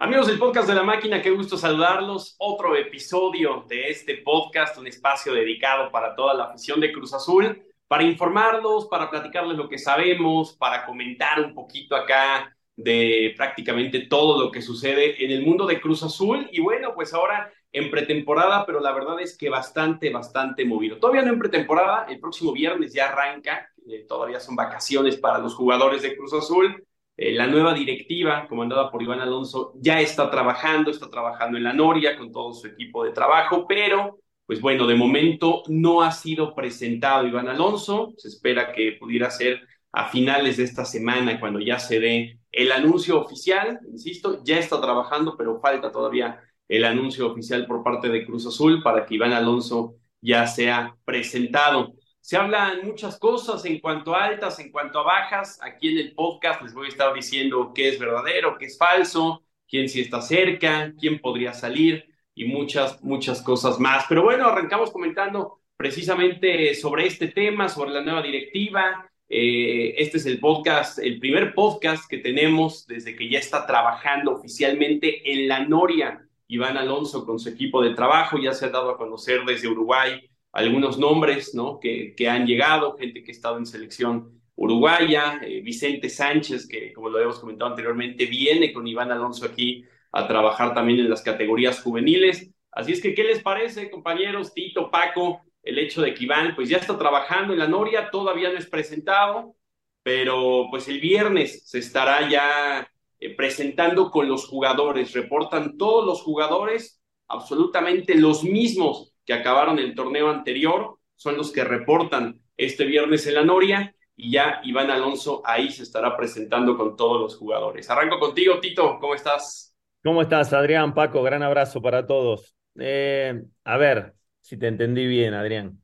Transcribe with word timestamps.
Amigos 0.00 0.28
del 0.28 0.38
podcast 0.38 0.68
de 0.68 0.76
la 0.76 0.84
máquina, 0.84 1.20
qué 1.20 1.30
gusto 1.30 1.56
saludarlos. 1.56 2.36
Otro 2.38 2.76
episodio 2.76 3.64
de 3.68 3.90
este 3.90 4.18
podcast, 4.18 4.78
un 4.78 4.86
espacio 4.86 5.34
dedicado 5.34 5.90
para 5.90 6.14
toda 6.14 6.34
la 6.34 6.44
afición 6.44 6.78
de 6.78 6.92
Cruz 6.92 7.12
Azul, 7.14 7.64
para 7.88 8.04
informarlos, 8.04 8.86
para 8.86 9.10
platicarles 9.10 9.56
lo 9.56 9.68
que 9.68 9.76
sabemos, 9.76 10.52
para 10.52 10.86
comentar 10.86 11.40
un 11.40 11.52
poquito 11.52 11.96
acá 11.96 12.56
de 12.76 13.34
prácticamente 13.36 14.02
todo 14.02 14.40
lo 14.40 14.52
que 14.52 14.62
sucede 14.62 15.24
en 15.24 15.32
el 15.32 15.42
mundo 15.42 15.66
de 15.66 15.80
Cruz 15.80 16.04
Azul. 16.04 16.48
Y 16.52 16.60
bueno, 16.60 16.94
pues 16.94 17.12
ahora 17.12 17.52
en 17.72 17.90
pretemporada, 17.90 18.64
pero 18.66 18.78
la 18.78 18.92
verdad 18.92 19.20
es 19.20 19.36
que 19.36 19.50
bastante, 19.50 20.10
bastante 20.10 20.64
movido. 20.64 20.98
Todavía 20.98 21.22
no 21.22 21.32
en 21.32 21.40
pretemporada, 21.40 22.06
el 22.08 22.20
próximo 22.20 22.52
viernes 22.52 22.92
ya 22.92 23.08
arranca, 23.08 23.68
eh, 23.90 24.06
todavía 24.08 24.38
son 24.38 24.54
vacaciones 24.54 25.16
para 25.16 25.40
los 25.40 25.56
jugadores 25.56 26.02
de 26.02 26.16
Cruz 26.16 26.34
Azul 26.34 26.84
eh, 27.18 27.32
la 27.32 27.48
nueva 27.48 27.74
directiva, 27.74 28.46
comandada 28.48 28.92
por 28.92 29.02
Iván 29.02 29.18
Alonso, 29.18 29.72
ya 29.80 30.00
está 30.00 30.30
trabajando, 30.30 30.92
está 30.92 31.10
trabajando 31.10 31.58
en 31.58 31.64
la 31.64 31.72
Noria 31.72 32.16
con 32.16 32.30
todo 32.30 32.52
su 32.54 32.68
equipo 32.68 33.02
de 33.04 33.10
trabajo, 33.10 33.66
pero, 33.68 34.20
pues 34.46 34.60
bueno, 34.60 34.86
de 34.86 34.94
momento 34.94 35.64
no 35.66 36.02
ha 36.02 36.12
sido 36.12 36.54
presentado 36.54 37.26
Iván 37.26 37.48
Alonso. 37.48 38.14
Se 38.18 38.28
espera 38.28 38.72
que 38.72 38.92
pudiera 39.00 39.30
ser 39.30 39.60
a 39.90 40.08
finales 40.08 40.58
de 40.58 40.62
esta 40.62 40.84
semana, 40.84 41.40
cuando 41.40 41.58
ya 41.58 41.80
se 41.80 41.98
dé 41.98 42.38
el 42.52 42.70
anuncio 42.70 43.20
oficial. 43.20 43.80
Insisto, 43.90 44.40
ya 44.44 44.58
está 44.58 44.80
trabajando, 44.80 45.36
pero 45.36 45.60
falta 45.60 45.90
todavía 45.90 46.40
el 46.68 46.84
anuncio 46.84 47.26
oficial 47.32 47.66
por 47.66 47.82
parte 47.82 48.08
de 48.08 48.24
Cruz 48.24 48.46
Azul 48.46 48.80
para 48.80 49.04
que 49.04 49.16
Iván 49.16 49.32
Alonso 49.32 49.96
ya 50.20 50.46
sea 50.46 50.96
presentado. 51.04 51.94
Se 52.28 52.36
hablan 52.36 52.84
muchas 52.84 53.18
cosas 53.18 53.64
en 53.64 53.80
cuanto 53.80 54.14
a 54.14 54.24
altas, 54.24 54.58
en 54.58 54.70
cuanto 54.70 54.98
a 54.98 55.02
bajas. 55.02 55.58
Aquí 55.62 55.88
en 55.88 55.96
el 55.96 56.12
podcast 56.12 56.60
les 56.60 56.74
voy 56.74 56.84
a 56.84 56.90
estar 56.90 57.14
diciendo 57.14 57.72
qué 57.74 57.88
es 57.88 57.98
verdadero, 57.98 58.58
qué 58.58 58.66
es 58.66 58.76
falso, 58.76 59.44
quién 59.66 59.88
sí 59.88 60.02
está 60.02 60.20
cerca, 60.20 60.92
quién 61.00 61.20
podría 61.20 61.54
salir 61.54 62.04
y 62.34 62.44
muchas, 62.44 63.02
muchas 63.02 63.40
cosas 63.40 63.80
más. 63.80 64.04
Pero 64.10 64.24
bueno, 64.24 64.46
arrancamos 64.46 64.90
comentando 64.90 65.62
precisamente 65.74 66.74
sobre 66.74 67.06
este 67.06 67.28
tema, 67.28 67.70
sobre 67.70 67.92
la 67.92 68.02
nueva 68.02 68.20
directiva. 68.20 69.10
Eh, 69.26 69.94
este 69.96 70.18
es 70.18 70.26
el 70.26 70.38
podcast, 70.38 70.98
el 70.98 71.20
primer 71.20 71.54
podcast 71.54 72.10
que 72.10 72.18
tenemos 72.18 72.86
desde 72.86 73.16
que 73.16 73.30
ya 73.30 73.38
está 73.38 73.66
trabajando 73.66 74.32
oficialmente 74.32 75.32
en 75.32 75.48
la 75.48 75.60
Noria. 75.60 76.28
Iván 76.46 76.76
Alonso 76.76 77.24
con 77.24 77.38
su 77.38 77.48
equipo 77.48 77.80
de 77.80 77.94
trabajo 77.94 78.36
ya 78.36 78.52
se 78.52 78.66
ha 78.66 78.68
dado 78.68 78.90
a 78.90 78.98
conocer 78.98 79.46
desde 79.46 79.68
Uruguay 79.68 80.27
algunos 80.52 80.98
nombres 80.98 81.54
¿no? 81.54 81.78
que, 81.80 82.14
que 82.16 82.28
han 82.28 82.46
llegado, 82.46 82.96
gente 82.96 83.22
que 83.22 83.30
ha 83.30 83.34
estado 83.34 83.58
en 83.58 83.66
selección 83.66 84.38
uruguaya, 84.58 85.40
eh, 85.42 85.60
Vicente 85.60 86.08
Sánchez, 86.10 86.66
que 86.66 86.92
como 86.92 87.08
lo 87.08 87.20
hemos 87.20 87.38
comentado 87.38 87.70
anteriormente, 87.70 88.26
viene 88.26 88.72
con 88.72 88.86
Iván 88.86 89.12
Alonso 89.12 89.46
aquí 89.46 89.84
a 90.10 90.26
trabajar 90.26 90.74
también 90.74 90.98
en 90.98 91.08
las 91.08 91.22
categorías 91.22 91.80
juveniles. 91.80 92.50
Así 92.72 92.92
es 92.92 93.00
que, 93.00 93.14
¿qué 93.14 93.22
les 93.22 93.40
parece, 93.40 93.88
compañeros? 93.88 94.52
Tito, 94.52 94.90
Paco, 94.90 95.42
el 95.62 95.78
hecho 95.78 96.02
de 96.02 96.12
que 96.12 96.24
Iván 96.24 96.56
pues 96.56 96.68
ya 96.68 96.78
está 96.78 96.98
trabajando 96.98 97.52
en 97.52 97.60
la 97.60 97.68
Noria, 97.68 98.10
todavía 98.10 98.50
no 98.50 98.58
es 98.58 98.66
presentado, 98.66 99.54
pero 100.02 100.66
pues 100.70 100.88
el 100.88 101.00
viernes 101.00 101.68
se 101.68 101.78
estará 101.78 102.28
ya 102.28 102.90
eh, 103.20 103.36
presentando 103.36 104.10
con 104.10 104.28
los 104.28 104.46
jugadores. 104.46 105.12
Reportan 105.12 105.76
todos 105.76 106.04
los 106.04 106.22
jugadores, 106.22 107.00
absolutamente 107.28 108.16
los 108.16 108.42
mismos 108.42 109.07
que 109.28 109.34
acabaron 109.34 109.78
el 109.78 109.94
torneo 109.94 110.30
anterior, 110.30 110.96
son 111.14 111.36
los 111.36 111.52
que 111.52 111.62
reportan 111.62 112.40
este 112.56 112.86
viernes 112.86 113.26
en 113.26 113.34
la 113.34 113.44
Noria 113.44 113.94
y 114.16 114.32
ya 114.32 114.62
Iván 114.64 114.90
Alonso 114.90 115.42
ahí 115.44 115.70
se 115.70 115.82
estará 115.82 116.16
presentando 116.16 116.78
con 116.78 116.96
todos 116.96 117.20
los 117.20 117.36
jugadores. 117.36 117.90
Arranco 117.90 118.18
contigo, 118.18 118.58
Tito, 118.58 118.96
¿cómo 118.98 119.14
estás? 119.14 119.76
¿Cómo 120.02 120.22
estás, 120.22 120.54
Adrián? 120.54 120.94
Paco, 120.94 121.22
gran 121.22 121.42
abrazo 121.42 121.82
para 121.82 122.06
todos. 122.06 122.56
Eh, 122.78 123.38
a 123.64 123.76
ver, 123.76 124.14
si 124.40 124.56
te 124.56 124.66
entendí 124.66 125.06
bien, 125.06 125.34
Adrián. 125.34 125.78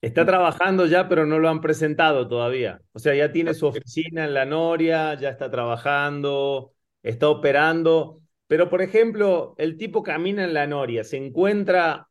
Está 0.00 0.24
trabajando 0.24 0.86
ya, 0.86 1.06
pero 1.06 1.26
no 1.26 1.38
lo 1.38 1.50
han 1.50 1.60
presentado 1.60 2.28
todavía. 2.28 2.80
O 2.94 2.98
sea, 2.98 3.14
ya 3.14 3.30
tiene 3.30 3.52
su 3.52 3.66
oficina 3.66 4.24
en 4.24 4.32
la 4.32 4.46
Noria, 4.46 5.12
ya 5.20 5.28
está 5.28 5.50
trabajando, 5.50 6.72
está 7.02 7.28
operando. 7.28 8.22
Pero, 8.46 8.70
por 8.70 8.80
ejemplo, 8.80 9.54
el 9.58 9.76
tipo 9.76 10.02
camina 10.02 10.44
en 10.44 10.54
la 10.54 10.66
Noria, 10.66 11.04
se 11.04 11.18
encuentra 11.18 12.06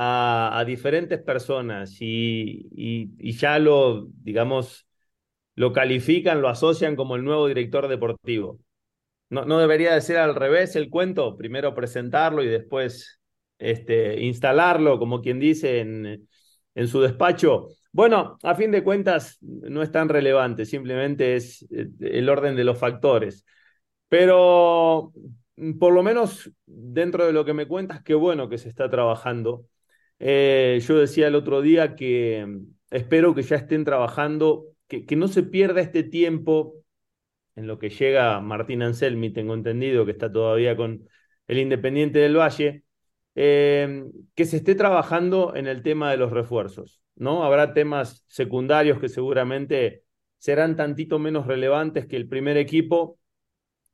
a, 0.00 0.64
diferentes 0.64 1.20
personas 1.20 1.96
y, 2.00 2.68
y, 3.18 3.32
ya 3.32 3.58
lo, 3.58 4.06
digamos, 4.22 4.86
lo 5.56 5.72
califican, 5.72 6.40
lo 6.40 6.48
asocian 6.48 6.94
como 6.96 7.16
el 7.16 7.24
nuevo 7.24 7.48
director 7.48 7.88
deportivo. 7.88 8.60
No, 9.30 9.44
no 9.44 9.58
debería 9.58 9.94
de 9.94 10.00
ser 10.00 10.18
al 10.18 10.36
revés 10.36 10.76
el 10.76 10.90
cuento, 10.90 11.36
primero 11.36 11.74
presentarlo 11.74 12.44
y 12.44 12.48
después 12.48 13.20
este, 13.58 14.20
instalarlo, 14.22 14.98
como 15.00 15.20
quien 15.20 15.40
dice, 15.40 15.80
en, 15.80 16.28
en 16.76 16.88
su 16.88 17.00
despacho. 17.00 17.68
Bueno, 17.90 18.38
a 18.44 18.54
fin 18.54 18.70
de 18.70 18.84
cuentas 18.84 19.38
no 19.40 19.82
es 19.82 19.90
tan 19.90 20.08
relevante, 20.08 20.64
simplemente 20.64 21.34
es 21.36 21.66
eh, 21.72 21.88
el 22.00 22.28
orden 22.28 22.54
de 22.54 22.64
los 22.64 22.78
factores. 22.78 23.44
Pero 24.08 25.12
por 25.80 25.92
lo 25.92 26.02
menos 26.04 26.50
dentro 26.66 27.26
de 27.26 27.32
lo 27.32 27.44
que 27.44 27.54
me 27.54 27.66
cuentas, 27.66 28.02
qué 28.04 28.14
bueno 28.14 28.48
que 28.48 28.58
se 28.58 28.68
está 28.68 28.88
trabajando 28.88 29.66
eh, 30.18 30.80
yo 30.86 30.98
decía 30.98 31.28
el 31.28 31.34
otro 31.34 31.62
día 31.62 31.94
que 31.96 32.44
mm, 32.46 32.66
espero 32.90 33.34
que 33.34 33.42
ya 33.42 33.56
estén 33.56 33.84
trabajando, 33.84 34.66
que, 34.88 35.04
no 35.16 35.28
se 35.28 35.42
pierda 35.42 35.80
este 35.80 36.02
tiempo 36.02 36.74
en 37.56 37.66
lo 37.66 37.78
que 37.78 37.90
llega 37.90 38.40
Martín 38.40 38.82
Anselmi, 38.82 39.32
tengo 39.32 39.54
entendido 39.54 40.04
que 40.04 40.12
está 40.12 40.32
todavía 40.32 40.76
con 40.76 41.08
el 41.46 41.58
Independiente 41.58 42.20
del 42.20 42.36
Valle, 42.36 42.84
eh, 43.34 44.04
que 44.34 44.44
se 44.44 44.58
esté 44.58 44.74
trabajando 44.74 45.54
en 45.56 45.66
el 45.66 45.82
tema 45.82 46.10
de 46.10 46.16
los 46.16 46.32
refuerzos, 46.32 47.02
¿no? 47.16 47.44
Habrá 47.44 47.74
temas 47.74 48.24
secundarios 48.28 48.98
que 49.00 49.08
seguramente 49.08 50.04
serán 50.38 50.76
tantito 50.76 51.18
menos 51.18 51.46
relevantes 51.46 52.06
que 52.06 52.16
el 52.16 52.28
primer 52.28 52.56
equipo, 52.56 53.18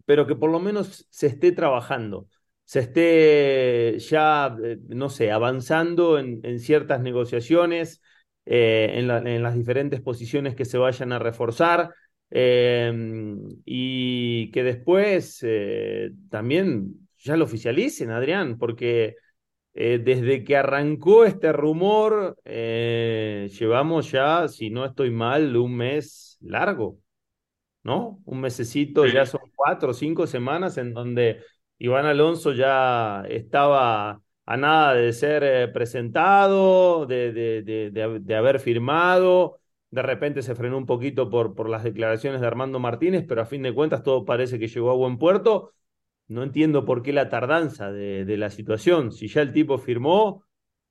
pero 0.04 0.26
que 0.26 0.34
por 0.36 0.50
lo 0.50 0.60
menos 0.60 1.06
se 1.10 1.26
esté 1.28 1.52
trabajando 1.52 2.28
se 2.64 2.80
esté 2.80 3.98
ya, 3.98 4.56
eh, 4.62 4.78
no 4.88 5.10
sé, 5.10 5.30
avanzando 5.30 6.18
en, 6.18 6.58
ciertas 6.58 7.00
negociaciones, 7.00 8.02
eh, 8.46 8.92
en, 8.96 9.42
las 9.42 9.54
diferentes 9.54 10.00
posiciones 10.00 10.54
que 10.54 10.64
se 10.64 10.78
vayan 10.78 11.12
a 11.12 11.18
reforzar. 11.18 11.94
Em, 12.30 13.38
y 13.64 14.50
que 14.50 14.64
después 14.64 15.38
eh, 15.42 16.10
también 16.30 17.08
ya 17.18 17.36
lo 17.36 17.44
oficialicen, 17.44 18.10
Adrián, 18.10 18.58
porque 18.58 19.16
desde 19.74 20.44
que 20.44 20.56
arrancó 20.56 21.24
este 21.24 21.52
rumor, 21.52 22.36
llevamos 22.44 24.12
ya, 24.12 24.46
si 24.46 24.70
no 24.70 24.84
estoy 24.84 25.10
mal, 25.10 25.56
un 25.56 25.76
mes 25.76 26.38
largo, 26.40 27.00
¿no? 27.82 28.20
Un 28.24 28.40
mesecito, 28.40 29.04
ya 29.06 29.26
son 29.26 29.40
cuatro 29.54 29.90
o 29.90 29.94
cinco 29.94 30.28
semanas 30.28 30.78
en 30.78 30.94
donde 30.94 31.40
Iván 31.78 32.06
Alonso 32.06 32.52
ya 32.52 33.24
estaba 33.28 34.22
a 34.46 34.56
nada 34.56 34.94
de 34.94 35.12
ser 35.12 35.42
eh, 35.44 35.68
presentado, 35.68 37.06
de, 37.06 37.32
de, 37.32 37.90
de, 38.20 38.34
haber 38.36 38.60
firmado. 38.60 39.60
De 39.90 40.02
repente 40.02 40.42
se 40.42 40.54
frenó 40.54 40.76
un 40.78 40.86
poquito 40.86 41.30
por, 41.30 41.54
por 41.54 41.68
las 41.68 41.84
declaraciones 41.84 42.40
de 42.40 42.46
Armando 42.46 42.78
Martínez, 42.78 43.24
pero 43.26 43.42
a 43.42 43.46
fin 43.46 43.62
de 43.62 43.74
cuentas 43.74 44.02
todo 44.02 44.24
parece 44.24 44.58
que 44.58 44.68
llegó 44.68 44.90
a 44.90 44.94
buen 44.94 45.18
puerto. 45.18 45.72
No 46.28 46.42
entiendo 46.42 46.84
por 46.84 47.02
qué 47.02 47.12
la 47.12 47.28
tardanza 47.28 47.92
de, 47.92 48.36
la 48.36 48.50
situación. 48.50 49.12
Si 49.12 49.28
ya 49.28 49.42
el 49.42 49.52
tipo 49.52 49.78
firmó, 49.78 50.44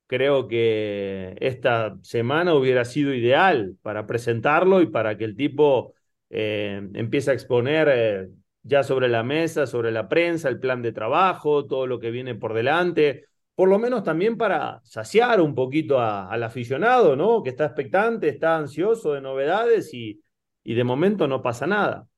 creo 0.06 0.48
que 0.48 1.36
esta 1.40 1.96
semana 2.02 2.54
hubiera 2.54 2.84
sido 2.84 3.14
ideal 3.14 3.76
para 3.82 4.06
presentarlo 4.06 4.80
y 4.82 4.86
para 4.86 5.16
que 5.18 5.24
el 5.24 5.36
tipo 5.36 5.94
eh, 6.30 6.88
empiece 6.94 7.30
a 7.30 7.34
exponer 7.34 7.88
eh, 7.92 8.28
ya 8.64 8.82
sobre 8.82 9.08
la 9.08 9.22
mesa, 9.22 9.66
sobre 9.66 9.92
la 9.92 10.08
prensa, 10.08 10.48
el 10.48 10.58
plan 10.58 10.82
de 10.82 10.92
trabajo, 10.92 11.66
todo 11.66 11.86
lo 11.86 12.00
que 12.00 12.10
viene 12.10 12.34
por 12.34 12.54
delante, 12.54 13.26
por 13.54 13.68
lo 13.68 13.78
menos 13.78 14.02
también 14.02 14.36
para 14.36 14.80
saciar 14.82 15.40
un 15.40 15.54
poquito 15.54 16.00
al 16.00 16.42
aficionado, 16.42 17.14
¿no? 17.14 17.42
Que 17.42 17.50
está 17.50 17.66
expectante, 17.66 18.28
está 18.28 18.56
ansioso 18.56 19.12
de 19.12 19.20
novedades 19.20 19.94
y, 19.94 20.20
y 20.64 20.74
de 20.74 20.82
momento 20.82 21.28
no 21.28 21.42
pasa 21.42 21.66
nada. 21.66 22.08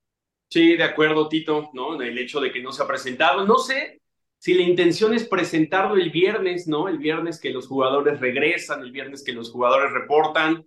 Sí, 0.48 0.76
de 0.76 0.84
acuerdo, 0.84 1.28
Tito, 1.28 1.70
¿no? 1.74 2.00
El 2.00 2.16
hecho 2.16 2.40
de 2.40 2.52
que 2.52 2.62
no 2.62 2.72
se 2.72 2.82
ha 2.82 2.86
presentado. 2.86 3.44
No 3.44 3.58
sé 3.58 4.00
si 4.38 4.54
la 4.54 4.62
intención 4.62 5.12
es 5.12 5.26
presentarlo 5.26 5.96
el 5.96 6.10
viernes, 6.10 6.68
¿no? 6.68 6.88
El 6.88 6.98
viernes 6.98 7.40
que 7.40 7.50
los 7.50 7.66
jugadores 7.66 8.20
regresan, 8.20 8.80
el 8.80 8.92
viernes 8.92 9.24
que 9.24 9.32
los 9.32 9.50
jugadores 9.50 9.92
reportan 9.92 10.64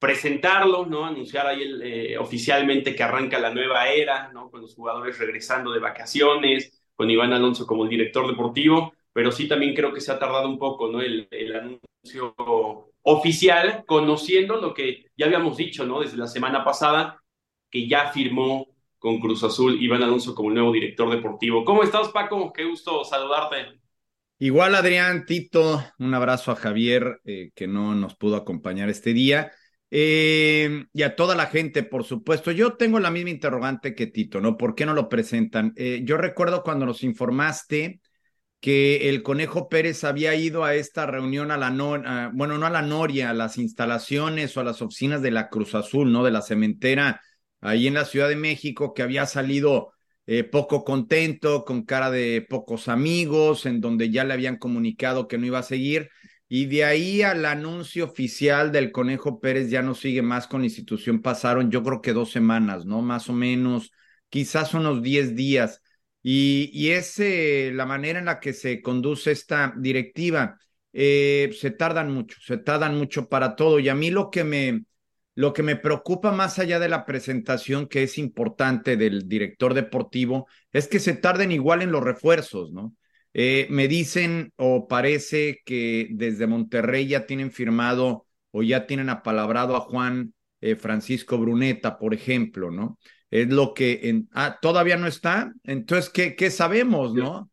presentarlo, 0.00 0.86
¿no? 0.86 1.04
Anunciar 1.04 1.46
ahí 1.46 1.62
el, 1.62 1.82
eh, 1.82 2.18
oficialmente 2.18 2.96
que 2.96 3.02
arranca 3.02 3.38
la 3.38 3.52
nueva 3.52 3.88
era, 3.88 4.32
¿no? 4.32 4.50
Con 4.50 4.62
los 4.62 4.74
jugadores 4.74 5.18
regresando 5.18 5.70
de 5.70 5.78
vacaciones, 5.78 6.82
con 6.96 7.10
Iván 7.10 7.34
Alonso 7.34 7.66
como 7.66 7.84
el 7.84 7.90
director 7.90 8.26
deportivo, 8.26 8.94
pero 9.12 9.30
sí 9.30 9.46
también 9.46 9.74
creo 9.74 9.92
que 9.92 10.00
se 10.00 10.10
ha 10.10 10.18
tardado 10.18 10.48
un 10.48 10.58
poco, 10.58 10.88
¿no? 10.88 11.02
El, 11.02 11.28
anuncio 11.54 12.34
oficial, 13.02 13.84
conociendo 13.86 14.56
lo 14.56 14.72
que 14.72 15.04
ya 15.16 15.26
habíamos 15.26 15.58
dicho, 15.58 15.84
¿no? 15.84 16.00
Desde 16.00 16.16
la 16.16 16.26
semana 16.26 16.64
pasada, 16.64 17.22
que 17.70 17.86
ya 17.86 18.10
firmó 18.10 18.68
con 18.98 19.20
Cruz 19.20 19.44
Azul, 19.44 19.82
Iván 19.82 20.02
Alonso 20.02 20.34
como 20.34 20.48
el 20.48 20.54
nuevo 20.54 20.72
director 20.72 21.10
deportivo. 21.10 21.64
¿Cómo 21.64 21.82
estás, 21.82 22.08
Paco? 22.08 22.52
Qué 22.54 22.64
gusto 22.64 23.04
saludarte. 23.04 23.80
Igual, 24.38 24.74
Adrián, 24.74 25.26
Tito, 25.26 25.82
un 25.98 26.14
abrazo 26.14 26.52
a 26.52 26.56
Javier, 26.56 27.20
eh, 27.24 27.50
que 27.54 27.66
no 27.66 27.94
nos 27.94 28.14
pudo 28.14 28.36
acompañar 28.36 28.88
este 28.88 29.12
día. 29.12 29.52
Eh, 29.90 30.86
y 30.92 31.02
a 31.02 31.16
toda 31.16 31.34
la 31.34 31.46
gente, 31.46 31.82
por 31.82 32.04
supuesto. 32.04 32.52
Yo 32.52 32.74
tengo 32.74 33.00
la 33.00 33.10
misma 33.10 33.30
interrogante 33.30 33.94
que 33.94 34.06
Tito, 34.06 34.40
¿no? 34.40 34.56
¿Por 34.56 34.74
qué 34.74 34.86
no 34.86 34.94
lo 34.94 35.08
presentan? 35.08 35.72
Eh, 35.76 36.02
yo 36.04 36.16
recuerdo 36.16 36.62
cuando 36.62 36.86
nos 36.86 37.02
informaste 37.02 38.00
que 38.60 39.08
el 39.08 39.22
Conejo 39.22 39.68
Pérez 39.68 40.04
había 40.04 40.34
ido 40.34 40.64
a 40.64 40.74
esta 40.74 41.06
reunión 41.06 41.50
a 41.50 41.56
la 41.56 41.70
bueno, 42.34 42.58
no 42.58 42.66
a 42.66 42.70
la 42.70 42.82
Noria, 42.82 43.30
a 43.30 43.34
las 43.34 43.58
instalaciones 43.58 44.56
o 44.56 44.60
a 44.60 44.64
las 44.64 44.82
oficinas 44.82 45.22
de 45.22 45.30
la 45.30 45.48
Cruz 45.48 45.74
Azul, 45.74 46.12
¿no? 46.12 46.22
De 46.24 46.30
la 46.30 46.42
cementera 46.42 47.20
ahí 47.60 47.86
en 47.86 47.94
la 47.94 48.04
Ciudad 48.04 48.28
de 48.28 48.36
México, 48.36 48.94
que 48.94 49.02
había 49.02 49.26
salido 49.26 49.92
eh, 50.26 50.44
poco 50.44 50.84
contento, 50.84 51.64
con 51.64 51.84
cara 51.84 52.10
de 52.10 52.46
pocos 52.48 52.88
amigos, 52.88 53.66
en 53.66 53.80
donde 53.80 54.10
ya 54.10 54.24
le 54.24 54.34
habían 54.34 54.58
comunicado 54.58 55.26
que 55.26 55.38
no 55.38 55.46
iba 55.46 55.58
a 55.58 55.62
seguir. 55.62 56.10
Y 56.52 56.66
de 56.66 56.84
ahí 56.84 57.22
al 57.22 57.44
anuncio 57.46 58.06
oficial 58.06 58.72
del 58.72 58.90
Conejo 58.90 59.38
Pérez 59.40 59.70
ya 59.70 59.82
no 59.82 59.94
sigue 59.94 60.20
más 60.20 60.48
con 60.48 60.64
institución. 60.64 61.22
Pasaron 61.22 61.70
yo 61.70 61.82
creo 61.84 62.02
que 62.02 62.12
dos 62.12 62.32
semanas, 62.32 62.84
¿no? 62.84 63.02
Más 63.02 63.28
o 63.28 63.32
menos, 63.32 63.92
quizás 64.28 64.74
unos 64.74 65.00
diez 65.00 65.36
días. 65.36 65.80
Y, 66.22 66.70
y 66.72 66.90
es 66.90 67.18
eh, 67.20 67.70
la 67.72 67.86
manera 67.86 68.18
en 68.18 68.24
la 68.24 68.40
que 68.40 68.52
se 68.52 68.82
conduce 68.82 69.30
esta 69.30 69.72
directiva. 69.76 70.58
Eh, 70.92 71.54
se 71.58 71.70
tardan 71.70 72.12
mucho, 72.12 72.36
se 72.40 72.58
tardan 72.58 72.98
mucho 72.98 73.28
para 73.28 73.54
todo. 73.54 73.78
Y 73.78 73.88
a 73.88 73.94
mí 73.94 74.10
lo 74.10 74.28
que 74.30 74.42
me, 74.42 74.82
lo 75.36 75.52
que 75.52 75.62
me 75.62 75.76
preocupa 75.76 76.32
más 76.32 76.58
allá 76.58 76.80
de 76.80 76.88
la 76.88 77.06
presentación 77.06 77.86
que 77.86 78.02
es 78.02 78.18
importante 78.18 78.96
del 78.96 79.28
director 79.28 79.72
deportivo 79.72 80.48
es 80.72 80.88
que 80.88 80.98
se 80.98 81.14
tarden 81.14 81.52
igual 81.52 81.82
en 81.82 81.92
los 81.92 82.02
refuerzos, 82.02 82.72
¿no? 82.72 82.96
Eh, 83.32 83.66
me 83.70 83.88
dicen 83.88 84.52
o 84.56 84.88
parece 84.88 85.60
que 85.64 86.08
desde 86.10 86.46
Monterrey 86.46 87.06
ya 87.06 87.26
tienen 87.26 87.52
firmado 87.52 88.26
o 88.50 88.62
ya 88.62 88.86
tienen 88.86 89.08
apalabrado 89.08 89.76
a 89.76 89.80
Juan 89.80 90.34
Francisco 90.78 91.38
Bruneta, 91.38 91.98
por 91.98 92.12
ejemplo, 92.12 92.70
¿no? 92.70 92.98
Es 93.30 93.48
lo 93.48 93.72
que 93.74 94.00
en, 94.04 94.28
ah, 94.32 94.58
todavía 94.60 94.96
no 94.96 95.06
está. 95.06 95.52
Entonces, 95.64 96.10
¿qué, 96.10 96.34
qué 96.34 96.50
sabemos, 96.50 97.14
no? 97.14 97.48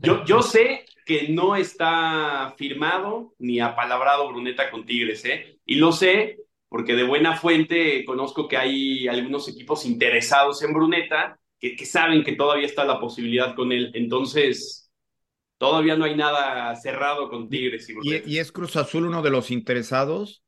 Yo, 0.00 0.24
yo 0.24 0.42
sé 0.42 0.84
que 1.04 1.28
no 1.28 1.56
está 1.56 2.54
firmado 2.56 3.34
ni 3.38 3.58
apalabrado 3.60 4.28
Bruneta 4.28 4.70
con 4.70 4.86
Tigres, 4.86 5.24
¿eh? 5.24 5.58
Y 5.66 5.76
lo 5.76 5.92
sé 5.92 6.38
porque 6.68 6.94
de 6.94 7.02
buena 7.02 7.36
fuente 7.36 8.04
conozco 8.04 8.48
que 8.48 8.56
hay 8.56 9.08
algunos 9.08 9.48
equipos 9.48 9.84
interesados 9.84 10.62
en 10.62 10.72
Bruneta 10.72 11.38
que, 11.58 11.74
que 11.76 11.84
saben 11.84 12.22
que 12.22 12.32
todavía 12.32 12.66
está 12.66 12.84
la 12.84 13.00
posibilidad 13.00 13.54
con 13.56 13.72
él. 13.72 13.90
Entonces, 13.94 14.81
todavía 15.62 15.94
no 15.94 16.06
hay 16.06 16.16
nada 16.16 16.74
cerrado 16.74 17.30
con 17.30 17.48
Tigres. 17.48 17.88
Y, 17.88 17.94
¿Y, 18.02 18.22
¿Y 18.26 18.38
es 18.38 18.50
Cruz 18.50 18.74
Azul 18.74 19.06
uno 19.06 19.22
de 19.22 19.30
los 19.30 19.52
interesados? 19.52 20.42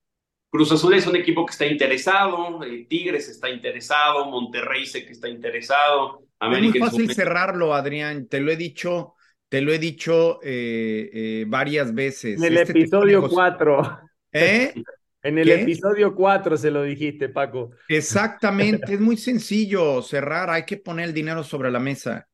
Cruz 0.50 0.72
Azul 0.72 0.92
es 0.94 1.06
un 1.06 1.14
equipo 1.14 1.46
que 1.46 1.52
está 1.52 1.66
interesado, 1.66 2.64
eh, 2.64 2.84
Tigres 2.88 3.28
está 3.28 3.48
interesado, 3.48 4.24
Monterrey 4.24 4.84
sé 4.86 5.06
que 5.06 5.12
está 5.12 5.28
interesado. 5.28 6.26
América 6.40 6.78
es 6.78 6.80
muy 6.80 6.90
fácil 6.90 7.14
cerrarlo, 7.14 7.74
Adrián. 7.74 8.26
Te 8.26 8.40
lo 8.40 8.50
he 8.50 8.56
dicho, 8.56 9.14
te 9.48 9.60
lo 9.60 9.72
he 9.72 9.78
dicho 9.78 10.40
eh, 10.42 11.10
eh, 11.12 11.44
varias 11.46 11.94
veces. 11.94 12.42
En 12.42 12.46
el 12.46 12.58
este 12.58 12.72
episodio 12.72 13.28
4. 13.28 14.00
¿Eh? 14.32 14.74
En 15.22 15.38
el 15.38 15.46
¿Qué? 15.46 15.62
episodio 15.62 16.14
4 16.14 16.58
se 16.58 16.70
lo 16.70 16.82
dijiste, 16.82 17.30
Paco. 17.30 17.70
Exactamente, 17.88 18.92
es 18.92 19.00
muy 19.00 19.16
sencillo 19.16 20.02
cerrar, 20.02 20.50
hay 20.50 20.66
que 20.66 20.76
poner 20.76 21.06
el 21.06 21.14
dinero 21.14 21.42
sobre 21.42 21.70
la 21.70 21.80
mesa 21.80 22.28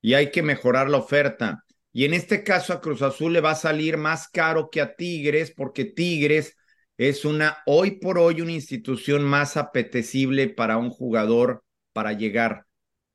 y 0.00 0.14
hay 0.14 0.30
que 0.30 0.44
mejorar 0.44 0.88
la 0.88 0.98
oferta. 0.98 1.64
Y 1.96 2.04
en 2.04 2.12
este 2.12 2.44
caso 2.44 2.74
a 2.74 2.82
Cruz 2.82 3.00
Azul 3.00 3.32
le 3.32 3.40
va 3.40 3.52
a 3.52 3.54
salir 3.54 3.96
más 3.96 4.28
caro 4.28 4.68
que 4.68 4.82
a 4.82 4.96
Tigres 4.96 5.50
porque 5.56 5.86
Tigres 5.86 6.54
es 6.98 7.24
una, 7.24 7.56
hoy 7.64 7.92
por 7.92 8.18
hoy, 8.18 8.42
una 8.42 8.52
institución 8.52 9.24
más 9.24 9.56
apetecible 9.56 10.50
para 10.50 10.76
un 10.76 10.90
jugador 10.90 11.64
para 11.94 12.12
llegar. 12.12 12.66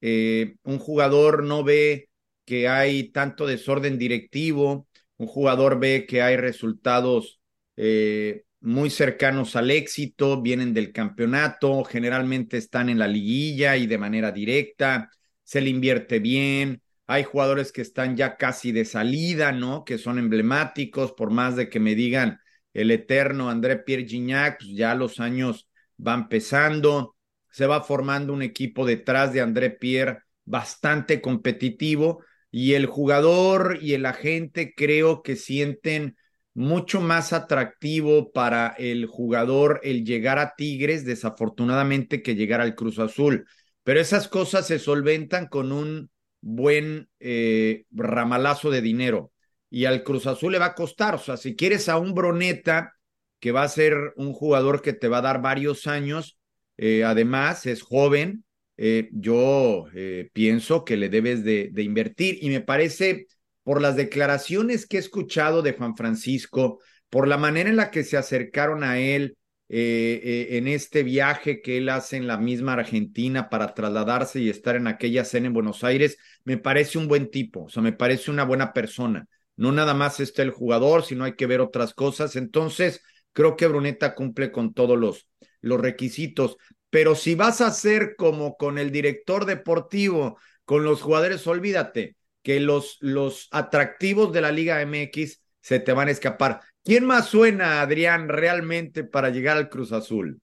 Eh, 0.02 0.56
un 0.64 0.80
jugador 0.80 1.44
no 1.44 1.64
ve 1.64 2.10
que 2.44 2.68
hay 2.68 3.12
tanto 3.12 3.46
desorden 3.46 4.00
directivo, 4.00 4.88
un 5.18 5.28
jugador 5.28 5.80
ve 5.80 6.08
que 6.10 6.24
hay 6.24 6.36
resultados 6.36 7.40
eh, 7.78 8.46
muy 8.62 8.90
cercanos 8.90 9.56
al 9.56 9.70
éxito, 9.70 10.42
vienen 10.42 10.74
del 10.74 10.92
campeonato, 10.92 11.84
generalmente 11.84 12.58
están 12.58 12.90
en 12.90 12.98
la 12.98 13.08
liguilla 13.08 13.78
y 13.78 13.86
de 13.86 14.00
manera 14.00 14.32
directa, 14.32 15.12
se 15.44 15.62
le 15.62 15.70
invierte 15.70 16.18
bien, 16.18 16.82
hay 17.08 17.24
jugadores 17.24 17.72
que 17.72 17.82
están 17.82 18.16
ya 18.16 18.38
casi 18.38 18.72
de 18.72 18.86
salida, 18.86 19.52
¿no? 19.52 19.84
Que 19.84 19.98
son 19.98 20.18
emblemáticos, 20.20 21.12
por 21.14 21.32
más 21.32 21.56
de 21.56 21.70
que 21.70 21.80
me 21.80 21.96
digan, 21.96 22.40
el 22.74 22.92
eterno 22.92 23.50
André 23.50 23.78
Pierre 23.78 24.08
Gignac, 24.08 24.60
pues 24.60 24.72
ya 24.72 24.96
los 24.96 25.20
años 25.20 25.70
van 25.98 26.30
pesando, 26.30 27.16
se 27.50 27.68
va 27.68 27.84
formando 27.84 28.34
un 28.34 28.42
equipo 28.42 28.86
detrás 28.86 29.34
de 29.34 29.42
André 29.42 29.72
Pierre 29.72 30.20
bastante 30.46 31.22
competitivo 31.22 32.24
y 32.50 32.74
el 32.74 32.86
jugador 32.86 33.80
y 33.82 33.94
el 33.94 34.06
agente 34.06 34.74
creo 34.76 35.22
que 35.22 35.36
sienten 35.36 36.18
mucho 36.54 37.00
más 37.00 37.32
atractivo 37.34 38.32
para 38.32 38.68
el 38.78 39.06
jugador 39.06 39.80
el 39.84 40.04
llegar 40.04 40.38
a 40.40 40.56
Tigres, 40.56 41.06
desafortunadamente, 41.06 42.22
que 42.22 42.36
llegar 42.36 42.60
al 42.62 42.76
Cruz 42.76 43.00
Azul. 43.00 43.48
Pero 43.84 44.00
esas 44.00 44.28
cosas 44.28 44.68
se 44.68 44.80
solventan 44.80 45.48
con 45.48 45.72
un 45.72 46.10
buen 46.42 47.10
eh, 47.20 47.86
ramalazo 47.92 48.70
de 48.70 48.82
dinero 48.82 49.32
y 49.70 49.86
al 49.86 50.04
Cruz 50.04 50.28
Azul 50.28 50.52
le 50.52 50.60
va 50.60 50.68
a 50.68 50.76
costar. 50.76 51.16
O 51.16 51.20
sea, 51.20 51.38
si 51.38 51.56
quieres 51.56 51.88
a 51.88 51.98
un 51.98 52.14
Broneta, 52.14 52.94
que 53.40 53.52
va 53.52 53.64
a 53.64 53.70
ser 53.70 54.14
un 54.18 54.34
jugador 54.34 54.82
que 54.82 54.94
te 54.94 55.08
va 55.08 55.20
a 55.20 55.22
dar 55.22 55.42
varios 55.42 55.88
años, 55.88 56.38
eh, 56.78 57.04
además 57.04 57.66
es 57.66 57.82
joven, 57.82 58.44
eh, 58.78 59.10
yo 59.14 59.86
pienso 60.34 60.84
que 60.86 60.98
le 60.98 61.10
debes 61.10 61.44
de, 61.44 61.70
de, 61.72 61.84
invertir 61.84 62.40
y 62.42 62.50
me 62.50 62.62
parece 62.62 63.28
por 63.64 63.82
las 63.82 63.96
declaraciones 63.96 64.88
que 64.88 64.98
he 64.98 65.00
escuchado 65.00 65.62
de 65.62 65.74
Juan 65.74 65.96
Francisco, 65.96 66.80
por 67.10 67.28
la 67.28 67.38
manera 67.38 67.70
en 67.70 67.76
la 67.76 67.92
que 67.92 68.04
se 68.04 68.18
acercaron 68.18 68.84
a 68.84 69.00
él 69.00 69.38
en 69.74 70.68
este 70.68 71.04
viaje 71.04 71.62
que 71.62 71.78
él 71.78 71.90
hace 71.90 72.18
en 72.18 72.28
la 72.28 72.38
misma 72.38 72.74
Argentina 72.74 73.50
para 73.50 73.74
trasladarse 73.74 74.40
y 74.42 74.50
estar 74.50 74.76
en 74.76 74.88
aquella 74.88 75.24
cena 75.26 75.48
en 75.48 75.54
Buenos 75.54 75.84
Aires, 75.84 76.18
me 76.44 76.58
parece 76.58 76.98
un 76.98 77.08
buen 77.08 77.32
tipo, 77.32 77.64
o 77.66 77.70
sea, 77.70 77.82
me 77.82 77.94
parece 77.94 78.32
una 78.32 78.44
buena 78.44 78.74
persona 78.74 79.28
no 79.62 79.72
nada 79.72 79.94
más 79.94 80.20
está 80.20 80.42
el 80.42 80.50
jugador, 80.50 81.06
sino 81.06 81.24
hay 81.24 81.36
que 81.36 81.46
ver 81.46 81.62
otras 81.62 81.94
cosas. 81.94 82.36
Entonces, 82.36 83.04
creo 83.32 83.56
que 83.56 83.68
Bruneta 83.68 84.16
cumple 84.16 84.52
con 84.52 84.74
todos 84.74 84.98
los, 84.98 85.28
los 85.62 85.80
requisitos. 85.80 86.58
Pero 86.90 87.14
si 87.14 87.36
vas 87.36 87.62
a 87.62 87.68
hacer 87.68 88.16
como 88.18 88.58
con 88.58 88.80
el 88.80 88.92
director 88.92 89.46
deportivo, 89.46 90.40
con 90.66 90.84
los 90.84 91.04
jugadores, 91.04 91.46
olvídate 91.46 92.16
que 92.42 92.60
los, 92.60 92.98
los 93.02 93.50
atractivos 93.52 94.34
de 94.34 94.42
la 94.42 94.52
Liga 94.52 94.82
MX 94.82 95.42
se 95.62 95.80
te 95.80 95.94
van 95.94 96.08
a 96.08 96.12
escapar. 96.12 96.62
¿Quién 96.84 97.06
más 97.06 97.28
suena, 97.30 97.82
Adrián, 97.82 98.28
realmente 98.28 99.04
para 99.04 99.30
llegar 99.30 99.58
al 99.58 99.70
Cruz 99.70 99.92
Azul? 99.92 100.42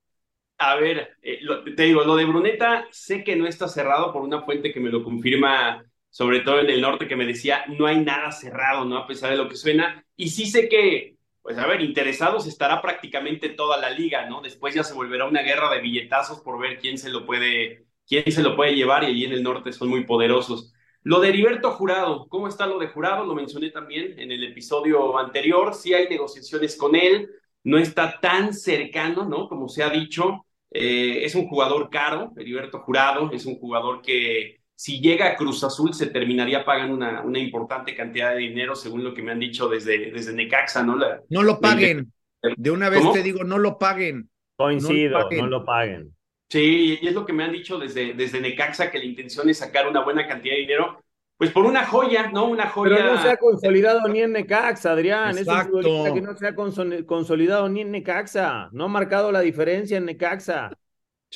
A 0.59 0.75
ver, 0.77 1.17
eh, 1.23 1.41
te 1.77 1.85
digo, 1.85 2.05
lo 2.05 2.17
de 2.17 2.25
Bruneta 2.25 2.87
sé 2.91 3.23
que 3.23 3.37
no 3.37 3.47
está 3.47 3.69
cerrado 3.69 4.13
por 4.13 4.23
una 4.23 4.43
fuente 4.43 4.73
que 4.73 4.81
me 4.81 4.91
lo 4.91 5.05
confirma 5.05 5.85
sobre 6.11 6.41
todo 6.41 6.61
en 6.61 6.71
el 6.71 6.81
norte, 6.81 7.07
que 7.07 7.17
me 7.17 7.27
decía, 7.27 7.65
no 7.69 7.87
hay 7.87 8.01
nada 8.01 8.33
cerrado, 8.33 8.85
¿no? 8.85 8.97
A 8.99 9.07
pesar 9.07 9.31
de 9.31 9.37
lo 9.37 9.49
que 9.49 9.57
suena. 9.57 10.05
Y 10.17 10.31
sí 10.31 10.47
sé 10.47 10.69
que, 10.69 11.17
pues 11.43 11.59
a 11.59 11.67
ver, 11.67 11.81
interesados 11.81 12.47
estará 12.47 12.81
prácticamente 12.83 13.51
toda 13.51 13.77
la 13.77 13.91
liga, 13.91 14.29
¿no? 14.29 14.41
Después 14.41 14.75
ya 14.75 14.83
se 14.85 14.95
volverá 14.95 15.27
una 15.27 15.43
guerra 15.43 15.71
de 15.71 15.81
billetazos 15.81 16.41
por 16.41 16.59
ver 16.61 16.79
quién 16.79 16.99
se 16.99 17.11
lo 17.11 17.25
puede, 17.27 17.85
quién 18.07 18.31
se 18.33 18.43
lo 18.43 18.57
puede 18.57 18.75
llevar 18.75 19.05
y 19.05 19.07
allí 19.07 19.25
en 19.27 19.33
el 19.33 19.43
norte 19.43 19.73
son 19.73 19.89
muy 19.89 20.05
poderosos. 20.05 20.73
Lo 21.09 21.21
de 21.21 21.31
Heriberto 21.31 21.71
Jurado, 21.71 22.29
¿cómo 22.29 22.49
está 22.49 22.67
lo 22.67 22.79
de 22.79 22.89
Jurado? 22.89 23.25
Lo 23.25 23.35
mencioné 23.35 23.71
también 23.71 24.19
en 24.19 24.31
el 24.31 24.45
episodio 24.45 25.19
anterior, 25.19 25.73
sí 25.73 25.95
hay 25.95 26.07
negociaciones 26.07 26.77
con 26.77 26.95
él, 26.95 27.31
no 27.65 27.79
está 27.79 28.21
tan 28.21 28.53
cercano, 28.53 29.25
¿no? 29.25 29.49
Como 29.49 29.71
se 29.71 29.83
ha 29.83 29.89
dicho, 29.89 30.45
eh, 30.71 31.25
es 31.25 31.35
un 31.35 31.49
jugador 31.49 31.89
caro, 31.89 32.35
Heriberto 32.37 32.81
Jurado, 32.81 33.31
es 33.33 33.47
un 33.47 33.59
jugador 33.59 34.03
que 34.03 34.61
si 34.75 35.01
llega 35.01 35.29
a 35.29 35.37
Cruz 35.37 35.65
Azul 35.65 35.95
se 35.95 36.09
terminaría 36.09 36.63
pagando 36.63 36.95
una, 36.95 37.23
una 37.23 37.39
importante 37.39 37.97
cantidad 37.97 38.35
de 38.35 38.41
dinero, 38.41 38.77
según 38.77 39.03
lo 39.03 39.15
que 39.15 39.23
me 39.23 39.33
han 39.33 39.41
dicho 39.41 39.67
desde, 39.67 40.11
desde 40.11 40.35
Necaxa, 40.35 40.83
¿no? 40.83 40.95
La, 40.95 41.23
no 41.31 41.43
lo 41.43 41.59
paguen. 41.59 42.13
De 42.55 42.71
una 42.71 42.91
vez 42.91 43.01
¿Cómo? 43.01 43.13
te 43.15 43.23
digo, 43.23 43.45
no 43.45 43.57
lo 43.57 43.79
paguen. 43.79 44.29
Coincido, 44.57 45.13
no 45.13 45.19
lo 45.21 45.25
paguen. 45.25 45.41
No 45.41 45.47
lo 45.47 45.65
paguen. 45.65 46.18
Sí, 46.49 46.99
y 47.03 47.07
es 47.07 47.15
lo 47.15 47.27
que 47.27 47.33
me 47.33 47.45
han 47.45 47.53
dicho 47.53 47.79
desde, 47.79 48.15
desde 48.15 48.41
Necaxa, 48.41 48.91
que 48.91 48.99
la 48.99 49.05
intención 49.05 49.49
es 49.51 49.59
sacar 49.59 49.87
una 49.87 50.03
buena 50.03 50.27
cantidad 50.27 50.55
de 50.55 50.61
dinero, 50.61 51.03
pues 51.37 51.51
por 51.51 51.67
una 51.67 51.85
joya, 51.85 52.31
¿no? 52.33 52.47
Una 52.47 52.69
joya. 52.69 52.97
Pero 52.97 53.15
no 53.15 53.23
se 53.23 53.31
ha 53.31 53.37
consolidado 53.37 54.09
ni 54.09 54.21
en 54.23 54.33
Necaxa, 54.33 54.93
Adrián. 54.93 55.37
Exacto. 55.37 55.81
Es 55.81 55.87
un 55.87 56.15
que 56.15 56.21
no 56.21 56.37
se 56.37 56.47
ha 56.49 56.55
consolidado 56.55 57.69
ni 57.69 57.83
en 57.83 57.93
Necaxa. 57.93 58.71
No 58.73 58.85
ha 58.85 58.89
marcado 58.89 59.31
la 59.31 59.41
diferencia 59.41 59.99
en 59.99 60.07
Necaxa. 60.07 60.71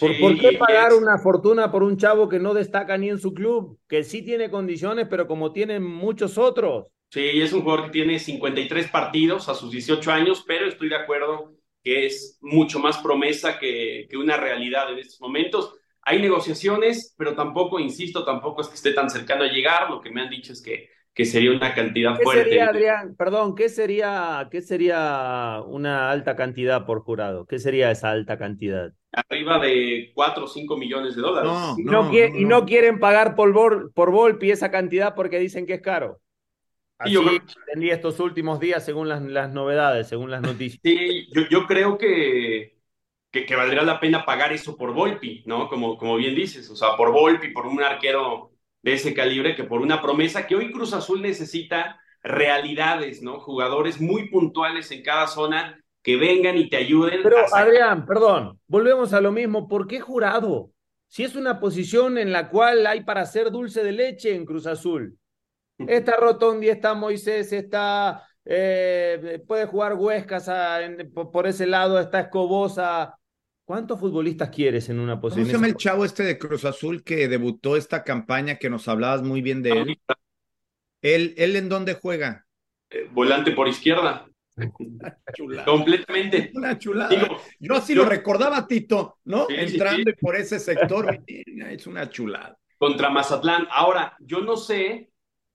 ¿Por, 0.00 0.38
qué 0.38 0.56
pagar 0.58 0.94
una 0.94 1.18
fortuna 1.18 1.70
por 1.70 1.82
un 1.82 1.98
chavo 1.98 2.28
que 2.28 2.38
no 2.38 2.54
destaca 2.54 2.96
ni 2.96 3.10
en 3.10 3.18
su 3.18 3.34
club? 3.34 3.78
Que 3.86 4.02
sí 4.02 4.22
tiene 4.22 4.50
condiciones, 4.50 5.06
pero 5.08 5.28
como 5.28 5.52
tienen 5.52 5.84
muchos 5.84 6.38
otros. 6.38 6.86
Sí, 7.10 7.42
es 7.42 7.52
un 7.52 7.60
jugador 7.60 7.84
que 7.84 7.90
tiene 7.90 8.18
53 8.18 8.88
partidos 8.88 9.48
a 9.50 9.54
sus 9.54 9.70
18 9.70 10.10
años, 10.10 10.44
pero 10.46 10.66
estoy 10.66 10.88
de 10.88 10.96
acuerdo 10.96 11.52
que 11.82 12.06
es 12.06 12.38
mucho 12.40 12.78
más 12.78 12.98
promesa 12.98 13.58
que, 13.58 14.06
que 14.08 14.16
una 14.16 14.36
realidad 14.36 14.92
en 14.92 14.98
estos 14.98 15.20
momentos. 15.20 15.74
Hay 16.02 16.20
negociaciones, 16.20 17.14
pero 17.16 17.34
tampoco, 17.34 17.78
insisto, 17.78 18.24
tampoco 18.24 18.62
es 18.62 18.68
que 18.68 18.74
esté 18.74 18.92
tan 18.92 19.10
cercano 19.10 19.44
a 19.44 19.48
llegar. 19.48 19.90
Lo 19.90 20.00
que 20.00 20.10
me 20.10 20.20
han 20.20 20.30
dicho 20.30 20.52
es 20.52 20.62
que, 20.62 20.88
que 21.14 21.24
sería 21.24 21.52
una 21.52 21.74
cantidad 21.74 22.16
¿Qué 22.16 22.24
fuerte. 22.24 22.44
Sería, 22.44 22.68
Adrián, 22.68 23.14
perdón, 23.16 23.54
¿qué 23.54 23.68
sería, 23.68 24.48
¿qué 24.50 24.62
sería 24.62 25.60
una 25.66 26.10
alta 26.10 26.36
cantidad 26.36 26.86
por 26.86 27.00
jurado? 27.00 27.46
¿Qué 27.46 27.58
sería 27.58 27.90
esa 27.90 28.10
alta 28.10 28.38
cantidad? 28.38 28.92
Arriba 29.12 29.58
de 29.58 30.10
4 30.14 30.44
o 30.44 30.48
5 30.48 30.76
millones 30.76 31.16
de 31.16 31.22
dólares. 31.22 31.50
No, 31.52 31.76
y, 31.78 31.84
no, 31.84 32.10
y 32.12 32.44
no 32.44 32.64
quieren 32.64 32.98
pagar 32.98 33.34
por, 33.34 33.92
por 33.92 34.10
Volpi 34.10 34.50
esa 34.50 34.70
cantidad 34.70 35.14
porque 35.14 35.38
dicen 35.38 35.66
que 35.66 35.74
es 35.74 35.82
caro. 35.82 36.20
Así 37.02 37.12
yo 37.12 37.22
entendí 37.28 37.90
estos 37.90 38.20
últimos 38.20 38.60
días 38.60 38.84
según 38.84 39.08
las, 39.08 39.22
las, 39.22 39.52
novedades, 39.52 40.08
según 40.08 40.30
las 40.30 40.40
noticias. 40.40 40.80
Sí, 40.84 41.28
yo, 41.32 41.42
yo 41.50 41.66
creo 41.66 41.98
que, 41.98 42.78
que, 43.30 43.44
que, 43.44 43.56
valdría 43.56 43.82
la 43.82 43.98
pena 43.98 44.24
pagar 44.24 44.52
eso 44.52 44.76
por 44.76 44.92
Volpi, 44.92 45.42
¿no? 45.46 45.68
Como, 45.68 45.98
como 45.98 46.16
bien 46.16 46.34
dices, 46.34 46.70
o 46.70 46.76
sea, 46.76 46.96
por 46.96 47.10
Volpi, 47.12 47.48
por 47.48 47.66
un 47.66 47.82
arquero 47.82 48.52
de 48.82 48.92
ese 48.92 49.14
calibre, 49.14 49.56
que 49.56 49.64
por 49.64 49.80
una 49.80 50.00
promesa 50.00 50.46
que 50.46 50.54
hoy 50.54 50.70
Cruz 50.70 50.92
Azul 50.92 51.22
necesita 51.22 52.00
realidades, 52.22 53.22
¿no? 53.22 53.40
Jugadores 53.40 54.00
muy 54.00 54.28
puntuales 54.28 54.90
en 54.92 55.02
cada 55.02 55.26
zona 55.26 55.82
que 56.02 56.16
vengan 56.16 56.56
y 56.56 56.68
te 56.68 56.76
ayuden. 56.76 57.20
Pero 57.22 57.36
Adrián, 57.52 58.06
perdón, 58.06 58.58
volvemos 58.66 59.12
a 59.12 59.20
lo 59.20 59.32
mismo. 59.32 59.68
¿Por 59.68 59.86
qué 59.86 60.00
jurado? 60.00 60.70
Si 61.08 61.24
es 61.24 61.36
una 61.36 61.60
posición 61.60 62.16
en 62.16 62.32
la 62.32 62.48
cual 62.48 62.86
hay 62.86 63.02
para 63.02 63.22
hacer 63.22 63.50
dulce 63.50 63.84
de 63.84 63.92
leche 63.92 64.34
en 64.34 64.44
Cruz 64.46 64.66
Azul. 64.66 65.18
Está 65.78 66.16
Rotondi, 66.16 66.68
está 66.68 66.94
Moisés, 66.94 67.52
está. 67.52 68.26
Eh, 68.44 69.42
puede 69.46 69.66
jugar 69.66 69.94
Huescas 69.94 70.50
por 71.14 71.46
ese 71.46 71.66
lado, 71.66 71.98
está 71.98 72.20
Escobosa. 72.20 73.18
¿Cuántos 73.64 74.00
futbolistas 74.00 74.50
quieres 74.50 74.88
en 74.88 74.98
una 74.98 75.20
posición? 75.20 75.44
¿Cómo 75.44 75.50
se 75.50 75.56
llama 75.56 75.66
el 75.68 75.76
chavo 75.76 76.04
este 76.04 76.24
de 76.24 76.36
Cruz 76.36 76.64
Azul 76.64 77.04
que 77.04 77.28
debutó 77.28 77.76
esta 77.76 78.02
campaña 78.02 78.56
que 78.56 78.68
nos 78.68 78.88
hablabas 78.88 79.22
muy 79.22 79.40
bien 79.40 79.62
de 79.62 79.70
él? 79.70 80.00
¿Él, 81.00 81.34
él 81.36 81.56
en 81.56 81.68
dónde 81.68 81.94
juega? 81.94 82.46
Eh, 82.90 83.08
volante 83.12 83.52
por 83.52 83.68
izquierda. 83.68 84.26
Completamente. 85.64 86.50
Una 86.54 86.78
chulada. 86.78 87.28
yo 87.58 87.74
así 87.74 87.94
lo 87.94 88.04
recordaba, 88.04 88.66
Tito, 88.66 89.18
¿no? 89.24 89.46
Entrando 89.48 90.10
por 90.20 90.36
ese 90.36 90.58
sector. 90.58 91.22
es 91.26 91.86
una 91.86 92.10
chulada. 92.10 92.58
Contra 92.76 93.10
Mazatlán. 93.10 93.66
Ahora, 93.70 94.16
yo 94.20 94.40
no 94.40 94.56
sé 94.56 95.11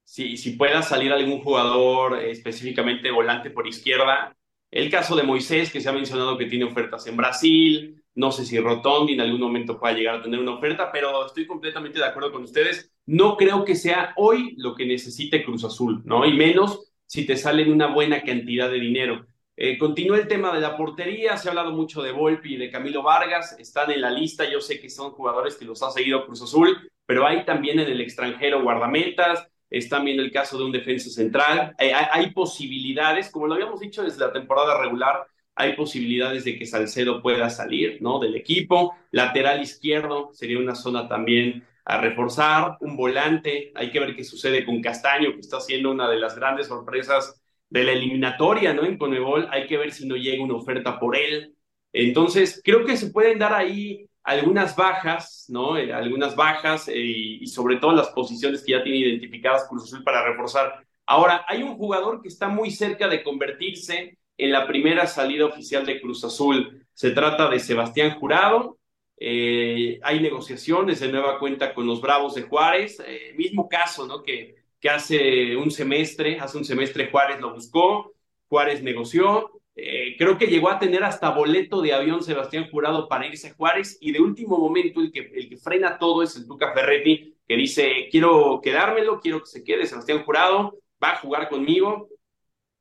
si, 0.08 0.38
si 0.38 0.52
pueda 0.52 0.82
salir 0.82 1.12
algún 1.12 1.42
jugador 1.42 2.24
específicamente 2.24 3.12
volante 3.12 3.50
por 3.50 3.68
izquierda. 3.68 4.34
El 4.72 4.90
caso 4.90 5.18
de 5.18 5.24
Moisés, 5.24 5.70
que 5.70 5.82
se 5.82 5.90
ha 5.90 5.92
mencionado 5.92 6.38
que 6.38 6.46
tiene 6.46 6.64
ofertas 6.64 7.06
en 7.08 7.18
Brasil, 7.18 8.02
no 8.16 8.32
sé 8.32 8.46
si 8.46 8.58
Rotondi 8.58 9.14
en 9.14 9.22
algún 9.22 9.42
momento 9.42 9.78
pueda 9.78 9.94
llegar 9.94 10.16
a 10.16 10.22
tener 10.24 10.40
una 10.40 10.56
oferta, 10.56 10.92
pero 10.94 11.26
estoy 11.26 11.46
completamente 11.46 12.00
de 12.00 12.06
acuerdo 12.06 12.32
con 12.32 12.44
ustedes. 12.44 12.90
No 13.06 13.36
creo 13.36 13.66
que 13.66 13.76
sea 13.76 14.14
hoy 14.16 14.56
lo 14.58 14.76
que 14.76 14.86
necesite 14.86 15.44
Cruz 15.44 15.66
Azul, 15.66 16.02
¿no? 16.06 16.26
Y 16.26 16.32
menos 16.34 16.90
si 17.06 17.26
te 17.26 17.36
salen 17.36 17.70
una 17.70 17.88
buena 17.88 18.24
cantidad 18.24 18.72
de 18.72 18.80
dinero. 18.80 19.28
Eh, 19.58 19.78
continúa 19.78 20.18
el 20.18 20.28
tema 20.30 20.54
de 20.54 20.62
la 20.62 20.78
portería, 20.78 21.36
se 21.36 21.50
ha 21.50 21.52
hablado 21.52 21.72
mucho 21.72 22.02
de 22.02 22.14
Volpi 22.14 22.54
y 22.54 22.58
de 22.58 22.72
Camilo 22.72 23.04
Vargas, 23.04 23.58
están 23.60 23.92
en 23.92 24.02
la 24.02 24.12
lista, 24.12 24.50
yo 24.50 24.62
sé 24.62 24.80
que 24.80 24.90
son 24.90 25.12
jugadores 25.12 25.56
que 25.58 25.66
los 25.66 25.84
ha 25.84 25.92
seguido 25.92 26.26
Cruz 26.26 26.42
Azul, 26.44 26.92
pero 27.06 27.28
hay 27.28 27.44
también 27.44 27.80
en 27.80 27.90
el 27.90 28.00
extranjero 28.00 28.62
guardametas, 28.64 29.48
es 29.70 29.90
también 29.90 30.20
el 30.20 30.32
caso 30.32 30.58
de 30.58 30.66
un 30.66 30.72
defensa 30.72 31.10
central. 31.10 31.76
Eh, 31.78 31.92
hay, 31.94 32.32
posibilidades, 32.32 33.30
como 33.30 33.48
lo 33.48 33.56
habíamos 33.56 33.80
dicho 33.80 34.04
desde 34.04 34.20
la 34.20 34.32
temporada 34.32 34.80
regular, 34.80 35.26
hay 35.56 35.76
posibilidades 35.76 36.44
de 36.46 36.58
que 36.58 36.66
Salcedo 36.66 37.22
pueda 37.22 37.50
salir 37.50 37.98
¿no? 38.02 38.20
del 38.20 38.36
equipo. 38.36 38.96
Lateral 39.12 39.62
izquierdo 39.62 40.30
sería 40.34 40.60
una 40.60 40.76
zona 40.76 41.08
también 41.08 41.66
a 41.84 42.00
reforzar. 42.00 42.78
Un 42.82 42.96
volante, 42.96 43.72
hay 43.76 43.92
que 43.92 44.00
ver 44.00 44.16
qué 44.16 44.24
sucede 44.24 44.66
con 44.66 44.82
Castaño, 44.82 45.34
que 45.34 45.40
está 45.40 45.60
siendo 45.60 45.92
una 45.92 46.10
de 46.10 46.20
las 46.20 46.36
grandes 46.36 46.68
sorpresas 46.68 47.42
de 47.70 47.84
la 47.84 47.92
eliminatoria 47.92 48.74
¿no? 48.74 48.86
en 48.86 48.98
Conebol. 48.98 49.48
Hay 49.52 49.66
que 49.66 49.78
ver 49.78 49.92
si 49.92 50.08
no 50.08 50.16
llega 50.16 50.44
una 50.44 50.56
oferta 50.56 51.00
por 51.00 51.18
él. 51.18 51.56
Entonces, 51.92 52.62
creo 52.64 52.86
que 52.86 52.96
se 52.96 53.10
pueden 53.10 53.40
dar 53.40 53.54
ahí 53.54 54.07
algunas 54.28 54.76
bajas, 54.76 55.46
¿no? 55.48 55.78
Eh, 55.78 55.94
algunas 55.94 56.36
bajas 56.36 56.90
eh, 56.90 56.94
y 56.98 57.48
sobre 57.48 57.78
todo 57.78 57.94
las 57.94 58.10
posiciones 58.10 58.62
que 58.62 58.74
ya 58.74 58.84
tiene 58.84 59.00
identificadas 59.00 59.68
Cruz 59.70 59.86
Azul 59.86 60.04
para 60.04 60.22
reforzar. 60.28 60.86
Ahora, 61.06 61.46
hay 61.48 61.64
un 61.64 61.78
jugador 61.78 62.22
que 62.22 62.28
está 62.28 62.50
muy 62.50 62.70
cerca 62.70 63.08
de 63.08 63.24
convertirse 63.24 64.18
en 64.38 64.52
la 64.52 64.68
primera 64.68 65.08
salida 65.08 65.46
oficial 65.46 65.86
de 65.86 66.02
Cruz 66.02 66.26
Azul. 66.26 66.86
Se 66.94 67.12
trata 67.12 67.50
de 67.50 67.60
Sebastián 67.60 68.20
Jurado. 68.20 68.78
Eh, 69.18 69.98
hay 70.04 70.20
negociaciones 70.20 71.00
de 71.00 71.10
nueva 71.10 71.40
cuenta 71.40 71.74
con 71.74 71.88
los 71.88 72.02
Bravos 72.02 72.36
de 72.36 72.42
Juárez. 72.42 73.02
mismo 73.38 73.70
caso, 73.70 74.06
¿no? 74.06 74.24
Que, 74.24 74.56
que 74.82 74.90
hace 74.90 75.56
un 75.56 75.72
semestre, 75.72 76.38
hace 76.38 76.58
un 76.58 76.66
semestre 76.66 77.10
Juárez 77.10 77.40
lo 77.40 77.54
buscó, 77.54 78.14
Juárez 78.50 78.84
negoció, 78.84 79.57
eh, 79.80 80.16
creo 80.18 80.40
que 80.40 80.48
llegó 80.48 80.72
a 80.72 80.80
tener 80.80 81.04
hasta 81.04 81.30
boleto 81.30 81.84
de 81.84 81.94
avión 81.94 82.24
Sebastián 82.24 82.68
Jurado 82.72 83.08
para 83.08 83.28
irse 83.28 83.50
a 83.50 83.54
Juárez 83.54 84.00
y 84.02 84.12
de 84.12 84.20
último 84.20 84.58
momento 84.58 85.00
el 85.00 85.12
que, 85.12 85.20
el 85.20 85.48
que 85.48 85.58
frena 85.58 86.00
todo 86.00 86.24
es 86.24 86.36
el 86.36 86.48
Tuca 86.48 86.74
Ferretti 86.74 87.36
que 87.48 87.56
dice 87.56 88.08
quiero 88.10 88.60
quedármelo, 88.64 89.20
quiero 89.20 89.42
que 89.42 89.46
se 89.46 89.64
quede 89.64 89.86
Sebastián 89.86 90.24
Jurado, 90.24 90.80
va 91.02 91.12
a 91.12 91.18
jugar 91.18 91.48
conmigo 91.48 92.10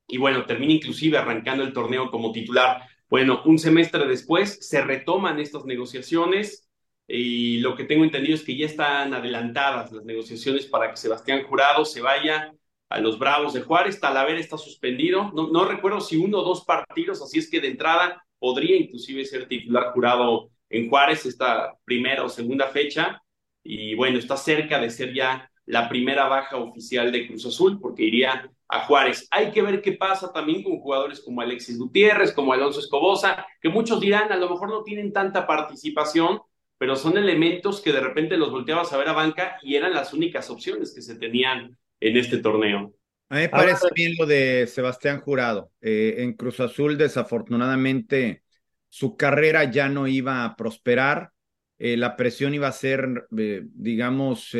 y 0.07 0.17
bueno, 0.17 0.43
termina 0.47 0.73
inclusive 0.73 1.19
arrancando 1.19 1.63
el 1.63 1.71
torneo 1.71 2.09
como 2.09 2.31
titular. 2.31 2.81
Bueno, 3.11 3.43
un 3.45 3.59
semestre 3.59 4.07
después 4.07 4.57
se 4.67 4.81
retoman 4.81 5.39
estas 5.39 5.65
negociaciones 5.65 6.67
y 7.07 7.59
lo 7.59 7.75
que 7.75 7.83
tengo 7.83 8.05
entendido 8.05 8.33
es 8.33 8.43
que 8.43 8.57
ya 8.57 8.65
están 8.65 9.13
adelantadas 9.13 9.91
las 9.91 10.03
negociaciones 10.03 10.65
para 10.65 10.89
que 10.89 10.97
Sebastián 10.97 11.43
Jurado 11.43 11.85
se 11.85 12.01
vaya 12.01 12.55
a 12.89 12.99
los 12.99 13.19
Bravos 13.19 13.53
de 13.53 13.61
Juárez. 13.61 13.99
Talavera 13.99 14.39
está 14.39 14.57
suspendido. 14.57 15.31
No, 15.33 15.49
no 15.49 15.65
recuerdo 15.65 16.01
si 16.01 16.17
uno 16.17 16.39
o 16.39 16.43
dos 16.43 16.65
partidos, 16.65 17.21
así 17.21 17.39
es 17.39 17.49
que 17.49 17.59
de 17.59 17.69
entrada 17.69 18.23
podría 18.39 18.77
inclusive 18.77 19.25
ser 19.25 19.47
titular 19.47 19.91
jurado 19.93 20.49
en 20.69 20.89
Juárez 20.89 21.25
esta 21.25 21.75
primera 21.85 22.23
o 22.23 22.29
segunda 22.29 22.67
fecha. 22.67 23.21
Y 23.63 23.95
bueno, 23.95 24.17
está 24.17 24.37
cerca 24.37 24.79
de 24.79 24.89
ser 24.89 25.13
ya 25.13 25.49
la 25.65 25.89
primera 25.89 26.27
baja 26.27 26.57
oficial 26.57 27.11
de 27.11 27.27
Cruz 27.27 27.45
Azul 27.45 27.79
porque 27.79 28.03
iría 28.03 28.49
a 28.69 28.85
Juárez. 28.85 29.27
Hay 29.31 29.51
que 29.51 29.61
ver 29.61 29.81
qué 29.81 29.93
pasa 29.93 30.31
también 30.31 30.63
con 30.63 30.79
jugadores 30.79 31.21
como 31.21 31.41
Alexis 31.41 31.77
Gutiérrez, 31.77 32.33
como 32.33 32.53
Alonso 32.53 32.79
Escobosa, 32.79 33.45
que 33.61 33.69
muchos 33.69 33.99
dirán 33.99 34.31
a 34.31 34.37
lo 34.37 34.49
mejor 34.49 34.69
no 34.69 34.83
tienen 34.83 35.13
tanta 35.13 35.45
participación, 35.45 36.41
pero 36.77 36.95
son 36.95 37.17
elementos 37.17 37.81
que 37.81 37.91
de 37.91 37.99
repente 37.99 38.37
los 38.37 38.51
volteabas 38.51 38.91
a 38.93 38.97
ver 38.97 39.09
a 39.09 39.13
banca 39.13 39.57
y 39.61 39.75
eran 39.75 39.93
las 39.93 40.13
únicas 40.13 40.49
opciones 40.49 40.93
que 40.93 41.01
se 41.01 41.15
tenían 41.15 41.77
en 41.99 42.17
este 42.17 42.37
torneo. 42.37 42.93
A 43.29 43.35
mí 43.35 43.41
me 43.41 43.49
parece 43.49 43.87
bien 43.93 44.13
lo 44.17 44.25
de 44.25 44.67
Sebastián 44.67 45.19
Jurado. 45.19 45.71
Eh, 45.81 46.15
en 46.19 46.33
Cruz 46.33 46.59
Azul, 46.59 46.97
desafortunadamente, 46.97 48.43
su 48.87 49.17
carrera 49.17 49.65
ya 49.65 49.89
no 49.89 50.07
iba 50.07 50.45
a 50.45 50.55
prosperar. 50.55 51.31
Eh, 51.77 51.97
la 51.97 52.15
presión 52.15 52.53
iba 52.53 52.69
a 52.69 52.71
ser, 52.71 53.27
eh, 53.37 53.63
digamos, 53.73 54.55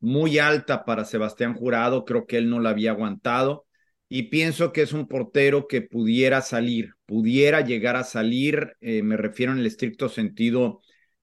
muy 0.00 0.38
alta 0.38 0.84
para 0.84 1.04
Sebastián 1.04 1.54
Jurado. 1.54 2.04
Creo 2.04 2.26
que 2.26 2.38
él 2.38 2.48
no 2.48 2.60
la 2.60 2.70
había 2.70 2.92
aguantado. 2.92 3.66
Y 4.08 4.24
pienso 4.24 4.72
que 4.72 4.82
es 4.82 4.92
un 4.92 5.08
portero 5.08 5.66
que 5.66 5.82
pudiera 5.82 6.40
salir, 6.40 6.94
pudiera 7.04 7.60
llegar 7.60 7.96
a 7.96 8.04
salir, 8.04 8.74
me 8.80 9.18
refiero 9.18 9.52
en 9.52 9.58
el 9.58 9.66
estricto 9.66 10.08
sentido 10.08 10.80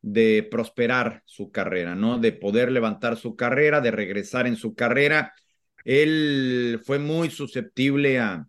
de 0.08 0.48
prosperar 0.52 1.24
su 1.26 1.50
carrera, 1.50 1.96
¿no? 1.96 2.20
De 2.20 2.32
poder 2.32 2.72
levantar 2.72 3.18
su 3.18 3.36
carrera, 3.36 3.82
de 3.82 3.90
regresar 3.90 4.46
en 4.46 4.56
su 4.56 4.76
carrera. 4.76 5.34
Él 5.84 6.80
fue 6.86 7.00
muy 7.00 7.32
susceptible 7.32 8.20
a, 8.20 8.48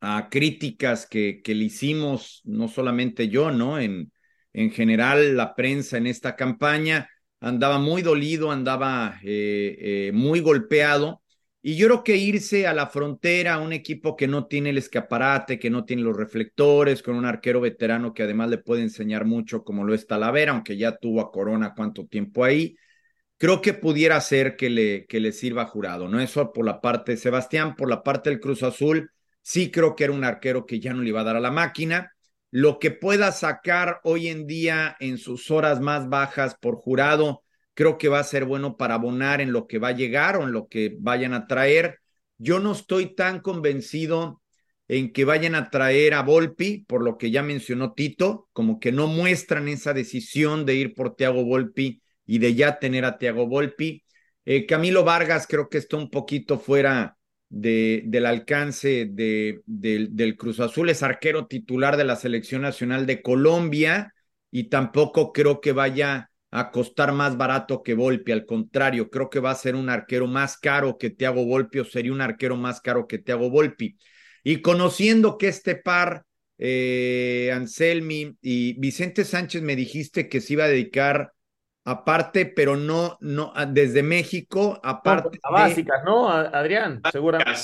a 0.00 0.28
críticas 0.28 1.06
que, 1.06 1.40
que 1.42 1.54
le 1.54 1.64
hicimos, 1.66 2.40
no 2.44 2.66
solamente 2.66 3.28
yo, 3.28 3.52
¿no? 3.52 3.78
En, 3.78 4.10
en 4.52 4.72
general, 4.72 5.36
la 5.36 5.54
prensa 5.54 5.98
en 5.98 6.08
esta 6.08 6.34
campaña 6.34 7.08
andaba 7.38 7.78
muy 7.78 8.02
dolido, 8.02 8.50
andaba 8.50 9.20
eh, 9.22 10.08
eh, 10.08 10.12
muy 10.12 10.40
golpeado 10.40 11.22
y 11.62 11.76
yo 11.76 11.86
creo 11.88 12.04
que 12.04 12.16
irse 12.16 12.66
a 12.66 12.72
la 12.74 12.86
frontera, 12.86 13.54
a 13.54 13.58
un 13.60 13.72
equipo 13.72 14.16
que 14.16 14.26
no 14.26 14.46
tiene 14.46 14.70
el 14.70 14.78
escaparate, 14.78 15.58
que 15.58 15.70
no 15.70 15.84
tiene 15.84 16.02
los 16.02 16.16
reflectores, 16.16 17.02
con 17.02 17.16
un 17.16 17.26
arquero 17.26 17.60
veterano 17.60 18.14
que 18.14 18.22
además 18.22 18.48
le 18.50 18.58
puede 18.58 18.82
enseñar 18.82 19.26
mucho, 19.26 19.62
como 19.64 19.84
lo 19.84 19.94
es 19.94 20.06
Talavera, 20.06 20.52
aunque 20.52 20.76
ya 20.78 20.96
tuvo 20.96 21.20
a 21.20 21.30
Corona 21.30 21.74
cuánto 21.76 22.06
tiempo 22.06 22.44
ahí, 22.44 22.76
creo 23.38 23.60
que 23.60 23.74
pudiera 23.74 24.20
ser 24.20 24.56
que 24.56 24.70
le, 24.70 25.06
que 25.06 25.20
le 25.20 25.32
sirva 25.32 25.66
jurado, 25.66 26.08
¿no? 26.08 26.20
Eso 26.20 26.52
por 26.52 26.64
la 26.64 26.80
parte 26.80 27.12
de 27.12 27.18
Sebastián, 27.18 27.74
por 27.76 27.88
la 27.88 28.02
parte 28.02 28.30
del 28.30 28.40
Cruz 28.40 28.62
Azul, 28.62 29.10
sí 29.42 29.70
creo 29.70 29.96
que 29.96 30.04
era 30.04 30.12
un 30.12 30.24
arquero 30.24 30.66
que 30.66 30.80
ya 30.80 30.92
no 30.94 31.02
le 31.02 31.10
iba 31.10 31.20
a 31.22 31.24
dar 31.24 31.36
a 31.36 31.40
la 31.40 31.50
máquina. 31.50 32.12
lo 32.50 32.78
que 32.78 32.90
pueda 32.90 33.32
sacar 33.32 34.00
hoy 34.04 34.28
en 34.28 34.46
día 34.46 34.96
en 35.00 35.18
sus 35.18 35.50
horas 35.50 35.80
más 35.80 36.08
bajas 36.08 36.56
por 36.60 36.76
jurado, 36.76 37.44
creo 37.80 37.96
que 37.96 38.10
va 38.10 38.18
a 38.18 38.24
ser 38.24 38.44
bueno 38.44 38.76
para 38.76 38.96
abonar 38.96 39.40
en 39.40 39.52
lo 39.52 39.66
que 39.66 39.78
va 39.78 39.88
a 39.88 39.92
llegar 39.92 40.36
o 40.36 40.42
en 40.42 40.52
lo 40.52 40.68
que 40.68 40.98
vayan 41.00 41.32
a 41.32 41.46
traer. 41.46 41.98
Yo 42.36 42.60
no 42.60 42.72
estoy 42.72 43.14
tan 43.14 43.40
convencido 43.40 44.42
en 44.86 45.14
que 45.14 45.24
vayan 45.24 45.54
a 45.54 45.70
traer 45.70 46.12
a 46.12 46.20
Volpi, 46.20 46.84
por 46.86 47.02
lo 47.02 47.16
que 47.16 47.30
ya 47.30 47.42
mencionó 47.42 47.94
Tito, 47.94 48.50
como 48.52 48.80
que 48.80 48.92
no 48.92 49.06
muestran 49.06 49.66
esa 49.66 49.94
decisión 49.94 50.66
de 50.66 50.74
ir 50.74 50.94
por 50.94 51.16
Tiago 51.16 51.42
Volpi 51.42 52.02
y 52.26 52.38
de 52.38 52.54
ya 52.54 52.78
tener 52.78 53.06
a 53.06 53.16
Tiago 53.16 53.46
Volpi. 53.46 54.04
Eh, 54.44 54.66
Camilo 54.66 55.02
Vargas 55.02 55.46
creo 55.48 55.70
que 55.70 55.78
está 55.78 55.96
un 55.96 56.10
poquito 56.10 56.58
fuera 56.58 57.16
de, 57.48 58.02
del 58.04 58.26
alcance 58.26 59.08
de, 59.10 59.62
del 59.64 60.36
Cruz 60.36 60.60
Azul, 60.60 60.90
es 60.90 61.02
arquero 61.02 61.46
titular 61.46 61.96
de 61.96 62.04
la 62.04 62.16
Selección 62.16 62.60
Nacional 62.60 63.06
de 63.06 63.22
Colombia 63.22 64.12
y 64.50 64.64
tampoco 64.64 65.32
creo 65.32 65.62
que 65.62 65.72
vaya 65.72 66.29
a 66.50 66.70
costar 66.70 67.12
más 67.12 67.36
barato 67.36 67.82
que 67.82 67.94
Volpi, 67.94 68.32
al 68.32 68.44
contrario, 68.44 69.08
creo 69.08 69.30
que 69.30 69.40
va 69.40 69.52
a 69.52 69.56
ser 69.56 69.76
un 69.76 69.88
arquero 69.88 70.26
más 70.26 70.58
caro 70.58 70.98
que 70.98 71.10
Thiago 71.10 71.44
Volpi 71.44 71.78
o 71.78 71.84
sería 71.84 72.12
un 72.12 72.20
arquero 72.20 72.56
más 72.56 72.80
caro 72.80 73.06
que 73.06 73.18
Thiago 73.18 73.50
Volpi. 73.50 73.96
Y 74.42 74.60
conociendo 74.60 75.38
que 75.38 75.48
este 75.48 75.76
par, 75.76 76.24
eh, 76.58 77.50
Anselmi 77.54 78.36
y 78.40 78.78
Vicente 78.80 79.24
Sánchez, 79.24 79.62
me 79.62 79.76
dijiste 79.76 80.28
que 80.28 80.40
se 80.40 80.54
iba 80.54 80.64
a 80.64 80.68
dedicar 80.68 81.32
aparte, 81.84 82.46
pero 82.46 82.76
no, 82.76 83.16
no, 83.20 83.52
desde 83.68 84.02
México, 84.02 84.80
aparte. 84.82 85.38
a 85.42 85.52
básicas, 85.52 86.02
¿no, 86.04 86.28
Adrián? 86.28 87.00
Seguramente. 87.12 87.60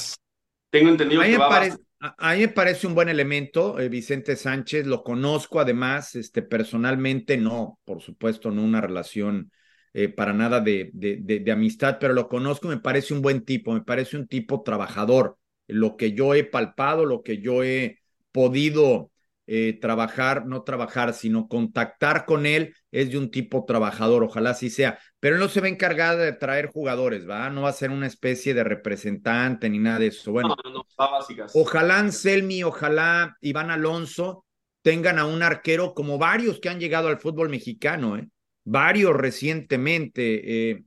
Tengo 0.70 0.90
entendido 0.90 1.22
que 1.22 1.38
va 1.38 1.66
a, 2.00 2.34
mí 2.34 2.40
me 2.40 2.48
parece 2.48 2.86
un 2.86 2.94
buen 2.94 3.08
elemento, 3.08 3.78
eh, 3.80 3.88
Vicente 3.88 4.36
Sánchez, 4.36 4.86
lo 4.86 5.02
conozco 5.02 5.60
además, 5.60 6.14
este, 6.14 6.42
personalmente, 6.42 7.36
no, 7.36 7.80
por 7.84 8.02
supuesto, 8.02 8.50
no 8.50 8.62
una 8.62 8.80
relación 8.80 9.50
eh, 9.94 10.08
para 10.08 10.32
nada 10.34 10.60
de, 10.60 10.90
de, 10.92 11.16
de, 11.40 11.52
amistad, 11.52 11.96
pero 11.98 12.12
lo 12.12 12.28
conozco, 12.28 12.68
me 12.68 12.78
parece 12.78 13.14
un 13.14 13.22
buen 13.22 13.44
tipo, 13.44 13.72
me 13.72 13.80
parece 13.80 14.18
un 14.18 14.26
tipo 14.26 14.62
trabajador. 14.62 15.38
Lo 15.68 15.96
que 15.96 16.12
yo 16.12 16.34
he 16.34 16.44
palpado, 16.44 17.06
lo 17.06 17.22
que 17.22 17.40
yo 17.40 17.64
he 17.64 18.00
podido 18.30 19.10
eh, 19.46 19.78
trabajar, 19.80 20.44
no 20.46 20.64
trabajar, 20.64 21.14
sino 21.14 21.48
contactar 21.48 22.26
con 22.26 22.44
él, 22.44 22.74
es 22.96 23.10
de 23.10 23.18
un 23.18 23.30
tipo 23.30 23.66
trabajador, 23.66 24.24
ojalá 24.24 24.50
así 24.50 24.70
sea, 24.70 24.98
pero 25.20 25.36
no 25.36 25.50
se 25.50 25.60
va 25.60 25.66
a 25.66 25.70
encargar 25.70 26.16
de 26.16 26.32
traer 26.32 26.68
jugadores, 26.68 27.28
¿va? 27.28 27.50
No 27.50 27.62
va 27.62 27.68
a 27.68 27.74
ser 27.74 27.90
una 27.90 28.06
especie 28.06 28.54
de 28.54 28.64
representante 28.64 29.68
ni 29.68 29.78
nada 29.78 29.98
de 29.98 30.06
eso. 30.06 30.32
Bueno, 30.32 30.56
no, 30.64 30.72
no, 30.72 30.86
básicas. 30.96 31.52
ojalá 31.54 31.98
Anselmi, 31.98 32.62
ojalá 32.62 33.36
Iván 33.42 33.70
Alonso 33.70 34.46
tengan 34.80 35.18
a 35.18 35.26
un 35.26 35.42
arquero 35.42 35.92
como 35.92 36.16
varios 36.16 36.58
que 36.58 36.70
han 36.70 36.80
llegado 36.80 37.08
al 37.08 37.18
fútbol 37.18 37.50
mexicano, 37.50 38.16
¿eh? 38.16 38.28
Varios 38.64 39.14
recientemente. 39.14 40.70
Eh, 40.70 40.84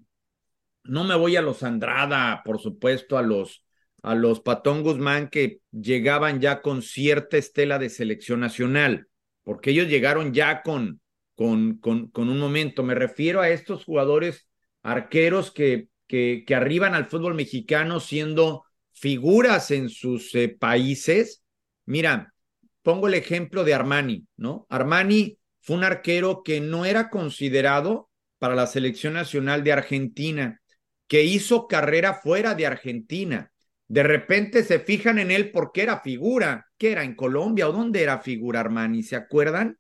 no 0.85 1.03
me 1.03 1.15
voy 1.15 1.35
a 1.35 1.43
los 1.43 1.61
Andrada, 1.61 2.41
por 2.43 2.59
supuesto, 2.59 3.19
a 3.19 3.21
los 3.21 3.63
a 4.01 4.15
los 4.15 4.39
Patón 4.39 4.81
Guzmán 4.81 5.29
que 5.29 5.59
llegaban 5.71 6.39
ya 6.39 6.61
con 6.61 6.81
cierta 6.81 7.37
estela 7.37 7.77
de 7.77 7.89
selección 7.89 8.39
nacional, 8.39 9.09
porque 9.43 9.71
ellos 9.71 9.87
llegaron 9.87 10.33
ya 10.33 10.63
con, 10.63 11.01
con, 11.39 11.77
con, 11.77 12.09
con 12.09 12.27
un 12.27 12.37
momento. 12.37 12.83
Me 12.83 12.95
refiero 12.95 13.39
a 13.39 13.47
estos 13.47 13.85
jugadores 13.85 14.49
arqueros 14.83 15.51
que, 15.51 15.87
que, 16.05 16.43
que 16.45 16.53
arriban 16.53 16.93
al 16.95 17.05
fútbol 17.05 17.33
mexicano 17.33 18.01
siendo 18.01 18.65
figuras 18.91 19.71
en 19.71 19.87
sus 19.87 20.35
eh, 20.35 20.49
países. 20.49 21.45
Mira, 21.85 22.33
pongo 22.81 23.07
el 23.07 23.13
ejemplo 23.13 23.63
de 23.63 23.73
Armani, 23.73 24.27
¿no? 24.35 24.67
Armani 24.67 25.37
fue 25.61 25.77
un 25.77 25.85
arquero 25.85 26.43
que 26.43 26.59
no 26.59 26.83
era 26.83 27.09
considerado 27.09 28.09
para 28.37 28.53
la 28.53 28.67
selección 28.67 29.13
nacional 29.13 29.63
de 29.63 29.71
Argentina, 29.71 30.59
que 31.07 31.23
hizo 31.23 31.67
carrera 31.67 32.15
fuera 32.15 32.53
de 32.53 32.65
Argentina 32.65 33.49
de 33.89 34.03
repente 34.03 34.63
se 34.63 34.79
fijan 34.79 35.17
en 35.17 35.31
él 35.31 35.51
porque 35.51 35.81
era 35.81 35.99
figura. 35.99 36.67
¿Qué 36.77 36.91
era? 36.91 37.03
¿En 37.03 37.15
Colombia 37.15 37.67
o 37.67 37.71
dónde 37.71 38.03
era 38.03 38.19
figura 38.19 38.59
Armani? 38.59 39.01
¿Se 39.01 39.15
acuerdan? 39.15 39.79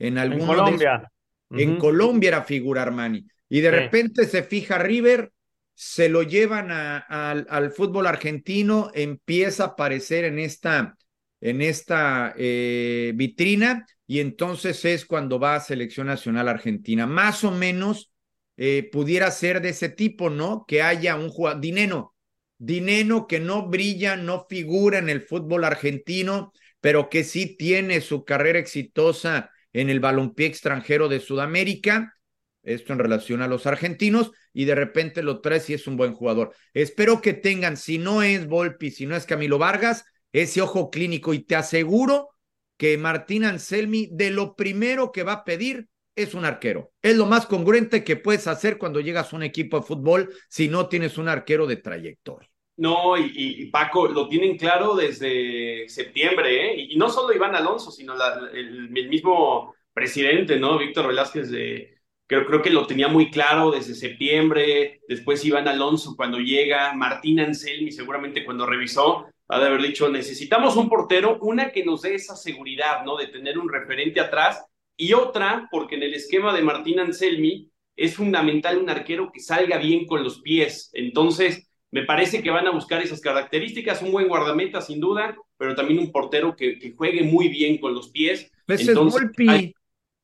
En, 0.00 0.18
en 0.18 0.38
Colombia. 0.44 1.08
En 1.50 1.76
Colombia 1.78 2.28
era 2.28 2.42
figura 2.42 2.82
Armani. 2.82 3.24
Y 3.48 3.60
de 3.60 3.70
repente 3.70 4.26
se 4.26 4.42
fija 4.42 4.78
River, 4.78 5.32
se 5.74 6.08
lo 6.08 6.22
llevan 6.22 6.70
al 6.70 7.70
fútbol 7.72 8.06
argentino, 8.06 8.90
empieza 8.94 9.64
a 9.64 9.66
aparecer 9.68 10.24
en 10.24 10.38
esta, 10.38 10.96
en 11.40 11.62
esta 11.62 12.34
eh, 12.36 13.12
vitrina 13.14 13.86
y 14.06 14.20
entonces 14.20 14.84
es 14.84 15.04
cuando 15.04 15.38
va 15.38 15.56
a 15.56 15.60
Selección 15.60 16.06
Nacional 16.06 16.48
Argentina. 16.48 17.06
Más 17.06 17.44
o 17.44 17.50
menos 17.50 18.12
eh, 18.56 18.88
pudiera 18.92 19.30
ser 19.30 19.60
de 19.60 19.70
ese 19.70 19.88
tipo, 19.88 20.30
¿no? 20.30 20.64
Que 20.66 20.82
haya 20.82 21.16
un 21.16 21.30
jugador, 21.30 21.60
Dineno, 21.60 22.14
Dineno 22.58 23.26
que 23.26 23.40
no 23.40 23.68
brilla, 23.68 24.16
no 24.16 24.46
figura 24.48 24.98
en 24.98 25.08
el 25.08 25.22
fútbol 25.22 25.64
argentino, 25.64 26.52
pero 26.80 27.08
que 27.08 27.24
sí 27.24 27.56
tiene 27.56 28.00
su 28.00 28.24
carrera 28.24 28.58
exitosa 28.58 29.50
en 29.72 29.90
el 29.90 30.00
balompié 30.00 30.46
extranjero 30.46 31.08
de 31.08 31.20
Sudamérica. 31.20 32.14
Esto 32.62 32.92
en 32.92 32.98
relación 32.98 33.40
a 33.40 33.48
los 33.48 33.66
argentinos, 33.66 34.32
y 34.52 34.66
de 34.66 34.74
repente 34.74 35.22
lo 35.22 35.40
trae 35.40 35.62
y 35.66 35.74
es 35.74 35.86
un 35.86 35.96
buen 35.96 36.12
jugador. 36.12 36.52
Espero 36.74 37.22
que 37.22 37.32
tengan, 37.32 37.76
si 37.76 37.98
no 37.98 38.22
es 38.22 38.46
Volpi, 38.46 38.90
si 38.90 39.06
no 39.06 39.16
es 39.16 39.24
Camilo 39.24 39.58
Vargas, 39.58 40.04
ese 40.32 40.60
ojo 40.60 40.90
clínico, 40.90 41.32
y 41.32 41.40
te 41.40 41.56
aseguro 41.56 42.28
que 42.76 42.98
Martín 42.98 43.44
Anselmi, 43.44 44.08
de 44.12 44.30
lo 44.30 44.56
primero 44.56 45.12
que 45.12 45.22
va 45.22 45.32
a 45.32 45.44
pedir 45.44 45.88
es 46.14 46.34
un 46.34 46.44
arquero. 46.44 46.92
Es 47.02 47.16
lo 47.16 47.26
más 47.26 47.46
congruente 47.46 48.04
que 48.04 48.16
puedes 48.16 48.46
hacer 48.46 48.78
cuando 48.78 49.00
llegas 49.00 49.32
a 49.32 49.36
un 49.36 49.42
equipo 49.42 49.80
de 49.80 49.86
fútbol 49.86 50.34
si 50.48 50.68
no 50.68 50.88
tienes 50.88 51.16
un 51.16 51.28
arquero 51.28 51.66
de 51.66 51.76
trayectoria. 51.76 52.49
No, 52.80 53.14
y, 53.18 53.66
Paco, 53.66 54.08
lo 54.08 54.26
tienen 54.26 54.56
claro 54.56 54.94
desde 54.94 55.86
septiembre, 55.90 56.70
¿eh? 56.70 56.86
Y, 56.88 56.96
no 56.96 57.10
solo 57.10 57.34
Iván 57.34 57.54
Alonso, 57.54 57.90
sino 57.90 58.14
el, 58.54 58.88
mismo 58.88 59.74
presidente, 59.92 60.58
¿no? 60.58 60.78
Víctor 60.78 61.08
Velázquez, 61.08 61.50
de, 61.50 61.98
creo, 62.26 62.46
creo 62.46 62.62
que 62.62 62.70
lo 62.70 62.86
tenía 62.86 63.08
muy 63.08 63.30
claro 63.30 63.70
desde 63.70 63.94
septiembre, 63.94 65.02
después 65.06 65.44
Iván 65.44 65.68
Alonso 65.68 66.16
cuando 66.16 66.38
llega, 66.38 66.94
Martín 66.94 67.40
Anselmi 67.40 67.92
seguramente 67.92 68.46
cuando 68.46 68.64
revisó, 68.64 69.26
ha 69.48 69.60
de 69.60 69.66
haber 69.66 69.82
dicho, 69.82 70.08
necesitamos 70.08 70.74
un 70.76 70.88
portero, 70.88 71.36
una 71.42 71.72
que 71.72 71.84
nos 71.84 72.00
dé 72.00 72.14
esa 72.14 72.34
seguridad, 72.34 73.04
¿no? 73.04 73.18
De 73.18 73.26
tener 73.26 73.58
un 73.58 73.70
referente 73.70 74.20
atrás, 74.20 74.64
y 74.96 75.12
otra, 75.12 75.68
porque 75.70 75.96
en 75.96 76.04
el 76.04 76.14
esquema 76.14 76.54
de 76.54 76.62
Martín 76.62 76.98
Anselmi 76.98 77.70
es 77.94 78.16
fundamental 78.16 78.78
un 78.78 78.88
arquero 78.88 79.30
que 79.30 79.40
salga 79.40 79.76
bien 79.76 80.06
con 80.06 80.24
los 80.24 80.40
pies, 80.40 80.88
entonces 80.94 81.69
me 81.92 82.04
parece 82.04 82.42
que 82.42 82.50
van 82.50 82.66
a 82.66 82.70
buscar 82.70 83.02
esas 83.02 83.20
características, 83.20 84.02
un 84.02 84.12
buen 84.12 84.28
guardameta 84.28 84.80
sin 84.80 85.00
duda, 85.00 85.36
pero 85.56 85.74
también 85.74 85.98
un 85.98 86.12
portero 86.12 86.54
que, 86.54 86.78
que 86.78 86.92
juegue 86.92 87.22
muy 87.24 87.48
bien 87.48 87.78
con 87.78 87.94
los 87.94 88.10
pies. 88.10 88.50
Ese 88.66 88.92
es 88.92 88.98
Volpi. 88.98 89.74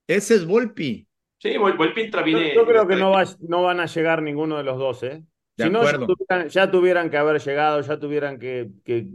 Ese 0.07 0.35
es 0.37 0.46
Volpi. 0.46 1.07
Sí, 1.38 1.57
Volpi 1.59 2.00
entra 2.00 2.22
bien. 2.22 2.55
Yo, 2.55 2.64
creo 2.64 2.87
que 2.87 2.96
no, 2.96 3.11
va, 3.11 3.24
no 3.40 3.62
van 3.62 3.81
a 3.81 3.87
llegar 3.87 4.22
ninguno 4.22 4.57
de 4.57 4.62
los 4.62 4.79
dos, 4.79 5.02
¿eh? 5.02 5.22
si 5.59 5.70
no, 5.70 5.83
ya 6.48 6.70
tuvieran, 6.70 7.09
que 7.09 7.16
haber 7.16 7.40
llegado, 7.40 7.81
ya 7.81 7.98
tuvieran 7.98 8.38
que, 8.38 8.70
que, 8.85 9.07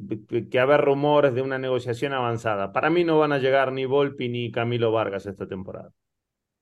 que, 0.49 0.59
haber 0.59 0.81
rumores 0.81 1.35
de 1.35 1.41
una 1.43 1.59
negociación 1.59 2.13
avanzada. 2.13 2.73
Para 2.73 2.89
mí 2.89 3.03
no 3.03 3.19
van 3.19 3.31
a 3.31 3.37
llegar 3.37 3.71
ni 3.71 3.85
Volpi 3.85 4.27
ni 4.27 4.51
Camilo 4.51 4.91
Vargas 4.91 5.27
esta 5.27 5.47
temporada. 5.47 5.91